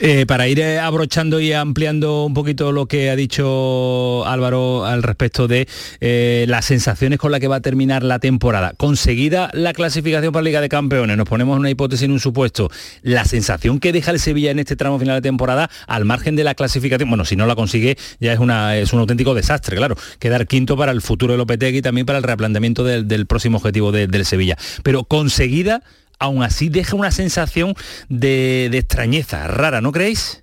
Eh, 0.00 0.26
para 0.26 0.48
ir 0.48 0.60
eh, 0.60 0.78
abrochando 0.78 1.40
y 1.40 1.52
ampliando 1.52 2.24
un 2.24 2.34
poquito 2.34 2.72
lo 2.72 2.86
que 2.86 3.10
ha 3.10 3.16
dicho 3.16 4.24
Álvaro 4.26 4.84
al 4.84 5.02
respecto 5.02 5.48
de 5.48 5.68
eh, 6.00 6.44
las 6.48 6.64
sensaciones 6.64 7.18
con 7.18 7.32
las 7.32 7.40
que 7.40 7.48
va 7.48 7.56
a 7.56 7.60
terminar 7.60 8.02
la 8.02 8.18
temporada. 8.18 8.74
Conseguida 8.76 9.50
la 9.52 9.72
clasificación 9.72 10.32
para 10.32 10.42
Liga 10.42 10.60
de 10.60 10.68
Campeones, 10.68 11.16
nos 11.16 11.28
ponemos 11.28 11.58
una 11.58 11.70
hipótesis 11.70 12.04
en 12.04 12.12
un 12.12 12.20
supuesto, 12.20 12.70
la 13.02 13.24
sensación 13.24 13.80
que 13.80 13.92
deja 13.92 14.10
el 14.10 14.20
Sevilla 14.20 14.50
en 14.50 14.58
este 14.58 14.76
tramo 14.76 14.98
final 14.98 15.16
de 15.16 15.22
temporada, 15.22 15.70
al 15.86 16.04
margen 16.04 16.36
de 16.36 16.44
la 16.44 16.54
clasificación, 16.54 17.08
bueno, 17.08 17.24
si 17.24 17.36
no 17.36 17.46
la 17.46 17.54
consigue, 17.54 17.95
ya 18.20 18.32
es, 18.32 18.38
una, 18.38 18.76
es 18.76 18.92
un 18.92 19.00
auténtico 19.00 19.34
desastre, 19.34 19.76
claro. 19.76 19.96
Quedar 20.18 20.46
quinto 20.46 20.76
para 20.76 20.92
el 20.92 21.02
futuro 21.02 21.32
del 21.32 21.38
Lopetegui 21.38 21.78
y 21.78 21.82
también 21.82 22.06
para 22.06 22.18
el 22.18 22.24
replanteamiento 22.24 22.84
del, 22.84 23.26
próximo 23.26 23.58
objetivo 23.58 23.92
del 23.92 24.24
Sevilla. 24.24 24.56
Pero 24.82 25.04
conseguida, 25.04 25.82
aún 26.18 26.42
así 26.42 26.68
deja 26.68 26.96
una 26.96 27.10
sensación 27.10 27.74
de, 28.08 28.66
extrañeza 28.66 29.46
rara, 29.46 29.80
¿no 29.80 29.92
creéis? 29.92 30.42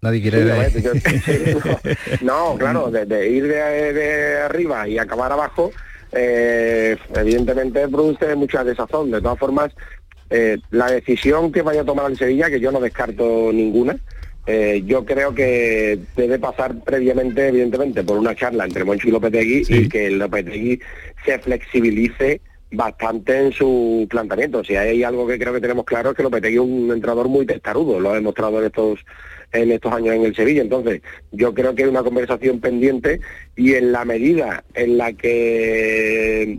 Nadie 0.00 0.22
quiere... 0.22 0.44
no, 2.20 2.56
claro, 2.56 2.90
de, 2.90 3.30
ir 3.30 3.48
de, 3.48 4.38
arriba 4.42 4.86
y 4.86 4.96
acabar 4.96 5.32
abajo, 5.32 5.72
eh, 6.12 6.96
evidentemente 7.16 7.88
produce 7.88 8.36
mucha 8.36 8.62
desazón. 8.62 9.10
De 9.10 9.20
todas 9.20 9.38
formas, 9.38 9.72
eh, 10.30 10.58
la 10.70 10.90
decisión 10.90 11.50
que 11.50 11.62
vaya 11.62 11.80
a 11.80 11.84
tomar 11.84 12.10
el 12.10 12.16
Sevilla, 12.16 12.48
que 12.48 12.60
yo 12.60 12.70
no 12.70 12.80
descarto 12.80 13.50
ninguna, 13.52 13.96
eh, 14.50 14.82
yo 14.86 15.04
creo 15.04 15.34
que 15.34 15.98
debe 16.16 16.38
pasar 16.38 16.74
previamente, 16.82 17.48
evidentemente, 17.48 18.02
por 18.02 18.16
una 18.16 18.34
charla 18.34 18.64
entre 18.64 18.82
Monchi 18.82 19.08
y 19.08 19.10
Lopetegui 19.10 19.66
y 19.68 19.88
que 19.90 20.08
Lopetegui 20.08 20.80
se 21.22 21.38
flexibilice 21.38 22.40
bastante 22.70 23.38
en 23.38 23.52
su 23.52 24.06
planteamiento. 24.08 24.64
Si 24.64 24.74
hay 24.74 25.02
algo 25.02 25.26
que 25.26 25.38
creo 25.38 25.52
que 25.52 25.60
tenemos 25.60 25.84
claro 25.84 26.10
es 26.10 26.16
que 26.16 26.22
Lopetegui 26.22 26.54
es 26.54 26.62
un 26.62 26.90
entrenador 26.90 27.28
muy 27.28 27.44
testarudo, 27.44 28.00
lo 28.00 28.12
ha 28.12 28.14
demostrado 28.14 28.58
en 28.60 28.66
estos 28.66 29.00
en 29.52 29.70
estos 29.70 29.92
años 29.92 30.14
en 30.14 30.24
el 30.24 30.34
Sevilla. 30.34 30.62
Entonces, 30.62 31.02
yo 31.30 31.52
creo 31.52 31.74
que 31.74 31.82
hay 31.82 31.90
una 31.90 32.02
conversación 32.02 32.58
pendiente 32.58 33.20
y 33.54 33.74
en 33.74 33.92
la 33.92 34.06
medida 34.06 34.64
en 34.72 34.96
la 34.96 35.12
que 35.12 36.58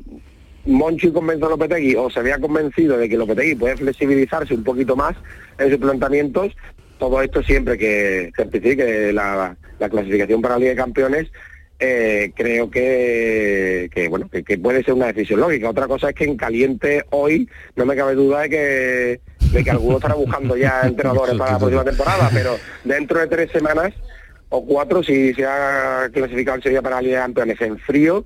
Monchi 0.68 1.12
convence 1.12 1.44
a 1.44 1.50
Lopetegui 1.50 1.96
o 1.96 2.12
se 2.12 2.20
había 2.20 2.38
convencido 2.38 3.00
de 3.00 3.10
que 3.10 3.18
Lopetegui 3.18 3.56
puede 3.56 3.78
flexibilizarse 3.78 4.54
un 4.54 4.64
poquito 4.64 4.96
más 4.96 5.16
en 5.58 5.72
sus 5.72 5.80
planteamientos, 5.80 6.54
todo 7.00 7.22
esto 7.22 7.42
siempre 7.42 7.78
que 7.78 8.32
certifique 8.36 9.12
la, 9.12 9.56
clasificación 9.80 10.42
para 10.42 10.56
la 10.56 10.60
Liga 10.60 10.72
de 10.72 10.78
Campeones, 10.78 11.32
eh, 11.80 12.34
creo 12.36 12.70
que, 12.70 13.90
bueno 14.10 14.30
que, 14.30 14.58
puede 14.58 14.84
ser 14.84 14.94
una 14.94 15.08
decisión 15.08 15.40
lógica. 15.40 15.70
Otra 15.70 15.88
cosa 15.88 16.10
es 16.10 16.16
que 16.16 16.26
en 16.26 16.36
caliente 16.36 17.06
hoy 17.10 17.50
no 17.76 17.86
me 17.86 17.96
cabe 17.96 18.16
duda 18.16 18.42
de 18.42 18.50
que, 18.50 19.22
de 19.54 19.64
que 19.64 19.72
alguno 19.72 19.96
estará 19.96 20.14
buscando 20.14 20.58
ya 20.58 20.82
entrenadores 20.84 21.38
para 21.38 21.54
la 21.54 21.58
próxima 21.58 21.86
temporada, 21.86 22.30
pero 22.34 22.58
dentro 22.84 23.20
de 23.20 23.28
tres 23.28 23.52
semanas 23.52 23.94
o 24.50 24.66
cuatro, 24.66 25.02
si 25.02 25.34
se 25.34 25.46
ha 25.46 26.10
clasificado 26.12 26.58
el 26.58 26.64
Sevilla 26.64 26.82
para 26.82 26.98
la 26.98 27.02
Liga 27.02 27.18
de 27.18 27.24
Campeones 27.24 27.62
en 27.62 27.80
frío, 27.80 28.26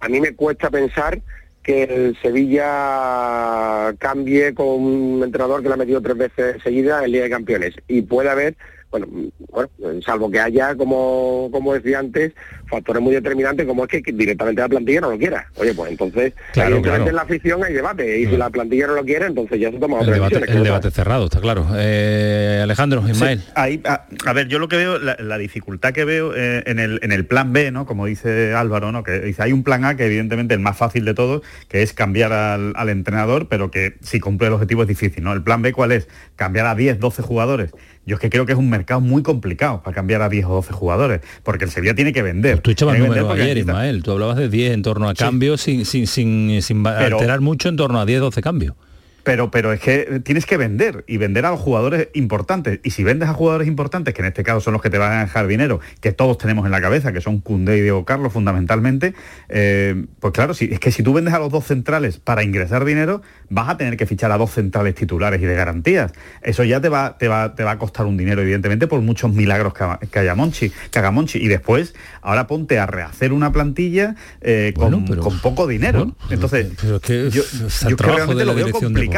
a 0.00 0.08
mí 0.08 0.20
me 0.20 0.34
cuesta 0.34 0.68
pensar 0.68 1.20
que 1.62 1.84
el 1.84 2.18
Sevilla 2.22 3.94
cambie 3.98 4.54
con 4.54 4.66
un 4.66 5.22
entrenador 5.22 5.62
que 5.62 5.68
le 5.68 5.74
ha 5.74 5.78
metido 5.78 6.00
tres 6.00 6.16
veces 6.16 6.62
seguida 6.62 7.04
en 7.04 7.12
Liga 7.12 7.24
de 7.24 7.30
Campeones. 7.30 7.74
Y 7.88 8.02
puede 8.02 8.30
haber 8.30 8.56
bueno, 8.90 9.06
bueno, 9.50 10.02
salvo 10.02 10.30
que 10.30 10.40
haya, 10.40 10.74
como, 10.74 11.48
como 11.52 11.74
decía 11.74 12.00
antes, 12.00 12.32
factores 12.70 13.02
muy 13.02 13.12
determinantes 13.12 13.66
como 13.66 13.84
es 13.84 13.90
que 13.90 14.12
directamente 14.12 14.62
la 14.62 14.68
plantilla 14.68 15.00
no 15.02 15.10
lo 15.10 15.18
quiera. 15.18 15.46
Oye, 15.56 15.74
pues 15.74 15.90
entonces, 15.90 16.32
claro, 16.52 16.76
en 16.76 17.14
la 17.14 17.22
afición 17.22 17.62
hay 17.64 17.74
debate, 17.74 18.20
y 18.20 18.26
si 18.26 18.36
la 18.36 18.50
plantilla 18.50 18.86
no 18.86 18.94
lo 18.94 19.04
quiere, 19.04 19.26
entonces 19.26 19.60
ya 19.60 19.70
se 19.70 19.78
toma 19.78 19.98
otra 19.98 20.14
El 20.14 20.14
debate, 20.14 20.52
el 20.52 20.64
debate 20.64 20.90
cerrado, 20.90 21.24
está 21.24 21.40
claro. 21.40 21.66
Eh, 21.76 22.60
Alejandro, 22.62 23.04
Ismael. 23.08 23.42
a, 23.54 24.32
ver, 24.32 24.48
yo 24.48 24.58
lo 24.58 24.68
que 24.68 24.76
veo, 24.76 24.98
la, 24.98 25.38
dificultad 25.38 25.92
que 25.92 26.04
veo 26.04 26.34
eh, 26.36 26.62
en, 26.66 26.78
el, 26.78 27.00
en 27.02 27.12
el 27.12 27.26
plan 27.26 27.52
B, 27.52 27.70
¿no? 27.72 27.86
Como 27.86 28.06
dice 28.06 28.54
Álvaro, 28.54 28.92
¿no? 28.92 29.02
Que 29.02 29.20
dice, 29.20 29.42
hay 29.42 29.52
un 29.52 29.64
plan 29.64 29.84
A 29.84 29.96
que 29.96 30.06
evidentemente 30.06 30.54
el 30.54 30.60
más 30.60 30.76
fácil 30.76 31.04
de 31.04 31.14
todos, 31.14 31.42
que 31.68 31.82
es 31.82 31.92
cambiar 31.92 32.32
al, 32.32 32.74
al 32.76 32.88
entrenador, 32.88 33.48
pero 33.48 33.70
que 33.70 33.96
si 34.02 34.20
cumple 34.20 34.48
el 34.48 34.52
objetivo 34.52 34.82
es 34.82 34.88
difícil, 34.88 35.24
¿no? 35.24 35.32
El 35.32 35.42
plan 35.42 35.62
B, 35.62 35.72
¿cuál 35.72 35.92
es? 35.92 36.08
Cambiar 36.36 36.66
a 36.66 36.74
10, 36.74 37.00
12 37.00 37.22
jugadores 37.22 37.72
yo 38.06 38.16
es 38.16 38.20
que 38.20 38.30
creo 38.30 38.46
que 38.46 38.52
es 38.52 38.58
un 38.58 38.70
mercado 38.70 39.00
muy 39.00 39.22
complicado 39.22 39.82
para 39.82 39.94
cambiar 39.94 40.22
a 40.22 40.28
10 40.28 40.46
o 40.46 40.54
12 40.54 40.72
jugadores, 40.72 41.20
porque 41.42 41.64
el 41.64 41.70
Sevilla 41.70 41.94
tiene 41.94 42.12
que 42.12 42.22
vender. 42.22 42.59
Tú 42.62 42.70
echabas 42.70 42.98
número 42.98 43.30
ayer, 43.30 43.58
Ismael, 43.58 44.02
tú 44.02 44.12
hablabas 44.12 44.36
de 44.36 44.48
10 44.48 44.72
en 44.72 44.82
torno 44.82 45.08
a 45.08 45.14
cambios 45.14 45.60
sin, 45.60 45.84
sin, 45.84 46.06
sin, 46.06 46.62
sin 46.62 46.86
alterar 46.86 47.40
mucho 47.40 47.68
en 47.68 47.76
torno 47.76 48.00
a 48.00 48.06
10, 48.06 48.20
12 48.20 48.42
cambios. 48.42 48.74
Pero, 49.22 49.50
pero 49.50 49.72
es 49.72 49.80
que 49.80 50.20
tienes 50.24 50.46
que 50.46 50.56
vender 50.56 51.04
y 51.06 51.16
vender 51.16 51.46
a 51.46 51.50
los 51.50 51.60
jugadores 51.60 52.08
importantes. 52.14 52.80
Y 52.82 52.90
si 52.90 53.04
vendes 53.04 53.28
a 53.28 53.34
jugadores 53.34 53.68
importantes, 53.68 54.14
que 54.14 54.22
en 54.22 54.28
este 54.28 54.42
caso 54.42 54.60
son 54.60 54.72
los 54.72 54.82
que 54.82 54.90
te 54.90 54.98
van 54.98 55.12
a 55.12 55.20
dejar 55.20 55.46
dinero, 55.46 55.80
que 56.00 56.12
todos 56.12 56.38
tenemos 56.38 56.64
en 56.66 56.72
la 56.72 56.80
cabeza, 56.80 57.12
que 57.12 57.20
son 57.20 57.40
Cundé 57.40 57.78
y 57.78 57.80
Diego 57.82 58.04
Carlos 58.04 58.32
fundamentalmente, 58.32 59.14
eh, 59.48 60.06
pues 60.20 60.32
claro, 60.32 60.54
si, 60.54 60.66
es 60.72 60.80
que 60.80 60.92
si 60.92 61.02
tú 61.02 61.12
vendes 61.12 61.34
a 61.34 61.38
los 61.38 61.50
dos 61.50 61.66
centrales 61.66 62.18
para 62.18 62.42
ingresar 62.42 62.84
dinero, 62.84 63.22
vas 63.48 63.68
a 63.68 63.76
tener 63.76 63.96
que 63.96 64.06
fichar 64.06 64.32
a 64.32 64.38
dos 64.38 64.50
centrales 64.50 64.94
titulares 64.94 65.40
y 65.42 65.44
de 65.44 65.54
garantías. 65.54 66.12
Eso 66.42 66.64
ya 66.64 66.80
te 66.80 66.88
va, 66.88 67.18
te 67.18 67.28
va, 67.28 67.54
te 67.54 67.64
va 67.64 67.72
a 67.72 67.78
costar 67.78 68.06
un 68.06 68.16
dinero, 68.16 68.42
evidentemente, 68.42 68.86
por 68.86 69.00
muchos 69.00 69.32
milagros 69.32 69.74
que, 69.74 70.18
haya 70.18 70.34
Monchi, 70.34 70.72
que 70.90 70.98
haga 70.98 71.10
Monchi. 71.10 71.38
Y 71.38 71.48
después, 71.48 71.94
ahora 72.22 72.46
ponte 72.46 72.78
a 72.78 72.86
rehacer 72.86 73.32
una 73.32 73.52
plantilla 73.52 74.14
eh, 74.40 74.72
con, 74.76 75.04
poco 75.40 75.66
dinero. 75.66 76.14
Entonces, 76.30 76.68
yo, 76.76 77.00
yo 77.30 77.96
realmente 77.96 78.44
lo 78.44 78.54
veo 78.54 78.70
complicado. 78.70 79.09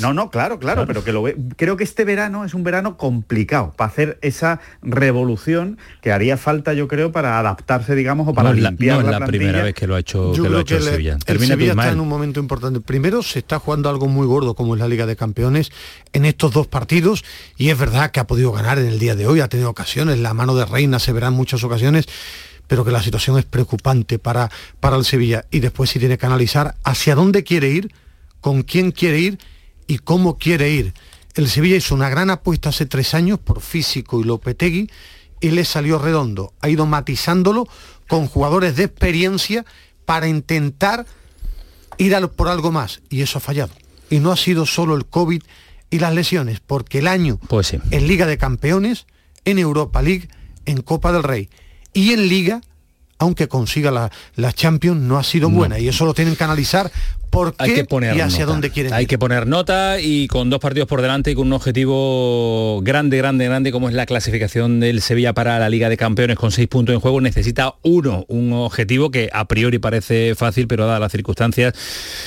No, 0.00 0.12
no, 0.12 0.30
claro, 0.30 0.58
claro, 0.58 0.86
pero 0.86 1.04
que 1.04 1.12
lo 1.12 1.22
ve, 1.22 1.36
creo 1.56 1.76
que 1.76 1.84
este 1.84 2.04
verano 2.04 2.44
es 2.44 2.54
un 2.54 2.64
verano 2.64 2.96
complicado 2.96 3.72
para 3.76 3.90
hacer 3.90 4.18
esa 4.22 4.60
revolución 4.82 5.78
que 6.02 6.12
haría 6.12 6.36
falta, 6.36 6.74
yo 6.74 6.88
creo, 6.88 7.12
para 7.12 7.38
adaptarse, 7.38 7.94
digamos, 7.94 8.28
o 8.28 8.34
para 8.34 8.52
limpiar 8.52 9.04
no 9.04 9.10
la, 9.10 9.20
la 9.20 9.26
primera 9.26 9.62
vez 9.62 9.74
que 9.74 9.86
lo 9.86 9.94
ha 9.94 10.00
hecho, 10.00 10.32
que 10.32 10.48
lo 10.48 10.58
ha 10.58 10.60
hecho 10.60 10.76
el 10.76 10.82
Sevilla. 10.82 11.18
El 11.26 11.40
Sevilla 11.40 11.70
está 11.72 11.92
en 11.92 12.00
un 12.00 12.08
momento 12.08 12.40
importante. 12.40 12.80
Primero 12.80 13.22
se 13.22 13.40
está 13.40 13.58
jugando 13.58 13.88
algo 13.88 14.08
muy 14.08 14.26
gordo 14.26 14.54
como 14.54 14.74
es 14.74 14.80
la 14.80 14.88
Liga 14.88 15.06
de 15.06 15.16
Campeones 15.16 15.70
en 16.12 16.24
estos 16.24 16.52
dos 16.52 16.66
partidos 16.66 17.24
y 17.56 17.70
es 17.70 17.78
verdad 17.78 18.10
que 18.10 18.20
ha 18.20 18.26
podido 18.26 18.52
ganar 18.52 18.78
en 18.78 18.86
el 18.86 18.98
día 18.98 19.14
de 19.14 19.26
hoy, 19.26 19.40
ha 19.40 19.48
tenido 19.48 19.70
ocasiones, 19.70 20.18
la 20.18 20.34
mano 20.34 20.54
de 20.54 20.64
Reina 20.64 20.98
se 20.98 21.12
verá 21.12 21.28
en 21.28 21.34
muchas 21.34 21.62
ocasiones, 21.64 22.06
pero 22.66 22.84
que 22.84 22.90
la 22.90 23.02
situación 23.02 23.38
es 23.38 23.44
preocupante 23.44 24.18
para, 24.18 24.50
para 24.80 24.96
el 24.96 25.04
Sevilla. 25.04 25.44
Y 25.50 25.60
después 25.60 25.90
si 25.90 25.98
tiene 25.98 26.18
que 26.18 26.26
analizar 26.26 26.74
hacia 26.84 27.14
dónde 27.14 27.44
quiere 27.44 27.70
ir, 27.70 27.92
con 28.40 28.62
quién 28.62 28.92
quiere 28.92 29.18
ir 29.18 29.38
y 29.86 29.98
cómo 29.98 30.38
quiere 30.38 30.70
ir. 30.70 30.94
El 31.34 31.48
Sevilla 31.48 31.76
hizo 31.76 31.94
una 31.94 32.08
gran 32.08 32.30
apuesta 32.30 32.70
hace 32.70 32.86
tres 32.86 33.14
años 33.14 33.38
por 33.38 33.60
Físico 33.60 34.20
y 34.20 34.24
Lopetegui 34.24 34.90
y 35.40 35.50
le 35.50 35.64
salió 35.64 35.98
redondo. 35.98 36.54
Ha 36.60 36.68
ido 36.68 36.86
matizándolo 36.86 37.68
con 38.08 38.26
jugadores 38.26 38.76
de 38.76 38.84
experiencia 38.84 39.64
para 40.04 40.28
intentar 40.28 41.06
ir 41.98 42.16
por 42.28 42.48
algo 42.48 42.72
más 42.72 43.02
y 43.10 43.22
eso 43.22 43.38
ha 43.38 43.40
fallado. 43.40 43.72
Y 44.08 44.20
no 44.20 44.32
ha 44.32 44.36
sido 44.36 44.66
solo 44.66 44.94
el 44.94 45.06
COVID 45.06 45.42
y 45.90 45.98
las 45.98 46.14
lesiones, 46.14 46.60
porque 46.60 46.98
el 46.98 47.06
año 47.06 47.38
pues 47.48 47.72
en 47.72 48.08
Liga 48.08 48.26
de 48.26 48.38
Campeones, 48.38 49.06
en 49.44 49.58
Europa 49.58 50.02
League, 50.02 50.28
en 50.64 50.82
Copa 50.82 51.12
del 51.12 51.22
Rey 51.22 51.48
y 51.92 52.12
en 52.12 52.28
Liga 52.28 52.60
aunque 53.18 53.48
consiga 53.48 53.90
la, 53.90 54.10
la 54.34 54.52
Champions, 54.52 55.00
no 55.00 55.18
ha 55.18 55.24
sido 55.24 55.48
buena. 55.50 55.78
Y 55.78 55.88
eso 55.88 56.04
lo 56.04 56.14
tienen 56.14 56.36
que 56.36 56.44
analizar 56.44 56.90
por 57.30 57.54
qué 57.54 57.64
hay 57.64 57.74
que 57.74 57.84
poner 57.84 58.16
y 58.16 58.20
hacia 58.20 58.40
nota. 58.40 58.52
dónde 58.52 58.70
quieren 58.70 58.92
Hay 58.94 59.02
ir. 59.02 59.08
que 59.08 59.18
poner 59.18 59.46
nota 59.46 60.00
y 60.00 60.26
con 60.28 60.48
dos 60.48 60.60
partidos 60.60 60.88
por 60.88 61.02
delante 61.02 61.32
y 61.32 61.34
con 61.34 61.48
un 61.48 61.52
objetivo 61.54 62.80
grande, 62.82 63.16
grande, 63.18 63.44
grande, 63.46 63.72
como 63.72 63.88
es 63.88 63.94
la 63.94 64.06
clasificación 64.06 64.80
del 64.80 65.02
Sevilla 65.02 65.34
para 65.34 65.58
la 65.58 65.68
Liga 65.68 65.88
de 65.88 65.96
Campeones 65.96 66.36
con 66.36 66.52
seis 66.52 66.68
puntos 66.68 66.94
en 66.94 67.00
juego, 67.00 67.20
necesita 67.20 67.74
uno, 67.82 68.24
un 68.28 68.52
objetivo 68.52 69.10
que 69.10 69.28
a 69.32 69.46
priori 69.46 69.78
parece 69.78 70.34
fácil, 70.34 70.66
pero 70.68 70.86
dadas 70.86 71.00
las 71.00 71.12
circunstancias 71.12 71.74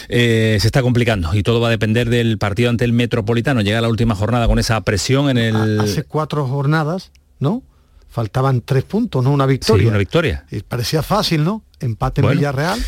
eh, 0.10 0.58
se 0.60 0.68
está 0.68 0.82
complicando 0.82 1.34
y 1.34 1.44
todo 1.44 1.60
va 1.60 1.68
a 1.70 1.72
depender 1.72 2.10
del 2.10 2.38
partido 2.38 2.70
ante 2.70 2.86
el 2.86 2.94
Metropolitano. 2.94 3.62
Llega 3.62 3.82
la 3.82 3.90
última 3.90 4.16
jornada 4.16 4.48
con 4.48 4.60
esa 4.60 4.82
presión 4.82 5.30
en 5.30 5.38
el... 5.38 5.80
Hace 5.80 6.04
cuatro 6.04 6.46
jornadas, 6.48 7.12
¿no? 7.40 7.64
Faltaban 8.10 8.62
tres 8.62 8.84
puntos, 8.84 9.24
no 9.24 9.32
una 9.32 9.46
victoria. 9.46 9.84
Sí, 9.84 9.88
una 9.88 9.98
victoria. 9.98 10.46
Y 10.52 10.62
parecía 10.62 11.04
fácil, 11.04 11.44
¿no? 11.44 11.64
Empate 11.80 12.22
en 12.22 12.30
Villarreal. 12.30 12.80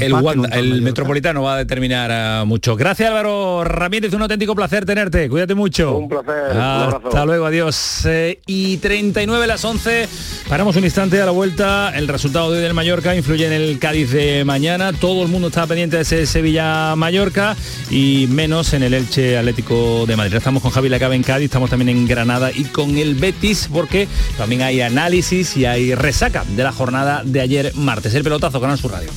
El, 0.00 0.12
Wanda, 0.14 0.48
el 0.50 0.82
Metropolitano 0.82 1.42
va 1.42 1.54
a 1.54 1.58
determinar 1.58 2.42
uh, 2.42 2.46
mucho. 2.46 2.76
Gracias 2.76 3.08
Álvaro 3.08 3.64
Ramírez, 3.64 4.12
un 4.14 4.22
auténtico 4.22 4.54
placer 4.54 4.84
tenerte. 4.84 5.28
Cuídate 5.28 5.54
mucho. 5.54 5.96
Un 5.96 6.08
placer. 6.08 6.56
Hasta 6.56 7.22
un 7.22 7.26
luego, 7.26 7.46
adiós. 7.46 8.02
Eh, 8.06 8.40
y 8.46 8.78
39 8.78 9.46
las 9.46 9.64
11. 9.64 10.08
Paramos 10.48 10.76
un 10.76 10.84
instante 10.84 11.20
a 11.20 11.26
la 11.26 11.30
vuelta. 11.30 11.92
El 11.94 12.08
resultado 12.08 12.50
de 12.50 12.58
hoy 12.58 12.64
del 12.64 12.74
Mallorca 12.74 13.14
influye 13.14 13.46
en 13.46 13.52
el 13.52 13.78
Cádiz 13.78 14.10
de 14.12 14.44
mañana. 14.44 14.92
Todo 14.92 15.22
el 15.22 15.28
mundo 15.28 15.48
está 15.48 15.66
pendiente 15.66 15.96
de 15.96 16.02
ese 16.02 16.26
Sevilla-Mallorca 16.26 17.56
y 17.90 18.26
menos 18.30 18.72
en 18.74 18.82
el 18.82 18.94
Elche 18.94 19.38
Atlético 19.38 20.06
de 20.06 20.16
Madrid. 20.16 20.34
Estamos 20.34 20.62
con 20.62 20.70
Javi 20.70 20.88
Lacabe 20.88 21.14
en 21.14 21.22
Cádiz, 21.22 21.46
estamos 21.46 21.70
también 21.70 21.88
en 21.90 22.06
Granada 22.06 22.50
y 22.52 22.64
con 22.64 22.96
el 22.96 23.14
Betis 23.14 23.68
porque 23.72 24.08
también 24.36 24.62
hay 24.62 24.80
análisis 24.80 25.56
y 25.56 25.66
hay 25.66 25.94
resaca 25.94 26.44
de 26.56 26.62
la 26.62 26.72
jornada 26.72 27.22
de 27.24 27.40
ayer 27.40 27.72
martes. 27.74 28.14
El 28.14 28.24
pelotazo, 28.24 28.60
Canal 28.60 28.78
Sur 28.78 28.92
Radio. 28.92 29.10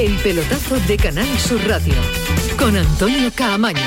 El 0.00 0.16
pelotazo 0.16 0.80
de 0.88 0.96
Canal 0.96 1.28
Sur 1.38 1.60
Radio 1.68 1.92
con 2.58 2.74
Antonio 2.74 3.30
Caamaño. 3.34 3.82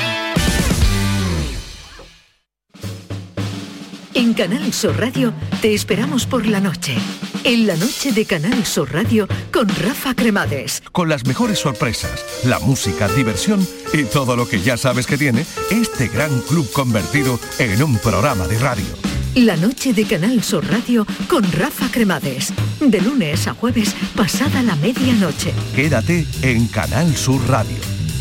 En 4.14 4.32
Canal 4.32 4.72
Sur 4.72 4.96
Radio 4.96 5.34
te 5.60 5.74
esperamos 5.74 6.24
por 6.26 6.46
la 6.46 6.60
noche. 6.60 6.94
En 7.42 7.66
la 7.66 7.74
noche 7.74 8.12
de 8.12 8.26
Canal 8.26 8.64
Sur 8.64 8.92
Radio 8.92 9.26
con 9.52 9.68
Rafa 9.68 10.14
Cremades. 10.14 10.84
Con 10.92 11.08
las 11.08 11.26
mejores 11.26 11.58
sorpresas, 11.58 12.24
la 12.44 12.60
música, 12.60 13.08
diversión 13.08 13.66
y 13.92 14.04
todo 14.04 14.36
lo 14.36 14.48
que 14.48 14.60
ya 14.60 14.76
sabes 14.76 15.08
que 15.08 15.18
tiene 15.18 15.44
este 15.72 16.06
gran 16.06 16.42
club 16.42 16.70
convertido 16.70 17.40
en 17.58 17.82
un 17.82 17.98
programa 17.98 18.46
de 18.46 18.60
radio. 18.60 19.13
La 19.34 19.56
noche 19.56 19.92
de 19.92 20.04
Canal 20.04 20.44
Sur 20.44 20.64
Radio 20.64 21.04
con 21.28 21.42
Rafa 21.50 21.88
Cremades. 21.90 22.52
De 22.78 23.00
lunes 23.00 23.48
a 23.48 23.54
jueves, 23.54 23.92
pasada 24.14 24.62
la 24.62 24.76
medianoche. 24.76 25.52
Quédate 25.74 26.24
en 26.42 26.68
Canal 26.68 27.16
Sur 27.16 27.40
Radio, 27.48 27.76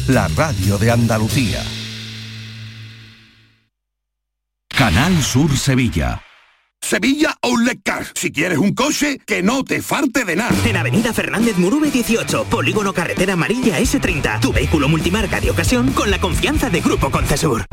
la 0.08 0.28
radio 0.30 0.80
de 0.80 0.90
Andalucía. 0.90 1.64
Canal 4.76 5.22
Sur 5.22 5.56
Sevilla. 5.56 6.20
Sevilla 6.82 7.38
Outlet 7.44 7.80
Cars. 7.84 8.12
Si 8.16 8.32
quieres 8.32 8.58
un 8.58 8.74
coche, 8.74 9.20
que 9.24 9.44
no 9.44 9.64
te 9.64 9.84
falte 9.84 10.26
de 10.26 10.36
nada. 10.36 10.56
En 10.66 10.78
Avenida 10.78 11.14
Fernández 11.14 11.58
Murube 11.58 11.92
18, 11.92 12.46
Polígono 12.46 12.92
Carretera 12.92 13.34
Amarilla 13.34 13.80
S30. 13.80 14.40
Tu 14.40 14.52
vehículo 14.52 14.90
multimarca 14.90 15.40
de 15.40 15.52
ocasión 15.52 15.92
con 15.92 16.10
la 16.10 16.20
confianza 16.20 16.72
de 16.72 16.82
Grupo 16.82 17.12
Concesur. 17.12 17.68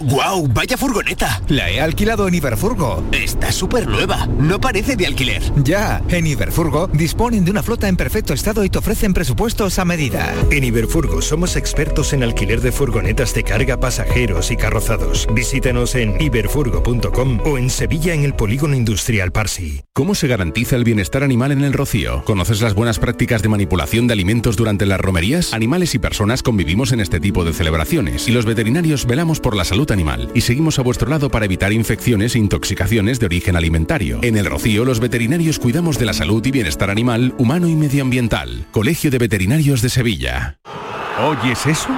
¡Guau! 0.00 0.42
Wow, 0.42 0.48
¡Vaya 0.52 0.76
furgoneta! 0.76 1.42
La 1.48 1.70
he 1.70 1.80
alquilado 1.80 2.28
en 2.28 2.34
Iberfurgo. 2.34 3.02
Está 3.12 3.50
súper 3.50 3.88
nueva. 3.88 4.26
No 4.38 4.60
parece 4.60 4.96
de 4.96 5.06
alquiler. 5.06 5.42
Ya, 5.64 6.02
en 6.08 6.26
Iberfurgo 6.26 6.88
disponen 6.88 7.44
de 7.44 7.50
una 7.50 7.62
flota 7.62 7.88
en 7.88 7.96
perfecto 7.96 8.32
estado 8.32 8.64
y 8.64 8.70
te 8.70 8.78
ofrecen 8.78 9.14
presupuestos 9.14 9.78
a 9.78 9.84
medida. 9.84 10.32
En 10.50 10.64
Iberfurgo 10.64 11.20
somos 11.20 11.56
expertos 11.56 12.12
en 12.12 12.22
alquiler 12.22 12.60
de 12.60 12.72
furgonetas 12.72 13.34
de 13.34 13.42
carga, 13.42 13.80
pasajeros 13.80 14.50
y 14.50 14.56
carrozados. 14.56 15.26
Visítanos 15.32 15.94
en 15.94 16.20
iberfurgo.com 16.20 17.40
o 17.44 17.58
en 17.58 17.70
Sevilla 17.70 18.14
en 18.14 18.24
el 18.24 18.34
Polígono 18.34 18.76
Industrial 18.76 19.32
Parsi. 19.32 19.82
¿Cómo 19.94 20.14
se 20.14 20.28
garantiza 20.28 20.76
el 20.76 20.84
bienestar 20.84 21.24
animal 21.24 21.50
en 21.52 21.64
el 21.64 21.72
rocío? 21.72 22.22
¿Conoces 22.24 22.60
las 22.60 22.74
buenas 22.74 22.98
prácticas 22.98 23.42
de 23.42 23.48
manipulación 23.48 24.06
de 24.06 24.12
alimentos 24.12 24.56
durante 24.56 24.86
las 24.86 25.00
romerías? 25.00 25.52
Animales 25.52 25.94
y 25.94 25.98
personas 25.98 26.42
convivimos 26.42 26.92
en 26.92 27.00
este 27.00 27.18
tipo 27.18 27.44
de 27.44 27.52
celebraciones 27.52 28.28
y 28.28 28.32
los 28.32 28.44
veterinarios 28.44 29.06
velamos 29.06 29.40
por 29.40 29.56
la 29.56 29.64
salud 29.64 29.87
animal 29.92 30.30
y 30.34 30.42
seguimos 30.42 30.78
a 30.78 30.82
vuestro 30.82 31.08
lado 31.08 31.30
para 31.30 31.44
evitar 31.44 31.72
infecciones 31.72 32.34
e 32.34 32.38
intoxicaciones 32.38 33.20
de 33.20 33.26
origen 33.26 33.56
alimentario. 33.56 34.20
En 34.22 34.36
el 34.36 34.46
Rocío, 34.46 34.84
los 34.84 35.00
veterinarios 35.00 35.58
cuidamos 35.58 35.98
de 35.98 36.06
la 36.06 36.12
salud 36.12 36.44
y 36.46 36.50
bienestar 36.50 36.90
animal, 36.90 37.34
humano 37.38 37.68
y 37.68 37.74
medioambiental. 37.74 38.66
Colegio 38.70 39.10
de 39.10 39.18
Veterinarios 39.18 39.82
de 39.82 39.88
Sevilla. 39.88 40.58
¿Oyes 41.20 41.66
eso? 41.66 41.88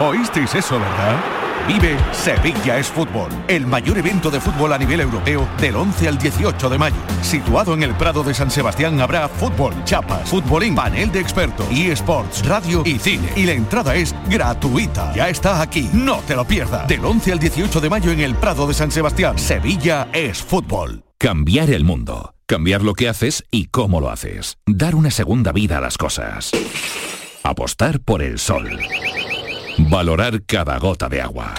¿Oísteis 0.00 0.54
eso, 0.54 0.78
verdad? 0.78 1.37
Vive 1.68 1.98
Sevilla 2.12 2.78
es 2.78 2.86
Fútbol, 2.86 3.28
el 3.46 3.66
mayor 3.66 3.98
evento 3.98 4.30
de 4.30 4.40
fútbol 4.40 4.72
a 4.72 4.78
nivel 4.78 5.00
europeo 5.00 5.46
del 5.60 5.76
11 5.76 6.08
al 6.08 6.16
18 6.16 6.70
de 6.70 6.78
mayo. 6.78 6.96
Situado 7.20 7.74
en 7.74 7.82
el 7.82 7.94
Prado 7.94 8.24
de 8.24 8.32
San 8.32 8.50
Sebastián 8.50 8.98
habrá 9.02 9.28
fútbol, 9.28 9.74
chapas, 9.84 10.30
futbolín, 10.30 10.74
panel 10.74 11.12
de 11.12 11.20
expertos, 11.20 11.66
eSports, 11.70 12.46
radio 12.46 12.82
y 12.86 12.98
cine. 12.98 13.28
Y 13.36 13.44
la 13.44 13.52
entrada 13.52 13.94
es 13.96 14.14
gratuita. 14.30 15.12
Ya 15.14 15.28
está 15.28 15.60
aquí, 15.60 15.90
no 15.92 16.20
te 16.26 16.34
lo 16.34 16.46
pierdas. 16.46 16.88
Del 16.88 17.04
11 17.04 17.32
al 17.32 17.38
18 17.38 17.80
de 17.82 17.90
mayo 17.90 18.12
en 18.12 18.20
el 18.20 18.34
Prado 18.34 18.66
de 18.66 18.72
San 18.72 18.90
Sebastián. 18.90 19.38
Sevilla 19.38 20.08
es 20.14 20.38
Fútbol. 20.38 21.04
Cambiar 21.18 21.68
el 21.68 21.84
mundo. 21.84 22.32
Cambiar 22.46 22.82
lo 22.82 22.94
que 22.94 23.10
haces 23.10 23.44
y 23.50 23.66
cómo 23.66 24.00
lo 24.00 24.08
haces. 24.08 24.56
Dar 24.66 24.94
una 24.94 25.10
segunda 25.10 25.52
vida 25.52 25.76
a 25.76 25.80
las 25.82 25.98
cosas. 25.98 26.50
Apostar 27.42 28.00
por 28.00 28.22
el 28.22 28.38
sol. 28.38 28.70
Valorar 29.78 30.42
cada 30.42 30.76
gota 30.78 31.08
de 31.08 31.20
agua. 31.20 31.54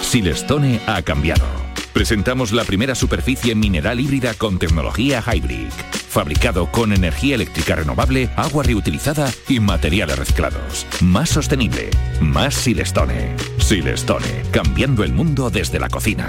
Silestone 0.00 0.80
ha 0.86 1.02
cambiado. 1.02 1.44
Presentamos 1.92 2.52
la 2.52 2.64
primera 2.64 2.94
superficie 2.94 3.54
mineral 3.54 3.98
híbrida 3.98 4.34
con 4.34 4.58
tecnología 4.58 5.20
Hybrid. 5.20 5.68
Fabricado 6.08 6.70
con 6.70 6.92
energía 6.92 7.34
eléctrica 7.34 7.74
renovable, 7.74 8.30
agua 8.36 8.62
reutilizada 8.62 9.30
y 9.48 9.58
materiales 9.58 10.18
reciclados. 10.18 10.86
Más 11.00 11.28
sostenible. 11.28 11.90
Más 12.20 12.54
Silestone. 12.54 13.34
Silestone. 13.58 14.42
Cambiando 14.52 15.02
el 15.02 15.12
mundo 15.12 15.50
desde 15.50 15.80
la 15.80 15.88
cocina. 15.88 16.28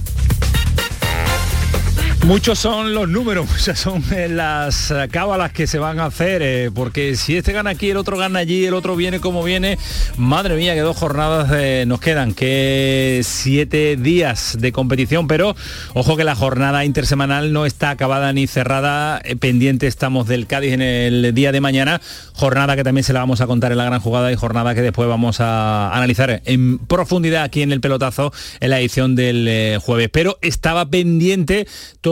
Muchos 2.25 2.59
son 2.59 2.93
los 2.93 3.09
números, 3.09 3.49
muchas 3.51 3.79
son 3.79 4.03
eh, 4.13 4.29
las 4.29 4.91
eh, 4.91 5.07
cábalas 5.09 5.51
que 5.51 5.65
se 5.65 5.79
van 5.79 5.99
a 5.99 6.05
hacer, 6.05 6.41
eh, 6.43 6.69
porque 6.73 7.15
si 7.15 7.35
este 7.35 7.51
gana 7.51 7.71
aquí, 7.71 7.89
el 7.89 7.97
otro 7.97 8.15
gana 8.15 8.39
allí, 8.39 8.63
el 8.63 8.75
otro 8.75 8.95
viene 8.95 9.19
como 9.19 9.43
viene, 9.43 9.79
madre 10.17 10.55
mía, 10.55 10.75
que 10.75 10.81
dos 10.81 10.95
jornadas 10.95 11.87
nos 11.87 11.99
quedan, 11.99 12.33
que 12.33 13.21
siete 13.23 13.97
días 13.97 14.57
de 14.59 14.71
competición, 14.71 15.27
pero 15.27 15.55
ojo 15.93 16.15
que 16.15 16.23
la 16.23 16.35
jornada 16.35 16.85
intersemanal 16.85 17.53
no 17.53 17.65
está 17.65 17.89
acabada 17.89 18.31
ni 18.33 18.45
cerrada, 18.45 19.21
pendiente 19.39 19.87
estamos 19.87 20.27
del 20.27 20.45
Cádiz 20.45 20.73
en 20.73 20.81
el 20.81 21.33
día 21.33 21.51
de 21.51 21.59
mañana, 21.59 22.01
jornada 22.33 22.75
que 22.75 22.83
también 22.83 23.03
se 23.03 23.13
la 23.13 23.21
vamos 23.21 23.41
a 23.41 23.47
contar 23.47 23.71
en 23.71 23.79
la 23.79 23.85
gran 23.85 23.99
jugada 23.99 24.31
y 24.31 24.35
jornada 24.35 24.75
que 24.75 24.81
después 24.81 25.09
vamos 25.09 25.41
a 25.41 25.91
analizar 25.91 26.41
en 26.45 26.77
profundidad 26.77 27.43
aquí 27.43 27.63
en 27.63 27.71
el 27.71 27.81
pelotazo 27.81 28.31
en 28.59 28.69
la 28.69 28.79
edición 28.79 29.15
del 29.15 29.79
jueves, 29.79 30.09
pero 30.13 30.37
estaba 30.41 30.85
pendiente 30.85 31.67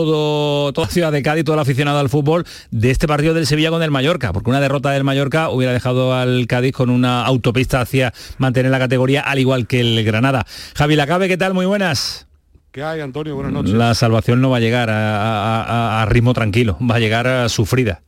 toda 0.05 0.87
la 0.87 0.91
ciudad 0.91 1.11
de 1.11 1.21
Cádiz, 1.21 1.43
todo 1.43 1.55
el 1.55 1.61
aficionado 1.61 1.99
al 1.99 2.09
fútbol, 2.09 2.45
de 2.71 2.91
este 2.91 3.07
partido 3.07 3.33
del 3.33 3.47
Sevilla 3.47 3.69
con 3.69 3.83
el 3.83 3.91
Mallorca, 3.91 4.33
porque 4.33 4.49
una 4.49 4.59
derrota 4.59 4.91
del 4.91 5.03
Mallorca 5.03 5.49
hubiera 5.49 5.73
dejado 5.73 6.13
al 6.13 6.47
Cádiz 6.47 6.73
con 6.73 6.89
una 6.89 7.25
autopista 7.25 7.81
hacia 7.81 8.13
mantener 8.37 8.71
la 8.71 8.79
categoría, 8.79 9.21
al 9.21 9.39
igual 9.39 9.67
que 9.67 9.81
el 9.81 10.03
Granada. 10.03 10.45
Javi 10.75 10.95
Lacabe, 10.95 11.27
¿qué 11.27 11.37
tal? 11.37 11.53
Muy 11.53 11.65
buenas. 11.65 12.27
¿Qué 12.71 12.83
hay, 12.83 13.01
Antonio? 13.01 13.35
Buenas 13.35 13.51
noches. 13.51 13.73
La 13.73 13.95
salvación 13.95 14.41
no 14.41 14.51
va 14.51 14.57
a 14.57 14.59
llegar 14.59 14.89
a, 14.91 16.05
ritmo 16.07 16.33
tranquilo, 16.33 16.77
va 16.79 16.95
a 16.95 16.99
llegar 16.99 17.27
a 17.27 17.49
sufrida. 17.49 18.01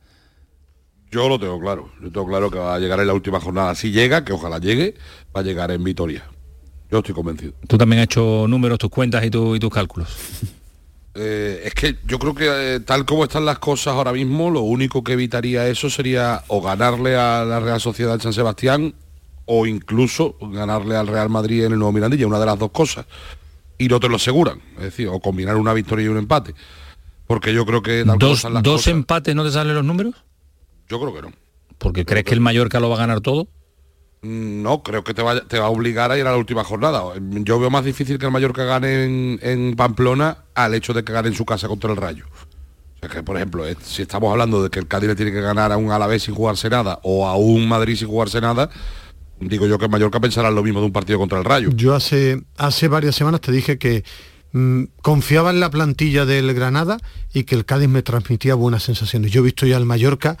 Yo 1.10 1.28
lo 1.28 1.38
tengo 1.38 1.60
claro, 1.60 1.90
yo 2.00 2.10
tengo 2.10 2.26
claro 2.26 2.50
que 2.50 2.58
va 2.58 2.74
a 2.74 2.78
llegar 2.78 3.00
en 3.00 3.08
la 3.08 3.12
última 3.12 3.40
jornada. 3.40 3.74
Si 3.74 3.90
llega, 3.90 4.24
que 4.24 4.32
ojalá 4.32 4.58
llegue, 4.58 4.94
va 5.36 5.40
a 5.40 5.42
llegar 5.42 5.70
en 5.72 5.82
Vitoria. 5.84 6.24
Yo 6.90 6.98
estoy 6.98 7.14
convencido. 7.14 7.54
Tú 7.66 7.76
también 7.76 8.00
has 8.00 8.04
hecho 8.04 8.46
números, 8.48 8.78
tus 8.78 8.90
cuentas 8.90 9.22
y, 9.24 9.26
y 9.26 9.58
tus 9.58 9.70
cálculos. 9.70 10.08
Eh, 11.14 11.62
es 11.64 11.74
que 11.74 11.96
yo 12.06 12.18
creo 12.18 12.34
que 12.34 12.46
eh, 12.48 12.80
tal 12.80 13.04
como 13.04 13.24
están 13.24 13.44
las 13.44 13.58
cosas 13.58 13.94
ahora 13.94 14.12
mismo, 14.12 14.50
lo 14.50 14.62
único 14.62 15.04
que 15.04 15.12
evitaría 15.12 15.68
eso 15.68 15.90
sería 15.90 16.42
o 16.48 16.62
ganarle 16.62 17.16
a 17.16 17.44
la 17.44 17.60
Real 17.60 17.80
Sociedad 17.80 18.16
de 18.16 18.22
San 18.22 18.32
Sebastián 18.32 18.94
o 19.44 19.66
incluso 19.66 20.36
ganarle 20.40 20.96
al 20.96 21.06
Real 21.06 21.28
Madrid 21.28 21.64
en 21.64 21.72
el 21.72 21.78
Nuevo 21.78 21.92
Mirandilla, 21.92 22.26
una 22.26 22.38
de 22.38 22.46
las 22.46 22.58
dos 22.58 22.70
cosas. 22.70 23.06
Y 23.76 23.88
no 23.88 24.00
te 24.00 24.08
lo 24.08 24.16
aseguran, 24.16 24.62
es 24.76 24.84
decir, 24.84 25.08
o 25.08 25.20
combinar 25.20 25.56
una 25.56 25.74
victoria 25.74 26.06
y 26.06 26.08
un 26.08 26.18
empate. 26.18 26.54
Porque 27.26 27.52
yo 27.52 27.66
creo 27.66 27.82
que... 27.82 28.04
¿Dos, 28.18 28.46
¿dos 28.62 28.86
empates 28.86 29.34
no 29.34 29.44
te 29.44 29.50
salen 29.50 29.74
los 29.74 29.84
números? 29.84 30.14
Yo 30.88 31.00
creo 31.00 31.14
que 31.14 31.22
no. 31.22 31.32
¿Porque 31.78 32.04
crees 32.04 32.24
que 32.24 32.34
el 32.34 32.40
Mallorca 32.40 32.78
lo 32.80 32.88
va 32.88 32.96
a 32.96 32.98
ganar 32.98 33.20
todo? 33.20 33.48
No, 34.22 34.84
creo 34.84 35.02
que 35.02 35.14
te 35.14 35.22
va, 35.22 35.32
a 35.32 35.68
obligar 35.68 36.12
a 36.12 36.16
ir 36.18 36.24
a 36.24 36.30
la 36.30 36.36
última 36.36 36.62
jornada. 36.62 37.02
Yo 37.20 37.58
veo 37.58 37.70
más 37.70 37.84
difícil 37.84 38.18
que 38.18 38.26
el 38.26 38.30
Mallorca 38.30 38.62
gane 38.64 39.38
en, 39.42 39.74
Pamplona 39.74 40.44
al 40.54 40.74
hecho 40.74 40.92
de 40.92 41.02
que 41.02 41.12
gane 41.12 41.26
en 41.28 41.34
su 41.34 41.44
casa 41.44 41.66
contra 41.66 41.90
el 41.90 41.96
Rayo. 41.96 42.26
O 42.30 42.98
sea 43.00 43.08
que, 43.08 43.24
por 43.24 43.36
ejemplo, 43.36 43.64
si 43.82 44.02
estamos 44.02 44.30
hablando 44.30 44.62
de 44.62 44.70
que 44.70 44.78
el 44.78 44.86
Cádiz 44.86 45.08
le 45.08 45.16
tiene 45.16 45.32
que 45.32 45.40
ganar 45.40 45.72
a 45.72 45.76
un 45.76 45.90
Alavés 45.90 46.22
sin 46.22 46.36
jugarse 46.36 46.70
nada 46.70 47.00
o 47.02 47.26
a 47.26 47.34
un 47.36 47.66
Madrid 47.66 47.96
sin 47.96 48.06
jugarse 48.06 48.40
nada, 48.40 48.70
digo 49.40 49.66
yo 49.66 49.76
que 49.76 49.86
el 49.86 49.90
Mallorca 49.90 50.20
pensará 50.20 50.52
lo 50.52 50.62
mismo 50.62 50.78
de 50.78 50.86
un 50.86 50.92
partido 50.92 51.18
contra 51.18 51.38
el 51.38 51.44
Rayo. 51.44 51.70
Yo 51.74 51.92
hace, 51.92 52.44
hace 52.56 52.86
varias 52.86 53.16
semanas 53.16 53.40
te 53.40 53.50
dije 53.50 53.76
que 53.76 54.04
mm, 54.52 54.84
confiaba 55.02 55.50
en 55.50 55.58
la 55.58 55.70
plantilla 55.70 56.26
del 56.26 56.54
Granada 56.54 56.98
y 57.34 57.42
que 57.42 57.56
el 57.56 57.64
Cádiz 57.64 57.88
me 57.88 58.02
transmitía 58.02 58.54
buenas 58.54 58.84
sensaciones. 58.84 59.32
Yo 59.32 59.40
he 59.40 59.44
visto 59.44 59.66
ya 59.66 59.78
al 59.78 59.84
Mallorca 59.84 60.38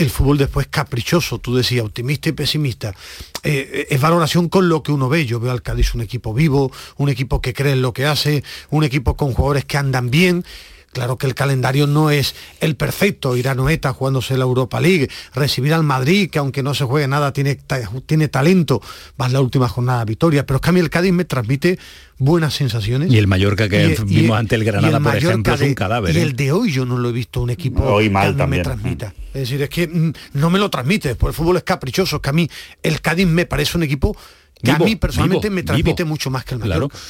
el 0.00 0.10
fútbol 0.10 0.38
después 0.38 0.66
caprichoso, 0.68 1.38
tú 1.38 1.54
decías, 1.54 1.84
optimista 1.84 2.30
y 2.30 2.32
pesimista. 2.32 2.94
Eh, 3.42 3.86
es 3.90 4.00
valoración 4.00 4.48
con 4.48 4.68
lo 4.68 4.82
que 4.82 4.92
uno 4.92 5.08
ve. 5.08 5.26
Yo 5.26 5.40
veo 5.40 5.52
al 5.52 5.62
Cádiz 5.62 5.94
un 5.94 6.00
equipo 6.00 6.32
vivo, 6.32 6.72
un 6.96 7.10
equipo 7.10 7.40
que 7.42 7.52
cree 7.52 7.74
en 7.74 7.82
lo 7.82 7.92
que 7.92 8.06
hace, 8.06 8.42
un 8.70 8.82
equipo 8.82 9.16
con 9.16 9.32
jugadores 9.32 9.66
que 9.66 9.76
andan 9.76 10.10
bien 10.10 10.44
Claro 10.92 11.16
que 11.18 11.28
el 11.28 11.34
calendario 11.34 11.86
no 11.86 12.10
es 12.10 12.34
el 12.58 12.74
perfecto, 12.74 13.36
ir 13.36 13.48
a 13.48 13.54
Noeta 13.54 13.92
jugándose 13.92 14.36
la 14.36 14.42
Europa 14.42 14.80
League, 14.80 15.08
recibir 15.32 15.72
al 15.72 15.84
Madrid, 15.84 16.28
que 16.30 16.40
aunque 16.40 16.64
no 16.64 16.74
se 16.74 16.84
juegue 16.84 17.06
nada, 17.06 17.32
tiene, 17.32 17.58
tiene 18.06 18.26
talento, 18.26 18.82
más 19.16 19.32
la 19.32 19.40
última 19.40 19.68
jornada 19.68 20.04
victoria, 20.04 20.44
pero 20.44 20.56
es 20.56 20.62
que 20.62 20.70
a 20.70 20.72
mí 20.72 20.80
el 20.80 20.90
Cádiz 20.90 21.12
me 21.12 21.24
transmite 21.24 21.78
buenas 22.18 22.54
sensaciones. 22.54 23.12
Y 23.12 23.18
el 23.18 23.28
Mallorca 23.28 23.68
que 23.68 23.96
vimos 24.04 24.36
ante 24.36 24.56
el 24.56 24.64
Granada, 24.64 24.98
por 24.98 25.16
ejemplo, 25.16 25.54
es 25.54 25.60
un 25.60 25.74
cadáver. 25.74 26.16
Y 26.16 26.18
el 26.18 26.30
¿eh? 26.30 26.34
de 26.34 26.52
hoy 26.52 26.72
yo 26.72 26.84
no 26.84 26.98
lo 26.98 27.08
he 27.10 27.12
visto 27.12 27.40
un 27.40 27.50
equipo 27.50 27.84
hoy 27.84 28.10
mal 28.10 28.36
que 28.36 28.46
me 28.48 28.58
transmita. 28.58 29.14
Es 29.32 29.42
decir, 29.42 29.62
es 29.62 29.68
que 29.68 29.86
mm, 29.86 30.12
no 30.34 30.50
me 30.50 30.58
lo 30.58 30.70
transmite, 30.70 31.14
pues 31.14 31.30
el 31.32 31.36
fútbol 31.36 31.56
es 31.56 31.62
caprichoso, 31.62 32.16
es 32.16 32.22
que 32.22 32.30
a 32.30 32.32
mí 32.32 32.50
el 32.82 33.00
Cádiz 33.00 33.28
me 33.28 33.46
parece 33.46 33.76
un 33.78 33.84
equipo 33.84 34.16
que 34.62 34.70
a 34.70 34.78
mí 34.78 34.96
personalmente 34.96 35.50
me 35.50 35.62
transmite 35.62 36.04
mucho 36.04 36.30
más 36.30 36.44
que 36.44 36.54
el 36.54 36.60
Mallorca. 36.60 36.88
Claro. 36.88 37.02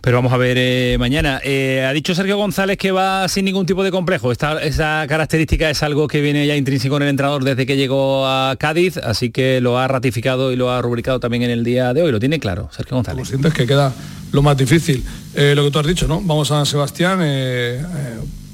Pero 0.00 0.16
vamos 0.16 0.32
a 0.32 0.36
ver 0.36 0.56
eh, 0.58 0.96
mañana. 0.98 1.40
Eh, 1.44 1.84
ha 1.88 1.92
dicho 1.92 2.14
Sergio 2.14 2.36
González 2.36 2.78
que 2.78 2.90
va 2.90 3.28
sin 3.28 3.44
ningún 3.44 3.66
tipo 3.66 3.82
de 3.82 3.90
complejo. 3.90 4.32
Esta, 4.32 4.62
esa 4.62 5.04
característica 5.08 5.70
es 5.70 5.82
algo 5.82 6.08
que 6.08 6.20
viene 6.20 6.46
ya 6.46 6.56
intrínseco 6.56 6.96
en 6.96 7.04
el 7.04 7.08
entrenador 7.10 7.44
desde 7.44 7.66
que 7.66 7.76
llegó 7.76 8.26
a 8.26 8.56
Cádiz, 8.58 8.96
así 8.98 9.30
que 9.30 9.60
lo 9.60 9.78
ha 9.78 9.88
ratificado 9.88 10.52
y 10.52 10.56
lo 10.56 10.70
ha 10.70 10.80
rubricado 10.82 11.20
también 11.20 11.42
en 11.42 11.50
el 11.50 11.64
día 11.64 11.92
de 11.92 12.02
hoy. 12.02 12.12
Lo 12.12 12.20
tiene 12.20 12.38
claro, 12.38 12.68
Sergio 12.72 12.96
González. 12.96 13.20
Lo 13.20 13.24
sientes 13.26 13.52
que 13.52 13.66
queda 13.66 13.92
lo 14.32 14.42
más 14.42 14.56
difícil. 14.56 15.04
Eh, 15.34 15.54
lo 15.54 15.64
que 15.64 15.70
tú 15.70 15.78
has 15.78 15.86
dicho, 15.86 16.08
¿no? 16.08 16.20
Vamos 16.20 16.50
a 16.50 16.64
Sebastián 16.64 17.20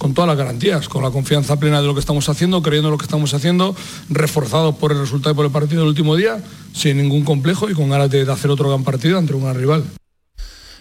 con 0.02 0.14
todas 0.14 0.26
las 0.26 0.36
garantías, 0.36 0.88
con 0.88 1.04
la 1.04 1.12
confianza 1.12 1.60
plena 1.60 1.80
de 1.80 1.86
lo 1.86 1.94
que 1.94 2.00
estamos 2.00 2.28
haciendo, 2.28 2.60
creyendo 2.60 2.88
en 2.88 2.92
lo 2.92 2.98
que 2.98 3.04
estamos 3.04 3.32
haciendo, 3.34 3.76
reforzados 4.10 4.74
por 4.74 4.90
el 4.90 4.98
resultado 4.98 5.32
y 5.32 5.36
por 5.36 5.46
el 5.46 5.52
partido 5.52 5.82
del 5.82 5.90
último 5.90 6.16
día, 6.16 6.42
sin 6.72 6.96
ningún 6.96 7.22
complejo 7.22 7.70
y 7.70 7.74
con 7.74 7.88
ganas 7.88 8.10
de, 8.10 8.22
hacer 8.22 8.50
otro 8.50 8.68
gran 8.68 8.82
partido 8.82 9.16
ante 9.16 9.32
un 9.32 9.44
gran 9.44 9.54
rival. 9.56 9.84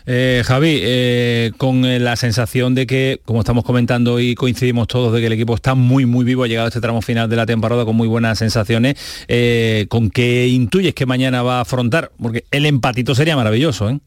Eh, 0.07 0.41
Javi, 0.43 0.79
eh, 0.81 1.51
con 1.57 1.85
eh, 1.85 1.99
la 1.99 2.15
sensación 2.15 2.73
de 2.73 2.87
que, 2.87 3.21
como 3.23 3.41
estamos 3.41 3.63
comentando 3.63 4.19
y 4.19 4.33
coincidimos 4.33 4.87
todos, 4.87 5.13
de 5.13 5.19
que 5.19 5.27
el 5.27 5.33
equipo 5.33 5.53
está 5.53 5.75
muy, 5.75 6.07
muy 6.07 6.25
vivo, 6.25 6.43
ha 6.43 6.47
llegado 6.47 6.65
a 6.65 6.69
este 6.69 6.81
tramo 6.81 7.03
final 7.03 7.29
de 7.29 7.35
la 7.35 7.45
temporada 7.45 7.85
con 7.85 7.95
muy 7.95 8.07
buenas 8.07 8.39
sensaciones, 8.39 8.95
¿con 9.87 10.09
qué 10.09 10.47
intuyes 10.47 10.95
que 10.95 11.05
mañana 11.05 11.43
va 11.43 11.59
a 11.59 11.61
afrontar? 11.61 12.11
Porque 12.19 12.45
el 12.49 12.65
empatito 12.65 13.13
sería 13.13 13.35
maravilloso, 13.35 13.87
¿eh? 13.87 13.99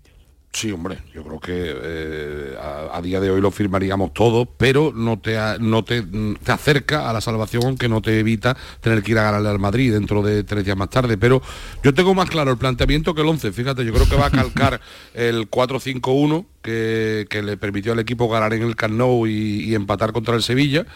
Sí, 0.54 0.70
hombre, 0.70 0.98
yo 1.12 1.24
creo 1.24 1.40
que 1.40 1.52
eh, 1.52 2.56
a, 2.92 3.02
día 3.02 3.18
de 3.18 3.28
hoy 3.28 3.40
lo 3.40 3.50
firmaríamos 3.50 4.14
todo, 4.14 4.46
pero 4.46 4.92
no 4.94 5.18
te, 5.18 5.36
no 5.58 5.82
te, 5.82 6.02
te, 6.02 6.52
acerca 6.52 7.10
a 7.10 7.12
la 7.12 7.20
salvación, 7.20 7.64
aunque 7.64 7.88
no 7.88 8.00
te 8.00 8.20
evita 8.20 8.56
tener 8.80 9.02
que 9.02 9.10
ir 9.10 9.18
a 9.18 9.24
ganarle 9.24 9.48
al 9.48 9.58
Madrid 9.58 9.92
dentro 9.92 10.22
de 10.22 10.44
tres 10.44 10.64
días 10.64 10.76
más 10.76 10.90
tarde. 10.90 11.18
Pero 11.18 11.42
yo 11.82 11.92
tengo 11.92 12.14
más 12.14 12.30
claro 12.30 12.52
el 12.52 12.56
planteamiento 12.56 13.16
que 13.16 13.22
el 13.22 13.28
11. 13.28 13.50
Fíjate, 13.50 13.84
yo 13.84 13.92
creo 13.92 14.08
que 14.08 14.14
va 14.14 14.26
a 14.26 14.30
calcar 14.30 14.80
el 15.14 15.50
4-5-1 15.50 16.46
que, 16.62 17.26
que, 17.28 17.42
le 17.42 17.56
permitió 17.56 17.92
al 17.92 17.98
equipo 17.98 18.28
ganar 18.28 18.54
en 18.54 18.62
el 18.62 18.76
Camp 18.76 18.94
y 19.26 19.74
empatar 19.74 20.12
contra 20.12 20.36
el 20.36 20.42
Sevilla 20.44 20.86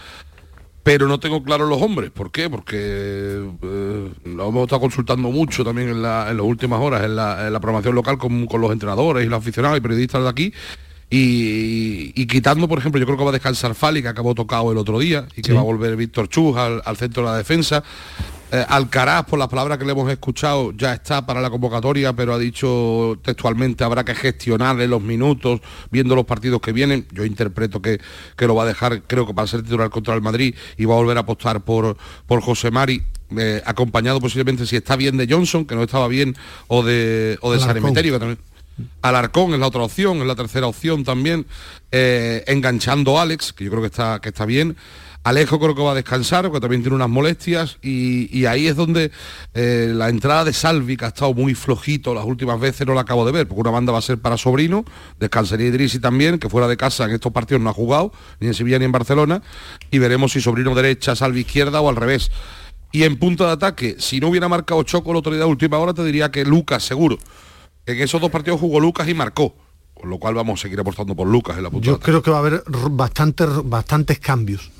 pero 0.88 1.06
no 1.06 1.20
tengo 1.20 1.42
claro 1.42 1.66
los 1.66 1.82
hombres. 1.82 2.10
¿Por 2.10 2.30
qué? 2.30 2.48
Porque 2.48 2.78
eh, 2.78 4.12
lo 4.24 4.48
hemos 4.48 4.62
estado 4.62 4.80
consultando 4.80 5.30
mucho 5.30 5.62
también 5.62 5.90
en, 5.90 6.00
las 6.00 6.32
últimas 6.40 6.80
horas 6.80 7.04
en 7.04 7.14
la, 7.14 7.60
programación 7.60 7.94
local 7.94 8.16
con, 8.16 8.48
los 8.50 8.72
entrenadores 8.72 9.26
y 9.26 9.28
los 9.28 9.38
aficionados 9.38 9.76
y 9.76 9.82
periodistas 9.82 10.22
de 10.22 10.28
aquí. 10.30 10.54
Y, 11.10 12.26
quitando, 12.26 12.68
por 12.68 12.78
ejemplo, 12.78 12.98
yo 12.98 13.06
creo 13.06 13.16
que 13.16 13.24
va 13.24 13.30
a 13.30 13.32
descansar 13.32 13.74
Fali, 13.74 14.02
que 14.02 14.08
acabó 14.08 14.34
tocado 14.34 14.70
el 14.72 14.78
otro 14.78 14.98
día, 14.98 15.26
y 15.36 15.42
que 15.42 15.52
va 15.52 15.60
a 15.60 15.64
volver 15.64 15.96
Víctor 15.96 16.28
Chus 16.28 16.56
al, 16.56 16.82
al, 16.84 16.96
centro 16.96 17.22
de 17.22 17.30
la 17.30 17.36
defensa. 17.38 17.82
Eh, 18.50 18.64
Alcaraz, 18.66 19.26
por 19.26 19.38
las 19.38 19.48
palabras 19.48 19.76
que 19.76 19.84
le 19.84 19.92
hemos 19.92 20.10
escuchado, 20.10 20.72
ya 20.72 20.94
está 20.94 21.26
para 21.26 21.40
la 21.40 21.50
convocatoria, 21.50 22.14
pero 22.14 22.32
ha 22.32 22.38
dicho 22.38 23.18
textualmente 23.22 23.84
habrá 23.84 24.04
que 24.04 24.14
gestionarle 24.14 24.88
los 24.88 25.02
minutos, 25.02 25.60
viendo 25.90 26.14
los 26.14 26.24
partidos 26.24 26.60
que 26.62 26.72
vienen. 26.72 27.06
Yo 27.12 27.26
interpreto 27.26 27.82
que, 27.82 28.00
que 28.36 28.46
lo 28.46 28.54
va 28.54 28.62
a 28.62 28.66
dejar, 28.66 29.02
creo 29.02 29.26
que 29.26 29.34
va 29.34 29.42
a 29.42 29.46
ser 29.46 29.62
titular 29.62 29.90
contra 29.90 30.14
el 30.14 30.22
Madrid 30.22 30.54
y 30.78 30.86
va 30.86 30.94
a 30.94 30.96
volver 30.96 31.18
a 31.18 31.20
apostar 31.20 31.60
por, 31.62 31.98
por 32.26 32.40
José 32.40 32.70
Mari. 32.70 33.02
Eh, 33.36 33.60
acompañado 33.66 34.18
posiblemente 34.20 34.64
si 34.64 34.76
está 34.76 34.96
bien 34.96 35.18
de 35.18 35.26
Johnson, 35.28 35.66
que 35.66 35.74
no 35.74 35.82
estaba 35.82 36.08
bien, 36.08 36.34
o 36.68 36.82
de, 36.82 37.36
o 37.42 37.52
de 37.52 37.60
Sanemeterio, 37.60 38.14
que 38.14 38.18
también. 38.18 38.38
Alarcón 39.02 39.54
es 39.54 39.60
la 39.60 39.66
otra 39.66 39.82
opción, 39.82 40.18
es 40.18 40.26
la 40.26 40.36
tercera 40.36 40.66
opción 40.66 41.04
también, 41.04 41.46
eh, 41.90 42.44
enganchando 42.46 43.18
a 43.18 43.22
Alex, 43.22 43.52
que 43.52 43.64
yo 43.64 43.70
creo 43.70 43.82
que 43.82 43.88
está, 43.88 44.20
que 44.20 44.28
está 44.28 44.46
bien. 44.46 44.76
Alejo 45.24 45.58
creo 45.58 45.74
que 45.74 45.82
va 45.82 45.92
a 45.92 45.94
descansar, 45.94 46.44
porque 46.44 46.60
también 46.60 46.80
tiene 46.80 46.96
unas 46.96 47.08
molestias, 47.08 47.76
y, 47.82 48.46
ahí 48.46 48.66
es 48.66 48.76
donde 48.76 49.10
eh, 49.52 49.92
la 49.94 50.08
entrada 50.08 50.44
de 50.44 50.52
Salvi, 50.52 50.96
que 50.96 51.04
ha 51.04 51.08
estado 51.08 51.34
muy 51.34 51.54
flojito 51.54 52.14
las 52.14 52.24
últimas 52.24 52.58
veces, 52.58 52.86
no 52.86 52.94
la 52.94 53.02
acabo 53.02 53.26
de 53.26 53.32
ver, 53.32 53.46
porque 53.46 53.60
una 53.60 53.70
banda 53.70 53.92
va 53.92 53.98
a 53.98 54.02
ser 54.02 54.18
para 54.18 54.38
Sobrino, 54.38 54.84
descansaría 55.18 55.66
Idrisi 55.66 55.98
también, 55.98 56.38
que 56.38 56.48
fuera 56.48 56.66
de 56.66 56.76
casa 56.76 57.04
en 57.04 57.10
estos 57.10 57.32
partidos 57.32 57.60
no 57.60 57.68
ha 57.68 57.74
jugado, 57.74 58.12
ni 58.40 58.46
en 58.46 58.54
Sevilla 58.54 58.78
ni 58.78 58.86
en 58.86 58.92
Barcelona, 58.92 59.42
y 59.90 59.98
veremos 59.98 60.32
si 60.32 60.40
Sobrino 60.40 60.74
derecha, 60.74 61.14
Salvi 61.14 61.40
izquierda 61.40 61.80
o 61.80 61.90
al 61.90 61.96
revés. 61.96 62.30
Y 62.90 63.02
en 63.02 63.18
punto 63.18 63.44
de 63.44 63.52
ataque, 63.52 63.96
si 63.98 64.20
no 64.20 64.28
hubiera 64.28 64.48
marcado 64.48 64.82
Choco 64.82 65.12
la 65.12 65.16
autoridad 65.16 65.46
última 65.46 65.76
hora, 65.76 65.92
te 65.92 66.04
diría 66.04 66.30
que 66.30 66.44
Lucas, 66.44 66.82
seguro. 66.84 67.18
En 67.88 67.98
esos 68.02 68.20
dos 68.20 68.30
partidos 68.30 68.60
jugó 68.60 68.80
Lucas 68.80 69.08
y 69.08 69.14
marcó. 69.14 69.56
Con 69.94 70.10
lo 70.10 70.18
cual 70.18 70.34
vamos 70.34 70.60
a 70.60 70.62
seguir 70.62 70.78
apostando 70.78 71.16
por 71.16 71.26
Lucas 71.26 71.56
en 71.56 71.64
la 71.64 71.70
punta 71.70 71.86
Yo 71.86 71.98
creo 71.98 72.22
que 72.22 72.30
va 72.30 72.36
a 72.36 72.40
haber 72.40 72.62
bastantes, 72.90 73.48
bastantes 73.64 74.18
cambios. 74.18 74.70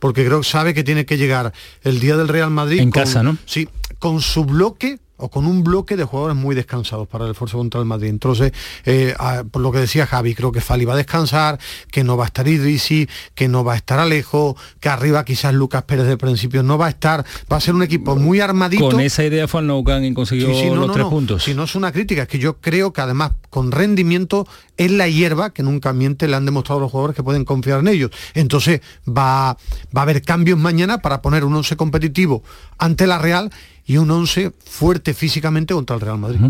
Porque 0.00 0.24
creo 0.26 0.40
que 0.40 0.48
sabe 0.48 0.74
que 0.74 0.82
tiene 0.82 1.06
que 1.06 1.16
llegar 1.16 1.52
el 1.82 2.00
día 2.00 2.16
del 2.16 2.26
Real 2.26 2.50
Madrid. 2.50 2.80
En 2.80 2.90
casa, 2.90 3.22
¿no? 3.22 3.38
Sí, 3.46 3.68
con 4.00 4.20
su 4.20 4.44
bloque 4.44 4.98
o 5.18 5.28
con 5.28 5.46
un 5.46 5.62
bloque 5.62 5.96
de 5.96 6.04
jugadores 6.04 6.36
muy 6.36 6.54
descansados 6.54 7.06
para 7.06 7.26
el 7.26 7.32
esfuerzo 7.32 7.58
contra 7.58 7.80
el 7.80 7.86
Madrid. 7.86 8.08
Entonces, 8.08 8.52
eh, 8.84 9.14
por 9.50 9.62
lo 9.62 9.70
que 9.70 9.78
decía 9.78 10.06
Javi, 10.06 10.34
creo 10.34 10.52
que 10.52 10.60
Fali 10.60 10.84
va 10.84 10.94
a 10.94 10.96
descansar, 10.96 11.58
que 11.90 12.04
no 12.04 12.16
va 12.16 12.24
a 12.24 12.26
estar 12.28 12.48
Idrisi, 12.48 13.08
que 13.34 13.48
no 13.48 13.64
va 13.64 13.74
a 13.74 13.76
estar 13.76 13.98
Alejo, 13.98 14.56
que 14.80 14.88
arriba 14.88 15.24
quizás 15.24 15.52
Lucas 15.52 15.82
Pérez 15.82 16.06
de 16.06 16.16
principio 16.16 16.62
no 16.62 16.78
va 16.78 16.86
a 16.86 16.90
estar, 16.90 17.24
va 17.52 17.56
a 17.56 17.60
ser 17.60 17.74
un 17.74 17.82
equipo 17.82 18.16
muy 18.16 18.40
armadito. 18.40 18.88
Con 18.88 19.00
esa 19.00 19.24
idea 19.24 19.48
fue 19.48 19.60
el 19.60 19.66
Noucan 19.66 20.04
y 20.04 20.14
consiguió 20.14 20.48
los 20.74 20.92
tres 20.92 21.06
puntos. 21.06 21.44
Si 21.44 21.54
no 21.54 21.64
es 21.64 21.74
una 21.74 21.92
crítica, 21.92 22.22
es 22.22 22.28
que 22.28 22.38
yo 22.38 22.58
creo 22.58 22.92
que 22.92 23.00
además 23.00 23.32
con 23.50 23.72
rendimiento 23.72 24.46
es 24.76 24.90
la 24.90 25.08
hierba 25.08 25.50
que 25.50 25.62
nunca 25.62 25.92
miente 25.92 26.28
le 26.28 26.36
han 26.36 26.44
demostrado 26.44 26.80
los 26.80 26.90
jugadores 26.90 27.16
que 27.16 27.22
pueden 27.22 27.44
confiar 27.44 27.80
en 27.80 27.88
ellos. 27.88 28.10
Entonces 28.34 28.80
va, 29.06 29.56
va 29.96 30.00
a 30.00 30.02
haber 30.02 30.22
cambios 30.22 30.58
mañana 30.58 30.98
para 30.98 31.22
poner 31.22 31.44
un 31.44 31.54
once 31.54 31.76
competitivo 31.76 32.42
ante 32.78 33.06
la 33.06 33.18
Real 33.18 33.50
y 33.88 33.96
un 33.96 34.10
11 34.10 34.52
fuerte 34.66 35.14
físicamente 35.14 35.72
contra 35.72 35.96
el 35.96 36.02
Real 36.02 36.18
Madrid. 36.18 36.40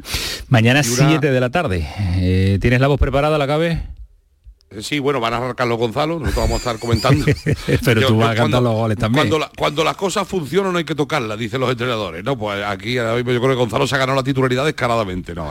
Mañana 0.48 0.82
7 0.82 1.30
de 1.30 1.40
la 1.40 1.50
tarde. 1.50 1.88
Eh, 2.16 2.58
¿Tienes 2.60 2.80
la 2.80 2.88
voz 2.88 2.98
preparada, 2.98 3.38
la 3.38 3.46
cabe? 3.46 3.80
Eh, 4.70 4.82
sí, 4.82 4.98
bueno, 4.98 5.18
van 5.18 5.32
a 5.32 5.38
arrancar 5.38 5.66
los 5.66 5.78
Gonzalo, 5.78 6.18
nosotros 6.18 6.44
vamos 6.44 6.54
a 6.54 6.70
estar 6.70 6.78
comentando. 6.78 7.24
Pero 7.84 8.06
tú 8.06 8.18
vas 8.18 8.32
a 8.32 8.34
cantar 8.34 8.62
los 8.62 8.74
goles 8.74 8.98
también. 8.98 9.30
Cuando, 9.56 9.82
las 9.82 9.96
cosas 9.96 10.28
funcionan 10.28 10.72
no 10.72 10.78
hay 10.78 10.84
que 10.84 10.94
tocarlas, 10.94 11.38
dicen 11.38 11.60
los 11.60 11.70
entrenadores. 11.70 12.22
No, 12.22 12.36
pues 12.36 12.62
aquí 12.64 12.94
yo 12.94 13.24
creo 13.24 13.40
que 13.40 13.54
Gonzalo 13.54 13.86
se 13.86 13.94
ha 13.94 13.98
ganado 13.98 14.16
la 14.16 14.22
titularidad 14.22 14.66
descaradamente. 14.66 15.34
No, 15.34 15.50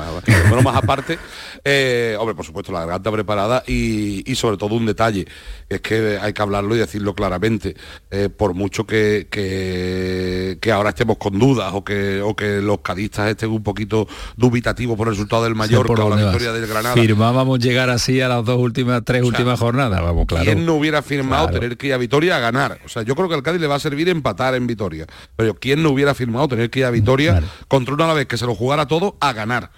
bueno, 0.50 0.62
más 0.62 0.76
aparte, 0.76 1.18
eh, 1.64 2.16
hombre, 2.20 2.36
por 2.36 2.46
supuesto, 2.46 2.72
la 2.72 2.82
garganta 2.82 3.12
preparada 3.12 3.64
y, 3.66 4.24
sobre 4.36 4.58
todo 4.58 4.76
un 4.76 4.86
detalle, 4.86 5.26
es 5.68 5.82
que 5.82 6.20
hay 6.22 6.34
que 6.34 6.42
hablarlo 6.42 6.76
y 6.76 6.80
decirlo 6.80 7.16
claramente. 7.16 7.76
Eh, 8.12 8.30
por 8.30 8.54
mucho 8.54 8.86
que, 8.86 9.28
que, 9.32 10.72
ahora 10.72 10.90
estemos 10.90 11.18
con 11.18 11.40
dudas 11.40 11.72
o 11.74 11.84
que, 11.84 12.22
o 12.22 12.36
que 12.36 12.62
los 12.62 12.82
cadistas 12.82 13.30
estén 13.30 13.50
un 13.50 13.64
poquito 13.64 14.08
dubitativos 14.36 14.96
por 14.96 15.08
el 15.08 15.14
resultado 15.14 15.44
del 15.44 15.56
Mallorca 15.56 16.04
o 16.04 16.10
la 16.10 16.18
victoria 16.18 16.52
del 16.52 16.68
Granada. 16.68 16.94
Firmábamos 16.94 17.58
llegar 17.60 17.90
así 17.90 18.22
a 18.22 18.28
las 18.28 18.46
dos 18.46 18.60
últimas 18.60 19.07
tres 19.08 19.24
últimas 19.24 19.58
jornadas, 19.58 20.02
vamos, 20.02 20.26
claro. 20.26 20.44
¿Quién 20.44 20.66
no 20.66 20.74
hubiera 20.74 21.02
firmado 21.02 21.48
tener 21.48 21.78
que 21.78 21.88
ir 21.88 21.94
a 21.94 21.98
Vitoria 21.98 22.36
a 22.36 22.40
ganar? 22.40 22.78
O 22.84 22.90
sea, 22.90 23.04
yo 23.04 23.16
creo 23.16 23.30
que 23.30 23.36
al 23.36 23.42
Cádiz 23.42 23.62
le 23.62 23.68
va 23.68 23.76
a 23.76 23.80
servir 23.80 24.10
empatar 24.10 24.54
en 24.54 24.68
Vitoria. 24.68 25.08
Pero 25.38 25.54
¿quién 25.56 25.82
no 25.82 25.92
hubiera 25.92 26.14
firmado 26.14 26.50
tener 26.50 26.70
que 26.70 26.80
ir 26.80 26.86
a 26.86 26.92
Vitoria 26.92 27.42
contra 27.70 27.94
una 27.94 28.14
vez 28.14 28.28
que 28.28 28.36
se 28.36 28.46
lo 28.46 28.54
jugara 28.54 28.86
todo 28.86 29.16
a 29.22 29.32
ganar? 29.32 29.72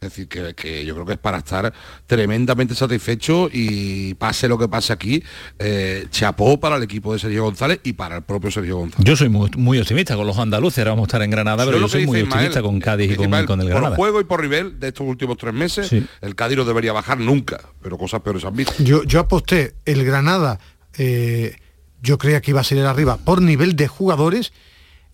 Es 0.00 0.10
decir, 0.10 0.28
que, 0.28 0.84
yo 0.84 0.94
creo 0.94 1.06
que 1.06 1.14
es 1.14 1.18
para 1.18 1.38
estar 1.38 1.72
tremendamente 2.06 2.74
satisfecho 2.76 3.48
y 3.52 4.14
pase 4.14 4.46
lo 4.46 4.56
que 4.56 4.68
pase 4.68 4.92
aquí, 4.92 5.22
eh, 5.58 6.06
chapó 6.10 6.60
para 6.60 6.76
el 6.76 6.84
equipo 6.84 7.12
de 7.12 7.18
Sergio 7.18 7.42
González 7.42 7.80
y 7.82 7.94
para 7.94 8.16
el 8.16 8.22
propio 8.22 8.50
Sergio 8.52 8.76
González. 8.76 9.04
Yo 9.04 9.16
soy 9.16 9.28
muy, 9.28 9.78
optimista 9.80 10.14
con 10.14 10.24
los 10.26 10.38
andaluces, 10.38 10.78
ahora 10.78 10.92
vamos 10.92 11.04
a 11.04 11.08
estar 11.08 11.22
en 11.22 11.30
Granada, 11.30 11.64
pero 11.64 11.80
yo 11.80 11.88
soy 11.88 12.06
muy 12.06 12.22
optimista 12.22 12.62
con 12.62 12.78
Cádiz 12.78 13.10
y 13.10 13.16
con, 13.16 13.32
el 13.60 13.68
Granada. 13.68 13.88
Por 13.88 13.96
juego 13.96 14.20
y 14.20 14.24
por 14.24 14.42
nivel 14.42 14.78
de 14.78 14.88
estos 14.88 15.06
últimos 15.06 15.36
tres 15.36 15.52
meses, 15.52 15.92
el 16.20 16.34
Cádiz 16.36 16.58
no 16.58 16.64
debería 16.64 16.92
bajar 16.92 17.18
nunca, 17.18 17.60
pero 17.82 17.98
cosas 17.98 18.20
peores 18.20 18.44
han 18.44 18.54
visto. 18.54 18.74
Yo, 18.78 19.02
yo 19.02 19.18
aposté 19.18 19.74
el 19.84 20.04
Granada, 20.04 20.60
eh, 20.96 21.56
yo 22.02 22.18
creía 22.18 22.40
que 22.40 22.52
iba 22.52 22.60
a 22.60 22.64
ser 22.64 22.86
arriba 22.86 23.16
por 23.16 23.42
nivel 23.42 23.74
de 23.74 23.88
jugadores 23.88 24.52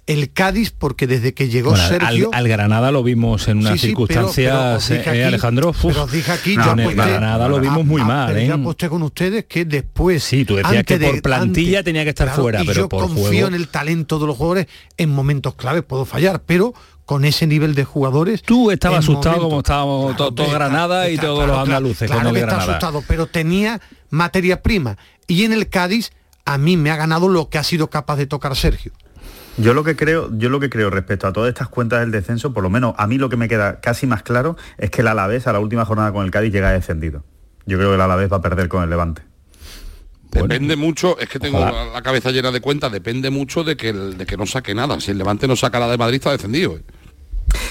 el 0.07 0.33
Cádiz 0.33 0.71
porque 0.71 1.07
desde 1.07 1.33
que 1.33 1.49
llegó 1.49 1.77
Sergio 1.77 2.31
al, 2.33 2.47
Granada 2.47 2.91
lo 2.91 3.03
vimos 3.03 3.49
en 3.49 3.59
unas 3.59 3.81
circunstancias 3.81 4.91
eh, 4.91 5.25
Alejandro 5.25 5.73
pero 5.83 6.07
dije 6.07 6.31
aquí 6.31 6.57
yo 6.57 6.73
en 6.73 6.97
Granada 6.97 7.49
lo 7.49 7.59
vimos 7.59 7.87
muy 7.87 8.03
mal 8.03 8.37
¿eh? 8.37 8.47
yo 8.47 8.55
aposté 8.55 8.89
con 8.91 9.03
ustedes 9.03 9.47
que 9.47 9.65
después 9.65 10.23
sí 10.23 10.45
tú 10.45 10.57
decías 10.57 10.85
que 10.85 10.99
por 10.99 11.23
plantilla 11.23 11.83
tenía 11.83 12.05
que 12.05 12.11
estar 12.11 12.31
fuera 12.31 12.61
pero 12.67 12.83
yo 12.83 12.89
confío 12.89 13.47
en 13.47 13.55
el 13.55 13.69
talento 13.69 14.19
de 14.19 14.27
los 14.27 14.37
jugadores 14.37 14.67
en 14.97 15.11
momentos 15.11 15.55
claves 15.55 15.83
puedo 15.83 16.05
fallar 16.05 16.43
pero 16.45 16.75
con 17.05 17.25
ese 17.25 17.47
nivel 17.47 17.75
de 17.75 17.85
jugadores. 17.85 18.43
Tú 18.43 18.71
estabas 18.71 19.01
asustado 19.01 19.43
como 19.43 19.59
estábamos 19.59 20.17
todo, 20.17 20.51
Granada 20.51 21.11
y 21.11 21.19
todos 21.19 21.47
los 21.47 21.59
andaluces 21.59 22.11
con 22.11 22.27
el 22.27 22.35
Granada. 22.35 22.63
asustado, 22.63 23.05
pero 23.07 23.27
tenía 23.27 23.81
materia 24.09 24.63
prima. 24.63 24.97
Y 25.27 25.45
en 25.45 25.53
el 25.53 25.69
Cádiz 25.69 26.13
a 26.45 26.59
mí 26.59 26.77
me 26.77 26.91
ha 26.91 26.97
ganado 26.97 27.29
lo 27.29 27.49
que 27.49 27.59
ha 27.59 27.65
sido 27.65 27.91
capaz 27.91 28.17
de 28.17 28.27
tocar 28.27 28.57
Sergio. 28.57 28.93
Yo 29.57 29.73
lo 29.73 29.85
que 29.85 29.95
creo, 29.95 30.31
yo 30.37 30.49
lo 30.49 30.59
que 30.59 30.69
creo 30.69 30.91
respecto 30.91 31.27
a 31.29 31.33
todas 31.33 31.49
estas 31.49 31.69
cuentas 31.69 32.01
del 32.01 32.11
descenso, 32.11 32.53
por 32.53 32.63
lo 32.63 32.71
menos 32.71 32.95
a 32.99 33.07
mí 33.07 33.19
lo 33.19 33.29
que 33.29 33.37
me 33.37 33.49
queda 33.49 33.81
casi 33.81 34.07
más 34.07 34.23
claro 34.23 34.57
es 34.79 34.91
que 34.91 35.03
el 35.03 35.09
Alavés 35.09 35.47
a 35.47 35.53
la 35.53 35.61
última 35.61 35.85
jornada 35.85 36.13
con 36.13 36.25
el 36.25 36.31
Cádiz 36.31 36.53
llega 36.53 36.73
descendido. 36.73 37.25
Yo 37.65 37.79
creo 37.79 37.91
que 37.91 37.95
el 37.95 38.01
Alavés 38.01 38.33
va 38.33 38.39
a 38.39 38.43
perder 38.43 38.69
con 38.69 38.83
el 38.83 38.91
Levante. 38.91 39.23
Depende 40.33 40.75
mucho, 40.75 41.17
es 41.21 41.29
que 41.29 41.39
tengo 41.39 41.61
la 41.61 42.03
cabeza 42.03 42.33
llena 42.33 42.51
de 42.51 42.61
cuentas, 42.61 42.91
depende 42.91 43.31
mucho 43.31 43.63
de 43.63 43.77
que, 43.77 43.93
de 43.93 44.27
que 44.27 44.37
no 44.37 44.47
saque 44.47 44.75
nada. 44.75 44.99
Si 45.01 45.13
el 45.13 45.19
Levante 45.19 45.47
no 45.47 45.55
saca 45.55 45.79
la 45.79 45.89
de 45.89 45.97
Madrid 45.97 46.17
está 46.17 46.33
descendido. 46.33 46.73
¿eh? 46.73 46.83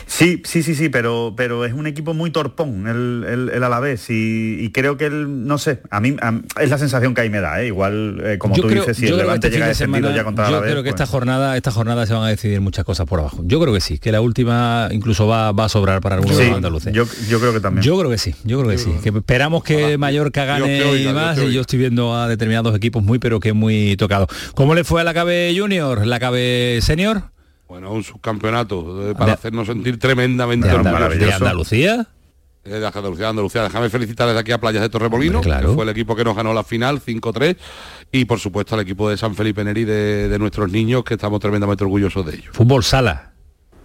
Sí, 0.05 0.43
sí, 0.45 0.63
sí, 0.63 0.76
sí, 0.76 0.89
pero, 0.89 1.34
pero 1.36 1.65
es 1.65 1.74
un 1.74 1.88
equipo 1.88 2.13
muy 2.13 2.30
torpón 2.30 2.88
el, 2.88 3.49
el, 3.51 3.63
Alavés 3.63 4.05
y, 4.09 4.69
creo 4.74 4.95
que 4.97 5.05
él, 5.05 5.47
no 5.47 5.57
sé, 5.57 5.82
a 5.89 5.99
mí 5.99 6.15
es 6.61 6.69
la 6.69 6.78
sensación 6.78 7.13
que 7.13 7.21
ahí 7.21 7.30
me 7.30 7.39
da, 7.39 7.61
¿eh? 7.61 7.67
igual 7.67 8.21
eh, 8.24 8.38
como 8.38 8.55
tú 8.55 8.67
dices, 8.67 8.97
si 8.97 9.07
el 9.07 9.17
Levante 9.17 9.47
este 9.47 9.57
llega 9.57 9.67
descendido 9.67 10.13
ya 10.13 10.24
contra 10.24 10.45
Yo 10.45 10.49
Alavés, 10.49 10.71
creo 10.71 10.84
que 10.84 10.89
esta 10.89 11.05
pues- 11.05 11.09
jornada, 11.09 11.57
esta 11.57 11.71
jornada 11.71 12.05
se 12.05 12.13
van 12.13 12.24
a 12.24 12.28
decidir 12.28 12.61
muchas 12.61 12.86
cosas 12.86 13.07
por 13.07 13.19
abajo. 13.19 13.41
Yo 13.45 13.59
creo 13.59 13.74
que 13.74 13.82
sí, 13.82 13.97
que 13.97 14.11
la 14.11 14.21
última 14.21 14.88
incluso 14.91 15.28
va, 15.28 15.51
va 15.51 15.65
a 15.65 15.69
sobrar 15.69 15.99
para 16.01 16.15
algunos 16.15 16.38
sí, 16.38 16.43
de 16.43 16.49
los 16.49 16.57
andaluces. 16.57 16.93
Yo, 16.93 17.05
yo, 17.28 17.39
creo 17.39 17.53
que 17.53 17.59
también. 17.59 17.84
Yo 17.84 17.97
creo 17.97 18.11
que 18.11 18.17
sí, 18.17 18.36
yo 18.43 18.59
creo 18.59 18.69
que 18.69 18.78
sí. 18.78 18.91
Que 19.03 19.09
esperamos 19.09 19.63
que 19.63 19.97
Mallorca 19.97 20.45
gane 20.45 21.11
más 21.13 21.39
y 21.39 21.51
yo 21.51 21.61
estoy 21.61 21.80
viendo 21.80 22.15
a 22.15 22.28
determinados 22.28 22.76
equipos 22.76 23.03
muy 23.03 23.19
pero 23.19 23.39
que 23.39 23.53
muy 23.53 23.97
tocados. 23.97 24.30
¿Cómo 24.53 24.76
le 24.76 24.84
fue 24.84 25.01
a 25.01 25.03
la 25.03 25.13
Cabe 25.13 25.53
Junior, 25.57 26.05
la 26.05 26.19
Cabe 26.19 26.80
Senior? 26.82 27.34
Bueno, 27.68 27.91
un 27.91 28.03
subcampeonato 28.03 29.09
eh, 29.09 29.16
para 29.16 29.34
hacernos 29.34 29.68
sentir 29.68 29.97
tremendamente 29.97 30.68
¿De, 30.68 30.74
¿De 31.18 31.34
Andalucía? 31.34 32.07
Eh, 32.66 32.70
de 32.70 32.88
Andalucía, 32.88 33.30
Andalucía. 33.30 33.64
Déjame 33.64 33.89
felicitar 33.89 34.28
desde 34.28 34.39
aquí 34.39 34.51
a 34.51 34.57
Playas 34.57 34.82
de 34.82 34.89
Torremolino, 34.89 35.41
que 35.41 35.68
fue 35.68 35.84
el 35.84 35.89
equipo 35.89 36.16
que 36.16 36.24
nos 36.24 36.36
ganó 36.36 36.53
la 36.53 36.64
final 36.64 37.01
5-3 37.01 37.57
y 38.11 38.26
por 38.26 38.39
supuesto 38.39 38.76
al 38.76 38.82
equipo 38.82 39.09
de 39.09 39.18
San 39.18 39.36
Felipe 39.36 39.64
Neri 39.64 39.84
de, 39.84 40.38
nuestros 40.39 40.72
niños 40.72 41.03
que 41.03 41.16
estamos 41.16 41.39
tremendamente 41.39 41.84
orgullosos 41.84 42.26
de 42.26 42.36
ellos. 42.36 42.49
Fútbol 42.53 42.84
sala. 42.84 43.34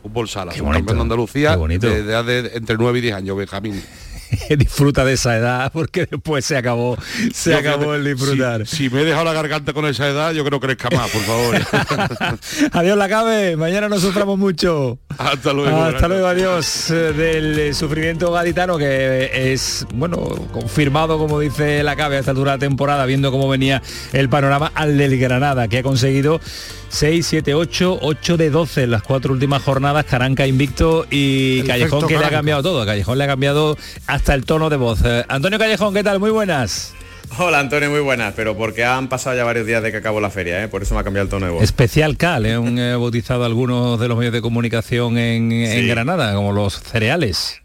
Fútbol 0.03 0.29
sala, 0.29 0.53
campeón 0.53 0.85
de 0.85 1.03
Andalucía 1.03 1.57
de, 1.57 2.53
entre 2.55 2.77
9 2.77 2.99
y 2.99 3.03
10 3.03 3.15
años, 3.15 3.37
Benjamín. 3.37 3.83
disfruta 4.57 5.05
de 5.05 5.15
esa 5.15 5.37
edad 5.37 5.73
porque 5.73 6.07
después 6.07 6.45
se 6.45 6.57
acabó 6.57 6.97
se 7.33 7.55
acabó 7.55 7.95
el 7.95 8.05
disfrutar. 8.05 8.67
Si, 8.67 8.91
me 8.91 9.03
he 9.03 9.05
dejado 9.05 9.25
la 9.25 9.33
garganta 9.33 9.73
con 9.73 9.87
esa 9.87 10.09
edad, 10.09 10.33
yo 10.33 10.45
creo 10.45 10.61
que 10.61 10.69
crezca 10.69 10.91
más, 10.91 11.11
por 11.11 11.23
favor. 11.23 11.57
adiós 12.73 12.97
la 12.97 13.09
cabe, 13.09 13.57
mañana 13.57 13.89
no 13.89 13.99
suframos 13.99 14.39
mucho. 14.39 14.99
Hasta 15.17 15.53
luego. 15.53 15.83
Hasta 15.83 16.09
luego, 16.09 16.27
adiós 16.27 16.91
eh, 16.91 17.13
del 17.13 17.59
eh, 17.59 17.75
sufrimiento 17.75 18.33
gaditano 18.33 18.77
que 18.79 19.53
es, 19.53 19.87
bueno, 19.95 20.19
confirmado 20.53 21.19
como 21.19 21.41
dice 21.41 21.83
la 21.83 21.97
cabe 21.97 22.17
a 22.17 22.21
esta 22.21 22.33
altura 22.33 22.53
de 22.53 22.59
temporada, 22.59 23.07
viendo 23.07 23.31
cómo 23.31 23.49
venía 23.49 23.83
el 24.13 24.29
panorama 24.29 24.73
al 24.75 24.99
del 24.99 25.19
Granada, 25.19 25.69
que 25.69 25.79
ha 25.79 25.83
conseguido 25.83 26.41
6, 26.89 27.27
7, 27.27 27.55
8, 27.55 27.99
8 28.01 28.37
de 28.37 28.51
12 28.51 28.83
en 28.85 28.91
las 28.91 29.03
cuatro 29.03 29.33
últimas 29.33 29.63
jornadas, 29.63 30.05
Caranca 30.05 30.47
invicto 30.47 31.07
y 31.11 31.63
Callejón 31.63 32.07
que 32.07 32.19
le 32.19 32.25
ha 32.25 32.31
cambiado 32.31 32.63
todo. 32.63 32.85
Callejón 32.87 33.19
le 33.19 33.25
ha 33.25 33.27
cambiado 33.27 33.77
hasta 34.07 34.35
el 34.35 34.45
tono 34.45 34.71
de 34.71 34.77
voz. 34.77 35.01
Eh, 35.05 35.25
Antonio 35.29 35.59
Callejón, 35.59 35.95
¿qué 35.95 36.03
tal? 36.03 36.19
Muy 36.21 36.31
buenas. 36.31 36.95
Hola 37.37 37.61
Antonio, 37.61 37.91
muy 37.91 38.01
buenas, 38.01 38.33
pero 38.35 38.57
porque 38.57 38.85
han 38.85 39.09
pasado 39.09 39.37
ya 39.37 39.45
varios 39.45 39.67
días 39.67 39.83
de 39.83 39.91
que 39.91 39.99
acabó 39.99 40.19
la 40.19 40.31
feria, 40.31 40.63
¿eh? 40.65 40.69
por 40.69 40.83
eso 40.83 40.95
me 40.95 41.01
ha 41.01 41.05
cambiado 41.05 41.25
el 41.25 41.31
tono 41.31 41.45
de 41.45 41.53
voz. 41.53 41.63
Especial 41.63 42.17
Cal, 42.17 42.47
¿eh? 42.47 42.55
han 42.55 42.77
bautizado 42.99 43.45
algunos 43.45 44.01
de 44.01 44.09
los 44.09 44.17
medios 44.17 44.33
de 44.33 44.41
comunicación 44.41 45.19
en, 45.19 45.53
en 45.53 45.89
Granada, 45.89 46.35
como 46.35 46.53
los 46.53 46.81
cereales. 46.81 47.61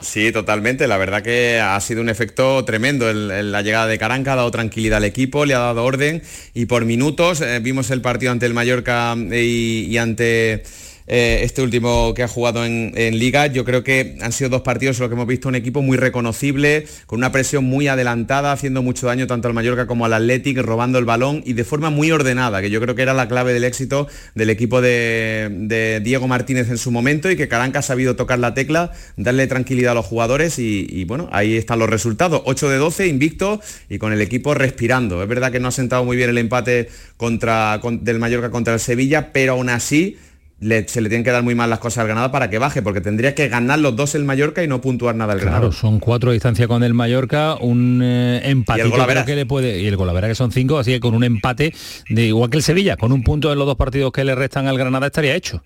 Sí, 0.00 0.32
totalmente. 0.32 0.86
La 0.86 0.96
verdad 0.96 1.22
que 1.22 1.60
ha 1.60 1.80
sido 1.80 2.00
un 2.00 2.08
efecto 2.08 2.64
tremendo. 2.64 3.12
la 3.12 3.62
llegada 3.62 3.86
de 3.86 3.98
Caranca 3.98 4.32
ha 4.32 4.36
dado 4.36 4.50
tranquilidad 4.50 4.98
al 4.98 5.04
equipo, 5.04 5.44
le 5.44 5.54
ha 5.54 5.58
dado 5.58 5.84
orden 5.84 6.22
y 6.54 6.66
por 6.66 6.84
minutos 6.84 7.40
eh, 7.40 7.60
vimos 7.60 7.90
el 7.90 8.00
partido 8.00 8.32
ante 8.32 8.46
el 8.46 8.54
Mallorca 8.54 9.14
eh, 9.30 9.42
y, 9.42 9.96
ante 9.98 10.64
eh, 11.06 11.40
este 11.42 11.62
último 11.62 12.14
que 12.14 12.22
ha 12.22 12.28
jugado 12.28 12.64
en, 12.64 12.86
Liga. 13.16 13.46
Yo 13.46 13.64
creo 13.64 13.84
que 13.84 14.18
han 14.20 14.32
sido 14.32 14.50
dos 14.50 14.62
partidos 14.62 14.96
en 14.96 15.02
los 15.02 15.08
que 15.10 15.14
hemos 15.14 15.26
visto 15.26 15.48
un 15.48 15.54
equipo 15.54 15.80
muy 15.82 15.96
reconocible, 15.96 16.86
con 17.06 17.18
una 17.18 17.32
presión 17.32 17.64
muy 17.64 17.88
adelantada, 17.88 18.52
haciendo 18.52 18.82
mucho 18.82 19.06
daño 19.06 19.26
tanto 19.26 19.48
al 19.48 19.54
Mallorca 19.54 19.86
como 19.86 20.04
al 20.04 20.12
Athletic, 20.12 20.58
robando 20.58 20.98
el 20.98 21.04
balón 21.04 21.42
y 21.46 21.52
de 21.52 21.64
forma 21.64 21.90
muy 21.90 22.10
ordenada, 22.10 22.60
que 22.60 22.70
yo 22.70 22.80
creo 22.80 22.94
que 22.94 23.02
era 23.02 23.14
la 23.14 23.28
clave 23.28 23.52
del 23.52 23.64
éxito 23.64 24.08
del 24.34 24.50
equipo 24.50 24.80
de, 24.80 26.00
Diego 26.02 26.28
Martínez 26.28 26.68
en 26.68 26.78
su 26.78 26.90
momento 26.90 27.30
y 27.30 27.36
que 27.36 27.48
Caranca 27.48 27.78
ha 27.78 27.82
sabido 27.82 28.16
tocar 28.16 28.38
la 28.38 28.54
tecla, 28.54 28.92
darle 29.16 29.46
tranquilidad 29.46 29.92
a 29.92 29.94
los 29.94 30.06
jugadores 30.06 30.58
y, 30.58 31.04
bueno, 31.04 31.28
ahí 31.32 31.56
están 31.56 31.78
los 31.78 31.88
resultados. 31.88 32.42
8 32.44 32.70
de 32.70 32.76
12, 32.76 33.06
invicto 33.06 33.60
y 33.88 33.98
con 33.98 34.12
el 34.12 34.20
equipo 34.20 34.54
respirando. 34.54 35.22
Es 35.22 35.28
verdad 35.28 35.52
que 35.52 35.60
no 35.60 35.68
ha 35.68 35.72
sentado 35.72 36.04
muy 36.04 36.16
bien 36.16 36.30
el 36.30 36.38
empate 36.38 36.88
contra, 37.16 37.80
del 38.00 38.18
Mallorca 38.18 38.50
contra 38.50 38.74
el 38.74 38.80
Sevilla, 38.80 39.32
pero 39.32 39.52
aún 39.52 39.68
así 39.68 40.16
se 40.60 41.00
le 41.00 41.08
tienen 41.08 41.22
que 41.22 41.30
dar 41.30 41.42
muy 41.42 41.54
mal 41.54 41.68
las 41.68 41.80
cosas 41.80 41.98
al 41.98 42.06
Granada 42.06 42.32
para 42.32 42.48
que 42.48 42.58
baje, 42.58 42.80
porque 42.80 43.00
tendría 43.00 43.34
que 43.34 43.48
ganar 43.48 43.78
los 43.78 43.94
dos 43.94 44.14
el 44.14 44.24
Mallorca 44.24 44.62
y 44.62 44.68
no 44.68 44.80
puntuar 44.80 45.14
nada 45.14 45.34
el 45.34 45.40
Granada. 45.40 45.60
Claro, 45.60 45.72
son 45.72 46.00
cuatro 46.00 46.30
de 46.30 46.34
distancia 46.34 46.66
con 46.66 46.82
el 46.82 46.94
Mallorca, 46.94 47.56
un 47.56 48.00
eh, 48.02 48.40
empate 48.44 48.90
que 49.26 49.36
le 49.36 49.46
puede, 49.46 49.80
y 49.80 49.86
el 49.86 49.96
Golavera 49.96 50.28
que 50.28 50.34
son 50.34 50.52
cinco, 50.52 50.78
así 50.78 50.92
que 50.92 51.00
con 51.00 51.14
un 51.14 51.24
empate 51.24 51.74
de 52.08 52.26
igual 52.26 52.48
que 52.48 52.56
el 52.56 52.62
Sevilla, 52.62 52.96
con 52.96 53.12
un 53.12 53.22
punto 53.22 53.52
en 53.52 53.58
los 53.58 53.66
dos 53.66 53.76
partidos 53.76 54.12
que 54.12 54.24
le 54.24 54.34
restan 54.34 54.66
al 54.66 54.78
Granada 54.78 55.06
estaría 55.06 55.34
hecho. 55.34 55.62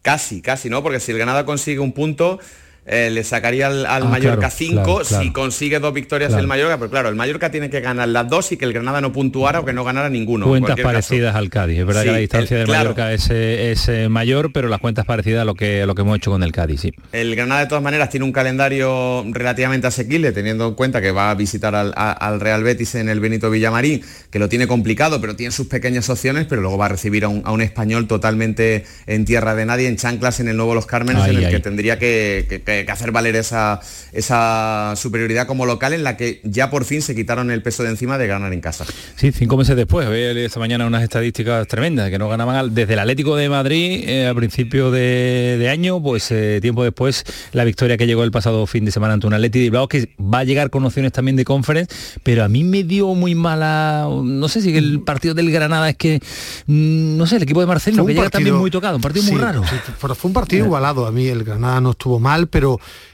Casi, 0.00 0.40
casi, 0.40 0.70
¿no? 0.70 0.82
Porque 0.82 1.00
si 1.00 1.12
el 1.12 1.18
Granada 1.18 1.44
consigue 1.44 1.80
un 1.80 1.92
punto, 1.92 2.38
eh, 2.86 3.10
le 3.10 3.24
sacaría 3.24 3.66
al, 3.66 3.86
ah, 3.86 4.00
Mallorca 4.00 4.50
5 4.50 5.04
si 5.04 5.32
consigue 5.32 5.80
dos 5.80 5.92
victorias 5.92 6.32
el 6.34 6.46
Mallorca, 6.46 6.78
pero 6.78 6.90
claro, 6.90 7.08
el 7.08 7.16
Mallorca 7.16 7.50
tiene 7.50 7.70
que 7.70 7.80
ganar 7.80 8.08
las 8.08 8.28
dos 8.28 8.52
y 8.52 8.56
que 8.56 8.64
el 8.64 8.72
Granada 8.72 9.00
no 9.00 9.12
puntuara 9.12 9.60
o 9.60 9.64
que 9.64 9.72
no 9.72 9.84
ganara 9.84 10.08
ninguno. 10.08 10.46
Cuentas 10.46 10.78
parecidas 10.80 11.34
al 11.34 11.50
Cádiz, 11.50 11.78
es 11.78 11.86
verdad 11.86 12.04
que 12.04 12.12
la 12.12 12.18
distancia 12.18 12.58
del 12.58 12.68
Mallorca 12.68 13.12
es, 13.12 13.28
eh, 13.30 14.08
mayor, 14.08 14.52
pero 14.52 14.68
las 14.68 14.80
cuentas 14.80 15.04
parecidas 15.04 15.42
a 15.42 15.44
lo 15.44 15.54
que, 15.54 15.86
lo 15.86 15.94
que 15.94 16.02
hemos 16.02 16.16
hecho 16.16 16.30
con 16.30 16.42
el 16.42 16.52
Cádiz, 16.52 16.80
sí. 16.80 16.92
El 17.12 17.34
Granada 17.34 17.62
de 17.62 17.66
todas 17.66 17.82
maneras 17.82 18.10
tiene 18.10 18.24
un 18.24 18.32
calendario 18.32 19.24
relativamente 19.30 19.86
asequible, 19.86 20.32
teniendo 20.32 20.68
en 20.68 20.74
cuenta 20.74 21.00
que 21.00 21.10
va 21.10 21.30
a 21.30 21.34
visitar 21.34 21.74
al, 21.74 22.40
Real 22.40 22.62
Betis 22.62 22.94
en 22.94 23.08
el 23.08 23.20
Benito 23.20 23.50
Villamarín, 23.50 24.02
que 24.30 24.38
lo 24.38 24.48
tiene 24.48 24.66
complicado, 24.66 25.20
pero 25.20 25.34
tiene 25.34 25.50
sus 25.50 25.66
pequeñas 25.66 26.08
opciones, 26.08 26.46
pero 26.48 26.60
luego 26.60 26.78
va 26.78 26.86
a 26.86 26.90
recibir 26.90 27.24
a 27.24 27.28
un, 27.28 27.60
español 27.60 28.06
totalmente 28.06 28.84
en 29.06 29.24
tierra 29.24 29.54
de 29.54 29.66
nadie, 29.66 29.88
en 29.88 29.96
chanclas 29.96 30.38
en 30.40 30.48
el 30.48 30.56
Nuevo 30.56 30.74
Los 30.74 30.86
Cármenes, 30.86 31.26
en 31.26 31.36
el 31.36 31.50
que 31.50 31.58
tendría 31.58 31.98
que 31.98 32.46
que, 32.64 32.75
hacer 32.88 33.12
valer 33.12 33.36
esa, 33.36 33.80
esa 34.12 34.94
superioridad 34.96 35.46
como 35.46 35.66
local 35.66 35.92
en 35.92 36.04
la 36.04 36.16
que 36.16 36.40
ya 36.44 36.70
por 36.70 36.84
fin 36.84 37.02
se 37.02 37.14
quitaron 37.14 37.50
el 37.50 37.62
peso 37.62 37.82
de 37.82 37.90
encima 37.90 38.18
de 38.18 38.26
ganar 38.26 38.52
en 38.52 38.60
casa. 38.60 38.84
Sí, 39.16 39.32
cinco 39.32 39.56
meses 39.56 39.76
después, 39.76 40.06
hoy 40.06 40.20
esta 40.20 40.60
mañana 40.60 40.86
unas 40.86 41.02
estadísticas 41.02 41.66
tremendas, 41.66 42.10
que 42.10 42.18
no 42.18 42.28
ganaban 42.28 42.74
desde 42.74 42.94
el 42.94 42.98
Atlético 42.98 43.36
de 43.36 43.48
Madrid 43.48 44.08
eh, 44.08 44.26
a 44.26 44.34
principio 44.34 44.90
de, 44.90 45.68
año, 45.70 46.02
pues 46.02 46.30
eh, 46.30 46.58
tiempo 46.60 46.84
después 46.84 47.24
la 47.52 47.64
victoria 47.64 47.96
que 47.96 48.06
llegó 48.06 48.24
el 48.24 48.30
pasado 48.30 48.66
fin 48.66 48.84
de 48.84 48.90
semana 48.90 49.14
ante 49.14 49.26
un 49.26 49.34
Atlético 49.34 49.58
de 49.58 49.64
Bilbao, 49.64 49.88
que 49.88 50.14
va 50.20 50.40
a 50.40 50.44
llegar 50.44 50.70
con 50.70 50.84
opciones 50.84 51.12
también 51.12 51.36
de 51.36 51.44
conference, 51.44 51.94
pero 52.22 52.44
a 52.44 52.48
mí 52.48 52.64
me 52.64 52.84
dio 52.84 53.14
muy 53.14 53.34
mala, 53.34 54.08
no 54.22 54.48
sé 54.48 54.62
si 54.62 54.76
el 54.76 55.00
partido 55.00 55.34
del 55.34 55.50
Granada 55.50 55.88
es 55.90 55.96
que, 55.96 56.20
mm, 56.66 57.16
no 57.16 57.26
sé, 57.26 57.36
el 57.36 57.42
equipo 57.42 57.60
de 57.60 57.66
Marcelo, 57.66 58.04
que 58.06 58.14
llega 58.14 58.30
también 58.30 58.56
muy 58.56 58.70
tocado, 58.70 58.96
un 58.96 59.02
partido 59.02 59.24
muy 59.24 59.40
raro. 59.40 59.62
fue 59.98 60.28
un 60.28 60.32
partido 60.32 60.64
eh. 60.64 60.66
igualado, 60.66 61.06
a 61.06 61.12
mí 61.12 61.26
el 61.26 61.44
Granada 61.44 61.80
no 61.80 61.90
estuvo 61.92 62.18
mal, 62.18 62.48
pero 62.48 62.65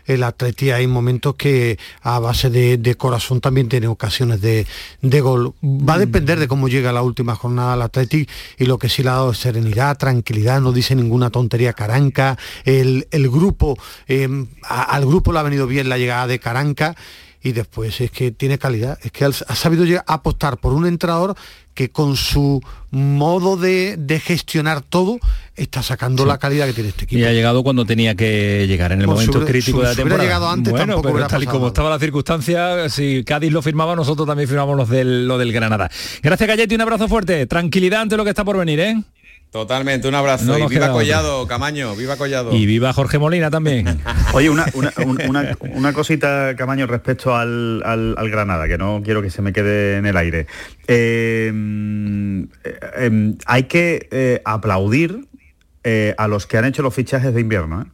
el 0.07 0.22
Atleti 0.22 0.70
hay 0.70 0.86
momentos 0.86 1.34
que 1.36 1.78
a 2.03 2.18
base 2.18 2.50
de, 2.50 2.94
corazón 2.96 3.40
también 3.40 3.68
tiene 3.68 3.86
ocasiones 3.88 4.40
de, 4.40 4.66
gol. 5.20 5.55
Va 5.62 5.94
a 5.94 5.98
depender 5.98 6.38
de 6.38 6.48
cómo 6.48 6.68
llega 6.68 6.92
la 6.92 7.03
última 7.03 7.34
jornada 7.34 7.74
al 7.74 7.82
Atleti 7.82 8.26
y 8.59 8.66
lo 8.66 8.78
que 8.78 8.88
sí 8.88 9.03
le 9.03 9.11
ha 9.11 9.14
dado 9.14 9.32
es 9.32 9.38
serenidad, 9.38 9.96
tranquilidad, 9.98 10.61
no 10.61 10.72
dice 10.72 10.94
ninguna 10.94 11.30
tontería 11.30 11.72
Caranca. 11.72 12.38
El, 12.64 13.07
grupo, 13.12 13.78
em, 14.07 14.46
al 14.62 15.07
grupo 15.07 15.32
le 15.32 15.38
ha 15.38 15.42
venido 15.42 15.66
bien 15.66 15.88
la 15.88 15.98
llegada 15.98 16.26
de 16.26 16.38
Caranca 16.38 16.96
y 17.43 17.53
después 17.53 18.01
es 18.01 18.11
que 18.11 18.30
tiene 18.30 18.59
calidad, 18.59 18.99
es 19.03 19.11
que 19.11 19.24
ha 19.24 19.32
sabido 19.32 19.84
apostar 20.07 20.59
por 20.59 20.72
un 20.72 20.86
entrenador 20.86 21.34
que 21.74 21.90
con 21.90 22.16
su 22.16 22.61
modo 22.90 23.57
de, 23.57 23.97
gestionar 24.22 24.82
todo 24.82 25.18
está 25.57 25.82
sacando 25.82 26.26
la 26.26 26.38
calidad 26.38 26.66
que 26.66 26.72
tiene 26.74 26.90
este 26.90 27.05
equipo. 27.05 27.20
Y 27.20 27.24
ha 27.24 27.32
llegado 27.32 27.62
cuando 27.62 27.84
tenía 27.84 28.14
que 28.14 28.66
llegar, 28.68 28.93
en 28.93 29.01
el 29.01 29.07
pues 29.07 29.26
momento 29.26 29.45
crítico 29.45 29.80
de 29.80 29.88
la 29.88 29.95
temporada. 29.95 30.22
llegado 30.22 30.49
antes 30.51 30.72
bueno, 30.72 31.01
pero 31.03 31.26
tal 31.26 31.43
y 31.43 31.47
como 31.47 31.68
estaba 31.68 31.90
la 31.90 31.99
circunstancia, 31.99 32.88
si 32.88 33.24
Cádiz 33.24 33.51
lo 33.51 33.62
firmaba, 33.62 33.97
nosotros 33.97 34.26
también 34.26 34.49
firmamos 34.49 34.76
los 34.76 34.88
del, 34.88 35.26
lo 35.26 35.38
del 35.38 35.53
Granada. 35.53 35.90
Gracias, 36.22 36.47
Galletti, 36.47 36.74
un 36.74 36.82
abrazo 36.82 37.09
fuerte. 37.09 37.47
Tranquilidad 37.47 38.03
ante 38.03 38.16
lo 38.16 38.24
que 38.24 38.30
está 38.30 38.45
por 38.45 38.59
venir, 38.59 38.80
¿eh? 38.80 39.03
Totalmente, 39.53 40.09
un 40.09 40.14
abrazo. 40.14 40.59
y 40.59 40.66
viva 40.66 40.90
Collado, 40.90 41.46
Camaño, 41.46 41.94
viva 41.94 42.16
Collado. 42.16 42.55
Y 42.55 42.64
viva 42.64 42.90
Jorge 42.94 43.18
Molina 43.18 43.50
también. 43.50 44.00
Oye, 44.32 44.48
una, 44.48 44.64
una, 45.74 45.92
cosita, 45.92 46.57
Camaño, 46.57 46.86
respecto 46.86 47.36
al, 47.36 48.16
Granada, 48.30 48.66
que 48.66 48.78
no 48.78 49.03
quiero 49.05 49.20
que 49.20 49.28
se 49.28 49.42
me 49.42 49.53
quede 49.53 49.98
en 49.98 50.07
el 50.07 50.16
aire. 50.16 50.46
Eh, 50.88 51.48
em, 51.48 53.36
hay 53.44 53.64
que 53.64 54.09
eh, 54.11 54.40
aplaudir 54.46 55.28
eh, 55.84 56.14
a 56.16 56.28
los 56.28 56.46
que 56.46 56.57
han 56.57 56.64
hecho 56.64 56.80
los 56.80 56.94
fichajes 56.94 57.34
de 57.34 57.42
invierno 57.42 57.92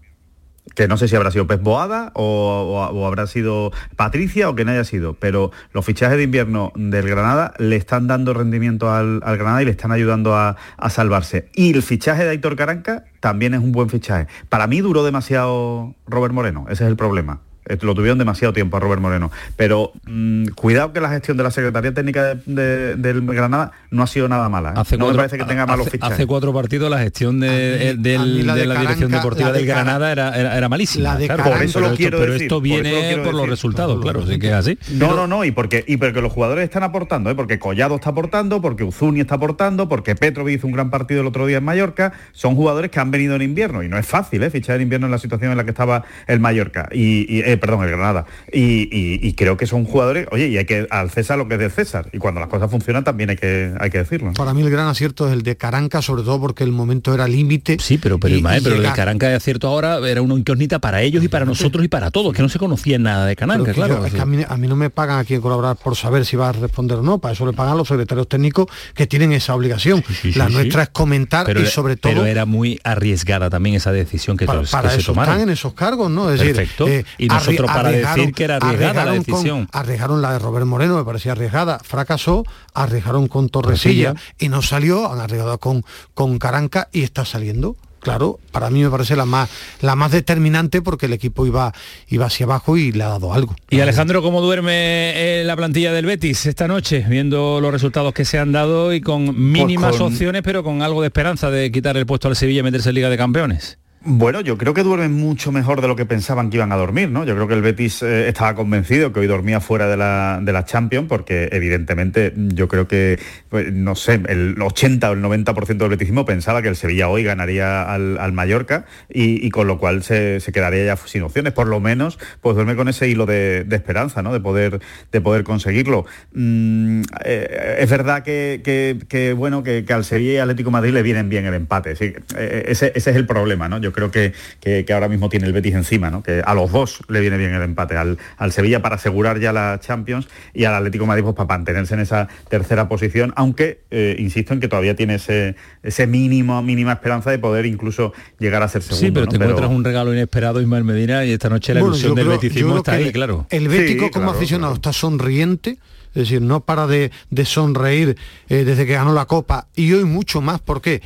que 0.75 0.89
no 0.89 0.97
sé 0.97 1.09
si 1.09 1.17
habrá 1.17 1.31
sido 1.31 1.47
Pez 1.47 1.61
Boada 1.61 2.13
o, 2.15 3.05
habrá 3.07 3.27
sido 3.27 3.73
Patricia 3.97 4.49
o 4.49 4.55
que 4.55 4.65
no 4.65 4.73
haya 4.73 4.85
sido, 4.85 5.15
pero 5.15 5.51
los 5.73 5.85
fichajes 5.85 6.17
de 6.17 6.25
invierno 6.25 6.73
del 6.75 7.09
Granada 7.09 7.55
le 7.59 7.77
están 7.77 8.07
dando 8.07 8.35
rendimiento 8.35 8.91
al, 8.91 9.21
Granada 9.21 9.63
y 9.63 9.65
le 9.65 9.71
están 9.71 9.93
ayudando 9.93 10.37
a, 10.37 10.57
salvarse. 10.91 11.49
Y 11.55 11.75
el 11.75 11.83
fichaje 11.83 12.25
de 12.25 12.31
Aitor 12.31 12.57
Caranca 12.57 13.05
también 13.21 13.55
es 13.55 13.61
un 13.61 13.73
buen 13.73 13.89
fichaje. 13.89 14.27
Para 14.49 14.67
mí 14.67 14.81
duró 14.81 15.05
demasiado 15.05 15.95
Robert 16.07 16.35
Moreno, 16.35 16.67
ese 16.69 16.85
es 16.85 16.91
el 16.91 16.97
problema. 16.97 17.41
Eh, 17.69 17.79
lo 17.83 17.95
tuvieron 17.95 18.19
demasiado 18.19 18.53
tiempo 18.53 18.77
a 18.77 18.81
Robert 18.81 19.01
Moreno. 19.01 19.31
Pero 19.57 19.93
mm, 20.07 20.49
cuidado 20.49 20.93
que 20.93 21.01
la 21.01 21.11
gestión 21.11 21.37
de 21.37 21.43
la 21.43 21.51
Secretaría 21.51 21.93
Técnica 21.93 22.35
del 22.47 23.27
Granada 23.27 23.73
no 23.91 24.03
ha 24.03 24.07
sido 24.07 24.29
nada 24.29 24.49
mala. 24.49 24.71
¿eh? 24.71 24.97
no 24.99 25.09
me 25.09 25.15
parece 25.15 25.39
que 25.39 25.45
tenga 25.45 25.67
malos 25.67 25.87
hace, 25.87 25.97
fichajes. 25.97 26.15
Hace 26.15 26.27
cuatro 26.27 26.53
partidos 26.53 26.91
la 26.91 26.99
gestión 26.99 27.41
de, 27.41 27.97
la, 27.99 28.75
dirección 28.81 29.11
deportiva 29.11 29.53
del 29.53 29.67
Granada 29.67 30.13
era, 30.13 30.57
era, 30.57 30.69
malísima. 30.69 31.17
por 31.17 31.63
eso 31.63 31.81
lo 31.81 31.95
quiero 31.95 32.19
pero 32.19 32.35
esto 32.35 32.61
viene 32.61 33.19
por, 33.25 33.35
los 33.35 33.49
resultados, 33.49 34.01
claro, 34.01 34.27
sí 34.27 34.39
que 34.39 34.49
es 34.49 34.55
así. 34.55 34.79
No, 34.93 35.15
no, 35.15 35.27
no, 35.27 35.45
y 35.45 35.51
porque, 35.51 35.85
y 35.87 35.97
porque 35.97 36.21
los 36.21 36.33
jugadores 36.33 36.65
están 36.65 36.83
aportando, 36.83 37.31
¿eh? 37.31 37.35
porque 37.35 37.59
Collado 37.59 37.97
está 37.97 38.11
aportando, 38.11 38.61
porque 38.61 38.85
Uzuni 38.85 39.21
está 39.21 39.37
aportando, 39.37 39.89
porque 39.89 40.15
Petrovic 40.15 40.59
hizo 40.59 40.67
un 40.67 40.73
gran 40.73 40.91
partido 40.91 41.21
el 41.21 41.27
otro 41.27 41.47
día 41.47 41.59
en 41.59 41.65
Mallorca, 41.65 42.13
son 42.33 42.55
jugadores 42.55 42.91
que 42.91 43.01
han 43.01 43.11
venido 43.11 43.35
en 43.37 43.43
invierno 43.43 43.83
y 43.83 43.89
no 43.89 43.99
es 43.99 44.07
fácil 44.07 44.43
¿eh? 44.43 44.51
fichar 44.51 44.77
en 44.77 44.83
invierno 44.83 45.07
en 45.07 45.13
la 45.13 45.19
situación 45.19 45.53
en 45.53 45.57
la 45.57 45.65
que 45.65 45.71
estaba 45.71 46.05
el 46.27 46.41
Mallorca. 46.41 46.89
Y, 46.93 47.43
perdón, 47.59 47.85
el 47.85 47.91
Granada. 47.91 48.27
Y, 48.53 49.33
creo 49.35 49.57
que 49.57 49.67
son 49.67 49.85
jugadores, 49.85 50.27
oye, 50.33 50.49
y 50.49 50.57
hay 50.57 50.65
que 50.65 50.87
al 50.91 51.11
César 51.11 51.39
lo 51.39 51.49
que 51.49 51.55
es 51.55 51.61
de 51.61 51.71
César. 51.71 52.09
Y 52.13 52.19
cuando 52.19 52.41
las 52.41 52.49
cosas 52.49 52.71
funcionan 52.71 53.05
también 53.05 53.31
hay 53.31 53.37
que, 53.37 53.73
hay 53.79 53.91
que 53.91 53.99
decirlo. 53.99 54.33
Para 54.33 54.55
mí 54.55 54.63
el 54.63 54.71
gran 54.71 54.89
acierto 54.89 55.27
es 55.27 55.33
el 55.33 55.43
de 55.43 55.57
Caranca, 55.57 56.03
sobre 56.03 56.23
todo 56.23 56.41
porque 56.41 56.65
el 56.65 56.73
momento 56.73 57.15
era 57.15 57.29
límite. 57.29 57.77
Sí, 57.81 57.99
pero, 57.99 58.19
pero, 58.19 58.37
pero 58.63 58.77
el 58.77 58.83
de 58.83 58.93
Caranca 58.93 59.29
de 59.29 59.37
acierto 59.37 59.69
ahora 59.69 59.99
era 60.09 60.23
una 60.23 60.35
incógnita 60.35 60.79
para 60.79 61.03
ellos 61.03 61.23
y 61.23 61.29
para 61.29 61.45
nosotros 61.45 61.85
y 61.85 61.89
para 61.89 62.11
todos, 62.11 62.35
que 62.35 62.43
no 62.43 62.49
se 62.49 62.59
conocía 62.59 62.99
nada 62.99 63.27
de 63.27 63.37
Caranca, 63.37 63.73
claro. 63.73 64.05
a, 64.05 64.57
mí, 64.57 64.69
no 64.69 64.77
me 64.77 64.91
pagan 64.91 65.19
aquí 65.19 65.35
en 65.35 65.41
colaborar 65.41 65.77
por 65.77 65.97
saber 65.97 66.25
si 66.25 66.37
va 66.37 66.51
a 66.51 66.53
responder 66.53 66.99
o 66.99 67.03
no, 67.03 67.19
para 67.19 67.35
eso 67.35 67.47
le 67.47 67.53
pagan 67.53 67.77
los 67.77 67.89
secretarios 67.89 68.29
técnicos 68.29 68.67
que 68.95 69.07
tienen 69.07 69.33
esa 69.33 69.55
obligación. 69.55 70.05
la 70.35 70.49
nuestra 70.49 70.85
es 70.85 70.89
comentar 70.91 71.57
y 71.57 71.67
sobre 71.67 71.97
todo... 71.97 72.13
Pero 72.13 72.27
era 72.27 72.47
muy 72.47 72.81
arriesgada 72.85 73.51
también 73.51 73.77
esa 73.77 73.93
decisión 73.93 74.37
que, 74.37 74.47
para, 74.47 74.63
para 74.63 74.95
eso 74.95 75.13
están 75.13 75.41
en 75.41 75.51
esos 75.51 75.75
cargos, 75.75 76.11
¿no? 76.11 76.31
Es 76.31 76.41
decir, 76.41 76.69
eh, 76.87 77.05
y 77.19 77.29
nosotros 77.29 77.48
para 77.57 77.91
decir 77.91 78.33
que 78.33 78.45
era 78.45 78.57
arriesgada 78.57 79.05
la 79.05 79.13
decisión. 79.13 79.69
arriesgaron 79.73 80.23
la 80.23 80.33
de 80.33 80.39
Robert 80.39 80.67
Moreno, 80.67 80.97
me 80.97 81.05
parecía 81.05 81.33
arriesgada, 81.33 81.79
fracasó, 81.79 82.45
arriesgaron 82.75 83.29
con 83.29 83.49
Torresilla 83.49 84.15
y 84.39 84.49
no 84.49 84.63
salió, 84.63 85.11
han 85.13 85.21
arriesgado 85.21 85.59
con, 85.59 85.85
con 86.15 86.39
Caranca 86.39 86.89
y 86.93 87.03
está 87.03 87.25
saliendo 87.25 87.77
claro, 88.01 88.39
para 88.53 88.71
mí 88.71 88.83
me 88.83 88.91
parece 88.91 89.17
la 89.17 89.25
más, 89.25 89.51
la 89.81 89.95
más 89.95 90.13
determinante 90.13 90.83
porque 90.83 91.07
el 91.07 91.13
equipo 91.13 91.47
iba, 91.47 91.73
iba 92.09 92.27
hacia 92.27 92.47
abajo 92.47 92.77
y 92.77 92.93
le 92.93 93.05
ha 93.05 93.09
dado 93.09 93.33
algo. 93.33 93.55
Y 93.71 93.81
Alejandro, 93.81 94.23
¿cómo 94.23 94.41
duerme 94.41 95.41
eh, 95.41 95.45
la 95.45 95.57
plantilla 95.57 95.93
del 95.93 96.07
Betis 96.07 96.47
esta 96.47 96.69
noche, 96.69 97.05
viendo 97.09 97.61
los 97.61 97.73
resultados 97.73 98.15
que 98.15 98.25
se 98.25 98.39
han 98.39 98.53
dado 98.53 98.93
y 98.93 99.01
con 99.01 99.39
mínimas 99.53 100.01
opciones, 100.01 100.43
pero 100.43 100.63
con 100.63 100.83
algo 100.83 101.03
de 101.03 101.09
esperanza 101.09 101.51
de 101.51 101.71
quitar 101.71 101.97
el 101.97 102.07
puesto 102.07 102.29
al 102.29 102.37
Sevilla 102.37 102.61
y 102.61 102.63
meterse 102.63 102.91
en 102.91 102.95
Liga 102.95 103.11
de 103.11 103.17
Campeones? 103.17 103.79
Bueno, 104.11 104.41
yo 104.41 104.57
creo 104.57 104.73
que 104.73 104.83
duermen 104.83 105.13
mucho 105.13 105.53
mejor 105.53 105.83
de 105.83 105.89
lo 105.89 105.95
que 105.95 106.07
pensaban 106.07 106.49
que 106.49 106.57
iban 106.57 106.73
a 106.73 106.77
dormir, 106.77 107.11
¿no? 107.11 107.25
Yo 107.27 107.35
creo 107.35 107.47
que 107.47 107.53
el 107.53 107.61
Betis 107.61 108.03
eh, 108.03 108.27
estaba 108.29 108.55
convencido 108.55 109.13
que 109.13 109.21
hoy 109.21 109.27
dormía 109.27 109.61
fuera 109.61 109.87
de 109.87 109.99
la, 109.99 110.41
de 110.43 110.51
la 110.51 110.65
Champions, 110.65 111.09
porque 111.11 111.51
evidentemente 111.53 112.33
yo 112.35 112.69
creo 112.69 112.89
que, 112.89 113.19
pues, 113.51 113.71
no 113.71 113.95
sé, 113.97 114.19
el 114.29 114.57
80 114.63 115.11
o 115.11 115.13
el 115.13 115.21
90% 115.21 115.77
del 115.77 115.91
betisismo 115.91 116.25
pensaba 116.25 116.63
que 116.63 116.69
el 116.69 116.77
Sevilla 116.77 117.11
hoy 117.11 117.23
ganaría 117.23 117.83
al, 117.83 118.17
al 118.17 118.33
Mallorca 118.33 118.87
y, 119.11 119.51
con 119.51 119.67
lo 119.67 119.77
cual 119.79 120.03
se, 120.03 120.41
se 120.41 120.53
quedaría 120.53 120.87
ya 120.87 120.97
sin 120.97 121.21
opciones. 121.23 121.53
Por 121.53 121.67
lo 121.69 121.79
menos, 121.79 122.19
pues 122.41 122.55
duerme 122.57 122.77
con 122.77 122.89
ese 122.89 123.09
hilo 123.09 123.27
de, 123.27 123.65
de 123.65 123.77
esperanza, 123.77 124.23
¿no? 124.23 124.33
De 124.33 124.41
poder, 124.41 124.81
de 125.13 125.21
poder 125.21 125.45
conseguirlo. 125.45 126.07
Mm, 126.33 127.03
eh, 127.27 127.77
es 127.81 127.91
verdad 127.91 128.23
que, 128.23 128.63
que- 128.65 129.33
bueno, 129.35 129.63
que, 129.63 129.85
que 129.85 129.93
al 129.93 130.05
Sevilla 130.07 130.33
y 130.33 130.37
Atlético 130.39 130.71
Madrid 130.71 130.93
le 130.95 131.03
vienen 131.03 131.29
bien 131.29 131.45
el 131.45 131.53
empate. 131.53 131.95
sí. 131.95 132.15
Eh, 132.39 132.65
ese, 132.69 132.93
ese 132.95 133.11
es 133.11 133.17
el 133.17 133.27
problema, 133.27 133.69
¿no? 133.69 133.77
Creo 133.99 134.11
que, 134.11 134.33
que- 134.61 134.85
que 134.85 134.93
ahora 134.93 135.09
mismo 135.09 135.29
tiene 135.29 135.47
el 135.47 135.53
Betis 135.53 135.75
encima, 135.75 136.11
¿no? 136.11 136.23
Que 136.23 136.43
a 136.45 136.55
los 136.55 136.71
dos 136.73 137.01
le 137.09 137.21
viene 137.21 137.37
bien 137.37 137.53
el 137.55 137.63
empate. 137.63 137.97
Al, 137.97 138.19
al 138.37 138.53
Sevilla 138.53 138.81
para 138.83 138.95
asegurar 138.97 139.41
ya 139.41 139.53
la 139.53 139.79
Champions 139.81 140.29
y 140.55 140.65
al 140.65 140.75
Atlético 140.75 141.05
de 141.05 141.09
Madrid 141.09 141.25
pues, 141.25 141.35
para 141.37 141.47
mantenerse 141.49 141.95
en 141.95 142.01
esa 142.01 142.29
tercera 142.49 142.89
posición, 142.89 143.33
aunque 143.37 143.81
eh, 143.91 144.17
insisto 144.19 144.55
en 144.55 144.61
que 144.61 144.69
todavía 144.69 144.95
tiene 144.97 145.17
ese, 145.17 145.57
ese 145.83 146.07
mínimo, 146.07 146.63
mínima 146.63 146.93
esperanza 146.93 147.31
de 147.31 147.39
poder 147.39 147.67
incluso 147.67 148.13
llegar 148.39 148.63
a 148.63 148.69
ser 148.69 148.83
segundo. 148.83 149.07
Sí, 149.07 149.11
pero 149.13 149.27
¿no? 149.27 149.31
te 149.31 149.37
encuentras 149.37 149.71
un 149.71 149.85
regalo 149.85 150.13
inesperado, 150.13 150.61
Ismael 150.61 150.85
Medina, 150.85 151.25
y 151.25 151.33
esta 151.33 151.49
noche 151.49 151.75
la 151.75 151.81
Bueno, 151.81 151.95
ilusión 151.97 152.15
del 152.15 152.27
creo- 152.27 152.39
beticismo 152.41 152.77
está 152.79 152.93
ahí, 152.93 153.13
claro. 153.13 153.47
El 153.51 153.69
Bético 153.69 154.11
como 154.11 154.31
aficionado 154.31 154.75
está 154.75 154.93
sonriente, 154.93 155.79
es 156.11 156.15
decir, 156.23 156.41
no 156.41 156.61
para 156.61 156.87
de, 156.87 157.11
de 157.31 157.45
sonreír 157.45 158.17
eh, 158.49 158.65
desde 158.65 158.87
que 158.87 158.95
ganó 158.95 159.13
la 159.13 159.27
Copa 159.27 159.67
y 159.77 159.93
hoy 159.93 160.05
mucho 160.05 160.41
más. 160.41 160.61
¿Por 160.61 160.81
qué? 160.81 161.03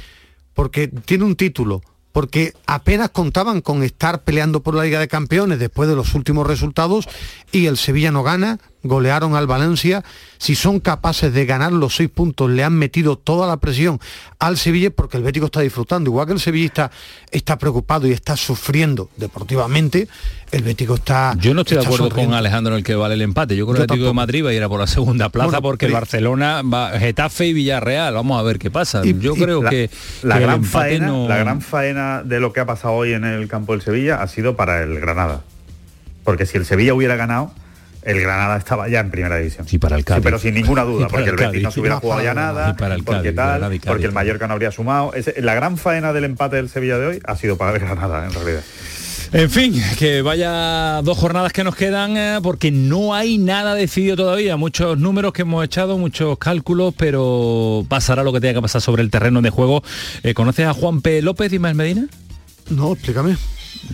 Porque 0.54 0.88
tiene 0.88 1.24
un 1.24 1.34
título, 1.36 1.82
porque 2.12 2.54
apenas 2.66 3.10
contaban 3.10 3.60
con 3.60 3.82
estar 3.82 4.22
peleando 4.22 4.62
por 4.62 4.74
la 4.74 4.84
Liga 4.84 5.00
de 5.00 5.08
Campeones 5.08 5.58
después 5.58 5.88
de 5.88 5.96
los 5.96 6.14
últimos 6.14 6.46
resultados 6.46 7.08
y 7.50 7.66
el 7.66 7.76
Sevilla 7.76 8.12
no 8.12 8.22
gana, 8.22 8.58
golearon 8.82 9.34
al 9.36 9.46
Valencia. 9.46 10.02
Si 10.38 10.54
son 10.56 10.80
capaces 10.80 11.32
de 11.32 11.46
ganar 11.46 11.72
los 11.72 11.94
seis 11.96 12.08
puntos, 12.10 12.50
le 12.50 12.64
han 12.64 12.74
metido 12.74 13.16
toda 13.16 13.46
la 13.46 13.56
presión 13.58 14.00
al 14.38 14.56
Sevilla 14.58 14.90
porque 14.90 15.16
el 15.16 15.22
Bético 15.22 15.46
está 15.46 15.60
disfrutando. 15.60 16.10
Igual 16.10 16.26
que 16.26 16.32
el 16.32 16.40
Sevilla 16.40 16.66
está, 16.66 16.90
está 17.30 17.58
preocupado 17.58 18.06
y 18.08 18.12
está 18.12 18.36
sufriendo 18.36 19.08
deportivamente, 19.16 20.08
el 20.50 20.62
Bético 20.64 20.94
está... 20.96 21.34
Yo 21.38 21.54
no 21.54 21.60
estoy 21.62 21.78
de 21.78 21.84
acuerdo 21.84 22.06
sonriendo. 22.08 22.30
con 22.32 22.38
Alejandro 22.38 22.72
en 22.74 22.78
el 22.78 22.84
que 22.84 22.94
vale 22.94 23.14
el 23.14 23.22
empate. 23.22 23.56
Yo 23.56 23.66
creo 23.66 23.76
que 23.76 23.82
el 23.82 23.86
Yo 23.88 23.92
Atlético 23.94 24.08
de. 24.08 24.14
Madrid 24.14 24.44
va 24.44 24.50
a 24.50 24.52
ir 24.54 24.62
a 24.62 24.68
por 24.68 24.80
la 24.80 24.86
segunda 24.86 25.28
plaza 25.28 25.46
Bueno, 25.46 25.62
porque 25.62 25.86
el 25.86 25.92
pero- 25.92 26.00
Barcelona 26.00 26.62
va 26.62 26.98
Getafe 26.98 27.46
y 27.46 27.52
Villarreal. 27.52 28.14
Vamos 28.14 28.38
a 28.38 28.42
ver 28.42 28.58
qué 28.58 28.70
pasa. 28.70 29.02
Yo 29.04 29.34
creo 29.34 29.62
la, 29.62 29.70
que, 29.70 29.90
la 30.22 30.34
que 30.38 30.40
gran 30.42 30.64
faena, 30.64 31.06
no- 31.06 31.28
la 31.28 31.36
gran 31.36 31.60
faena 31.62 32.22
de 32.24 32.40
lo 32.40 32.52
que 32.52 32.60
ha 32.60 32.66
pasado 32.66 32.94
hoy 32.94 33.12
en 33.12 33.24
el 33.24 33.46
campo 33.48 33.72
del 33.72 33.82
Sevilla 33.82 34.22
ha 34.22 34.26
sido 34.28 34.56
para 34.56 34.82
el 34.82 34.98
Granada. 35.00 35.42
Porque 36.24 36.46
si 36.46 36.56
el 36.58 36.64
Sevilla 36.66 36.94
hubiera 36.94 37.16
ganado, 37.16 37.52
el 38.02 38.20
Granada 38.20 38.56
estaba 38.56 38.88
ya 38.88 39.00
en 39.00 39.10
primera 39.10 39.36
división. 39.36 39.66
Sí, 39.68 39.78
para 39.78 39.96
el 39.96 40.04
Cádiz. 40.04 40.24
pero 40.24 40.38
sin 40.38 40.54
ninguna 40.54 40.82
duda, 40.84 41.06
Y 41.06 41.10
porque 41.10 41.30
el 41.30 41.30
el 41.30 41.36
Betis 41.46 41.62
no 41.62 41.70
se 41.70 41.80
hubiera 41.80 41.96
Y 41.96 42.00
jugado 42.00 42.22
ya 42.22 42.34
nada, 42.34 42.70
y 42.70 42.72
para 42.80 42.94
el 42.96 43.04
porque 43.04 43.22
Cádiz, 43.32 43.36
tal, 43.36 43.58
y 43.60 43.78
Cádiz. 43.78 43.82
porque 43.86 44.06
el 44.06 44.12
Mallorca 44.12 44.46
no 44.48 44.54
habría 44.54 44.70
sumado. 44.72 45.14
Ese- 45.14 45.40
la 45.40 45.54
gran 45.54 45.76
faena 45.78 46.12
del 46.12 46.24
empate 46.24 46.56
del 46.56 46.68
Sevilla 46.68 46.98
de 46.98 47.06
hoy 47.06 47.20
ha 47.24 47.36
sido 47.36 47.56
para 47.56 47.72
el 47.72 47.78
Granada, 47.80 48.24
en 48.26 48.32
realidad. 48.32 48.62
En 49.34 49.48
fin, 49.48 49.82
que 49.98 50.20
vaya 50.20 51.00
dos 51.02 51.16
jornadas 51.16 51.54
que 51.54 51.64
nos 51.64 51.74
quedan 51.74 52.18
eh, 52.18 52.38
porque 52.42 52.70
no 52.70 53.14
hay 53.14 53.38
nada 53.38 53.74
decidido 53.74 54.14
todavía. 54.14 54.58
Muchos 54.58 54.98
números 54.98 55.32
que 55.32 55.40
hemos 55.40 55.64
echado, 55.64 55.96
muchos 55.96 56.36
cálculos, 56.36 56.92
pero 56.98 57.86
pasará 57.88 58.22
lo 58.24 58.32
que 58.34 58.40
tenga 58.42 58.54
que 58.54 58.60
pasar 58.62 58.82
sobre 58.82 59.00
el 59.02 59.10
terreno 59.10 59.40
de 59.40 59.48
juego. 59.48 59.82
Eh, 60.22 60.34
¿Conoces 60.34 60.66
a 60.66 60.74
Juan 60.74 61.00
P. 61.00 61.22
López 61.22 61.50
y 61.50 61.54
Ismael 61.54 61.74
Medina? 61.76 62.06
No, 62.68 62.92
explícame. 62.92 63.36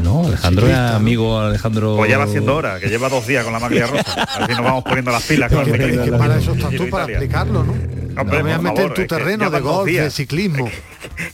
No, 0.02 0.26
Alejandro 0.26 0.66
amigo 0.74 1.38
Alejandro. 1.40 1.96
Pues 1.96 2.10
ya 2.10 2.18
va 2.18 2.26
siendo 2.26 2.54
hora, 2.56 2.78
que 2.80 2.88
lleva 2.88 3.08
dos 3.08 3.26
días 3.26 3.44
con 3.44 3.52
la 3.52 3.58
maglia 3.60 3.86
rosa. 3.86 4.22
Así 4.22 4.52
nos 4.52 4.62
vamos 4.64 4.84
poniendo 4.84 5.10
las 5.10 5.22
pilas 5.24 5.52
con 5.52 5.68
el 5.68 5.72
Que, 5.78 6.04
que 6.10 6.12
para 6.12 6.38
eso 6.38 6.52
estás 6.52 6.70
tú, 6.74 6.88
para 6.88 7.04
explicarlo, 7.04 7.64
¿no? 7.64 7.74
Hombre, 8.20 8.38
no 8.38 8.44
voy 8.44 8.52
a 8.52 8.56
por 8.56 8.64
meter 8.64 8.76
favor, 8.76 8.90
en 8.90 8.94
tu 8.94 9.00
es 9.02 9.08
que 9.08 9.14
terreno 9.14 9.50
de 9.50 9.60
golf, 9.60 9.84
de 9.86 9.90
días. 9.92 10.14
ciclismo. 10.14 10.68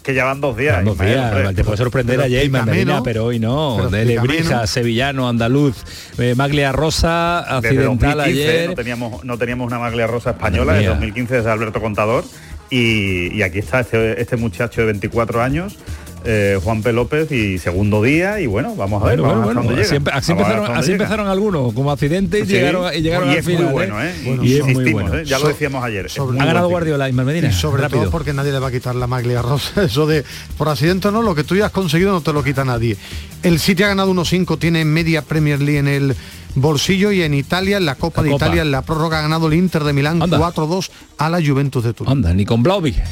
Que 0.03 0.13
ya 0.15 0.25
van 0.25 0.41
dos 0.43 0.55
días. 0.57 0.85
Dos 0.85 0.95
Ismael, 0.95 1.15
días, 1.15 1.33
hombre. 1.35 1.55
te 1.55 1.65
puede 1.65 1.77
sorprender 1.79 2.17
Pero 2.17 2.23
a 2.25 2.27
explícame, 2.39 2.73
Medina, 2.73 2.97
¿no? 2.97 3.03
pero 3.03 3.25
hoy 3.25 3.39
no. 3.39 3.75
Pero 3.79 3.91
de 3.91 4.05
Lebrija, 4.05 4.61
¿no? 4.61 4.67
sevillano, 4.67 5.29
andaluz, 5.29 5.77
eh, 6.19 6.35
Maglia 6.37 6.73
Rosa, 6.73 7.39
Desde 7.63 7.69
accidental 7.69 8.19
2015 8.19 8.23
ayer. 8.51 8.69
no 8.69 8.75
teníamos, 8.75 9.25
no 9.25 9.39
teníamos 9.39 9.67
una 9.67 9.79
maglia 9.79 10.07
rosa 10.07 10.31
española, 10.31 10.75
en 10.75 10.81
mía. 10.81 10.89
2015 10.91 11.35
desde 11.37 11.51
Alberto 11.51 11.81
Contador. 11.81 12.25
Y, 12.71 13.35
y 13.35 13.43
aquí 13.43 13.61
está 13.61 13.81
este, 13.81 14.21
este 14.21 14.37
muchacho 14.37 14.81
de 14.83 14.87
24 14.89 15.43
años, 15.43 15.77
eh, 16.25 16.59
Juan 16.63 16.83
P. 16.83 16.93
López, 16.93 17.31
y 17.33 17.59
segundo 17.59 18.03
día, 18.03 18.41
y 18.41 18.47
bueno, 18.47 18.75
vamos 18.77 19.03
a 19.03 19.07
ver, 19.07 19.21
Bueno, 19.21 19.41
vamos 19.41 19.55
bueno, 19.55 19.63
bueno, 19.63 19.83
así, 19.83 19.95
Vamos 19.99 20.29
empezaron, 20.29 20.77
así 20.77 20.93
empezaron 20.93 21.29
algunos 21.29 21.73
como 21.75 21.91
accidentes 21.91 22.43
y 22.43 22.47
Sí, 22.47 22.53
llegaron, 22.53 22.95
y 22.95 23.01
llegaron 23.03 23.29
y 23.29 23.33
al 23.33 23.39
es 23.39 23.45
muy 23.45 23.57
final. 23.57 23.73
bueno, 23.73 24.03
¿eh? 24.03 24.15
y 24.43 24.55
es 24.57 24.65
muy 24.67 24.93
bueno. 24.93 25.15
¿eh? 25.15 25.25
Ya 25.25 25.39
lo 25.39 25.49
decíamos 25.49 25.85
ayer. 25.85 26.07
muy 26.19 26.39
ha 26.41 26.45
ganado 26.45 26.69
Guardiola, 26.69 27.09
Ismael 27.09 27.27
Medina. 27.27 27.49
Y 27.49 27.53
sobre 27.53 27.83
rápido. 27.83 28.03
todo 28.03 28.11
porque 28.11 28.33
nadie 28.33 28.53
le 28.53 28.59
va 28.59 28.69
a 28.69 28.73
quitar 28.73 28.95
la 28.95 29.07
maglia 29.07 29.43
rosa. 29.43 29.83
Eso 29.85 30.07
de 30.07 30.25
por 30.57 30.69
accidente 30.69 31.11
no, 31.13 31.23
lo 31.23 31.35
que 31.35 31.45
tú 31.45 31.57
ya 31.57 31.67
has 31.67 31.73
conseguido 31.73 32.13
no 32.13 32.21
te 32.23 32.33
lo 32.33 32.43
quita 32.43 32.65
nadie. 32.65 32.97
El 33.43 33.59
City 33.59 33.83
ha 33.83 33.89
ganado 33.89 34.13
1-5, 34.15 34.59
tiene 34.59 34.85
media 34.85 35.23
Premier 35.23 35.61
League 35.61 35.79
en 35.79 35.89
el 35.89 36.17
bolsillo 36.55 37.13
y 37.13 37.23
en 37.23 37.35
Italia, 37.35 37.77
en 37.79 37.87
la 37.87 37.95
Copa 37.95 38.21
La 38.23 38.27
de 38.27 38.31
Copa. 38.33 38.47
Italia, 38.47 38.63
en 38.63 38.71
la 38.71 38.83
prórroga 38.83 39.19
ha 39.19 39.23
ganado 39.23 39.49
el 39.49 39.55
Inter 39.55 39.85
de 39.85 39.93
Milán 39.93 40.21
4-2 40.21 40.91
a 41.19 41.29
la 41.31 41.41
Juventus 41.45 41.85
de 41.85 41.93
Turín. 41.95 42.13
Anda, 42.13 42.33
ni 42.35 42.45
con 42.45 42.63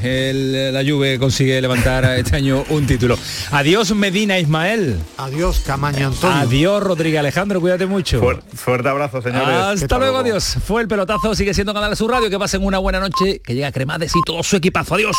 el- 0.03 0.73
la 0.73 0.83
Juve 0.83 1.19
consigue 1.19 1.61
levantar 1.61 2.05
este 2.19 2.37
año 2.37 2.65
un 2.71 2.87
título. 2.87 3.19
Adiós 3.51 3.95
Medina 3.95 4.39
Ismael. 4.39 4.99
Adiós 5.17 5.61
Camaño 5.61 6.09
Antonio. 6.09 6.37
Adiós 6.37 6.83
Rodríguez 6.83 7.21
Alejandro, 7.21 7.61
cuídate 7.61 7.87
mucho. 7.87 8.21
Fuer- 8.21 8.43
fuerte 8.55 8.89
abrazo, 8.89 9.23
señores. 9.23 9.83
Hasta 9.83 9.99
luego, 9.99 10.19
adiós. 10.19 10.57
Fue 10.67 10.83
el 10.83 10.89
pelotazo, 10.89 11.35
sigue 11.35 11.55
siendo 11.55 11.73
Canal 11.75 11.97
Sur 11.97 12.11
Radio. 12.11 12.31
Que 12.31 12.39
pasen 12.39 12.65
una 12.65 12.79
buena 12.79 13.01
noche, 13.01 13.41
que 13.45 13.55
llega 13.55 13.71
Cremades 13.73 14.13
y 14.17 14.21
todo 14.25 14.43
su 14.43 14.57
equipazo. 14.57 14.95
Adiós. 14.95 15.17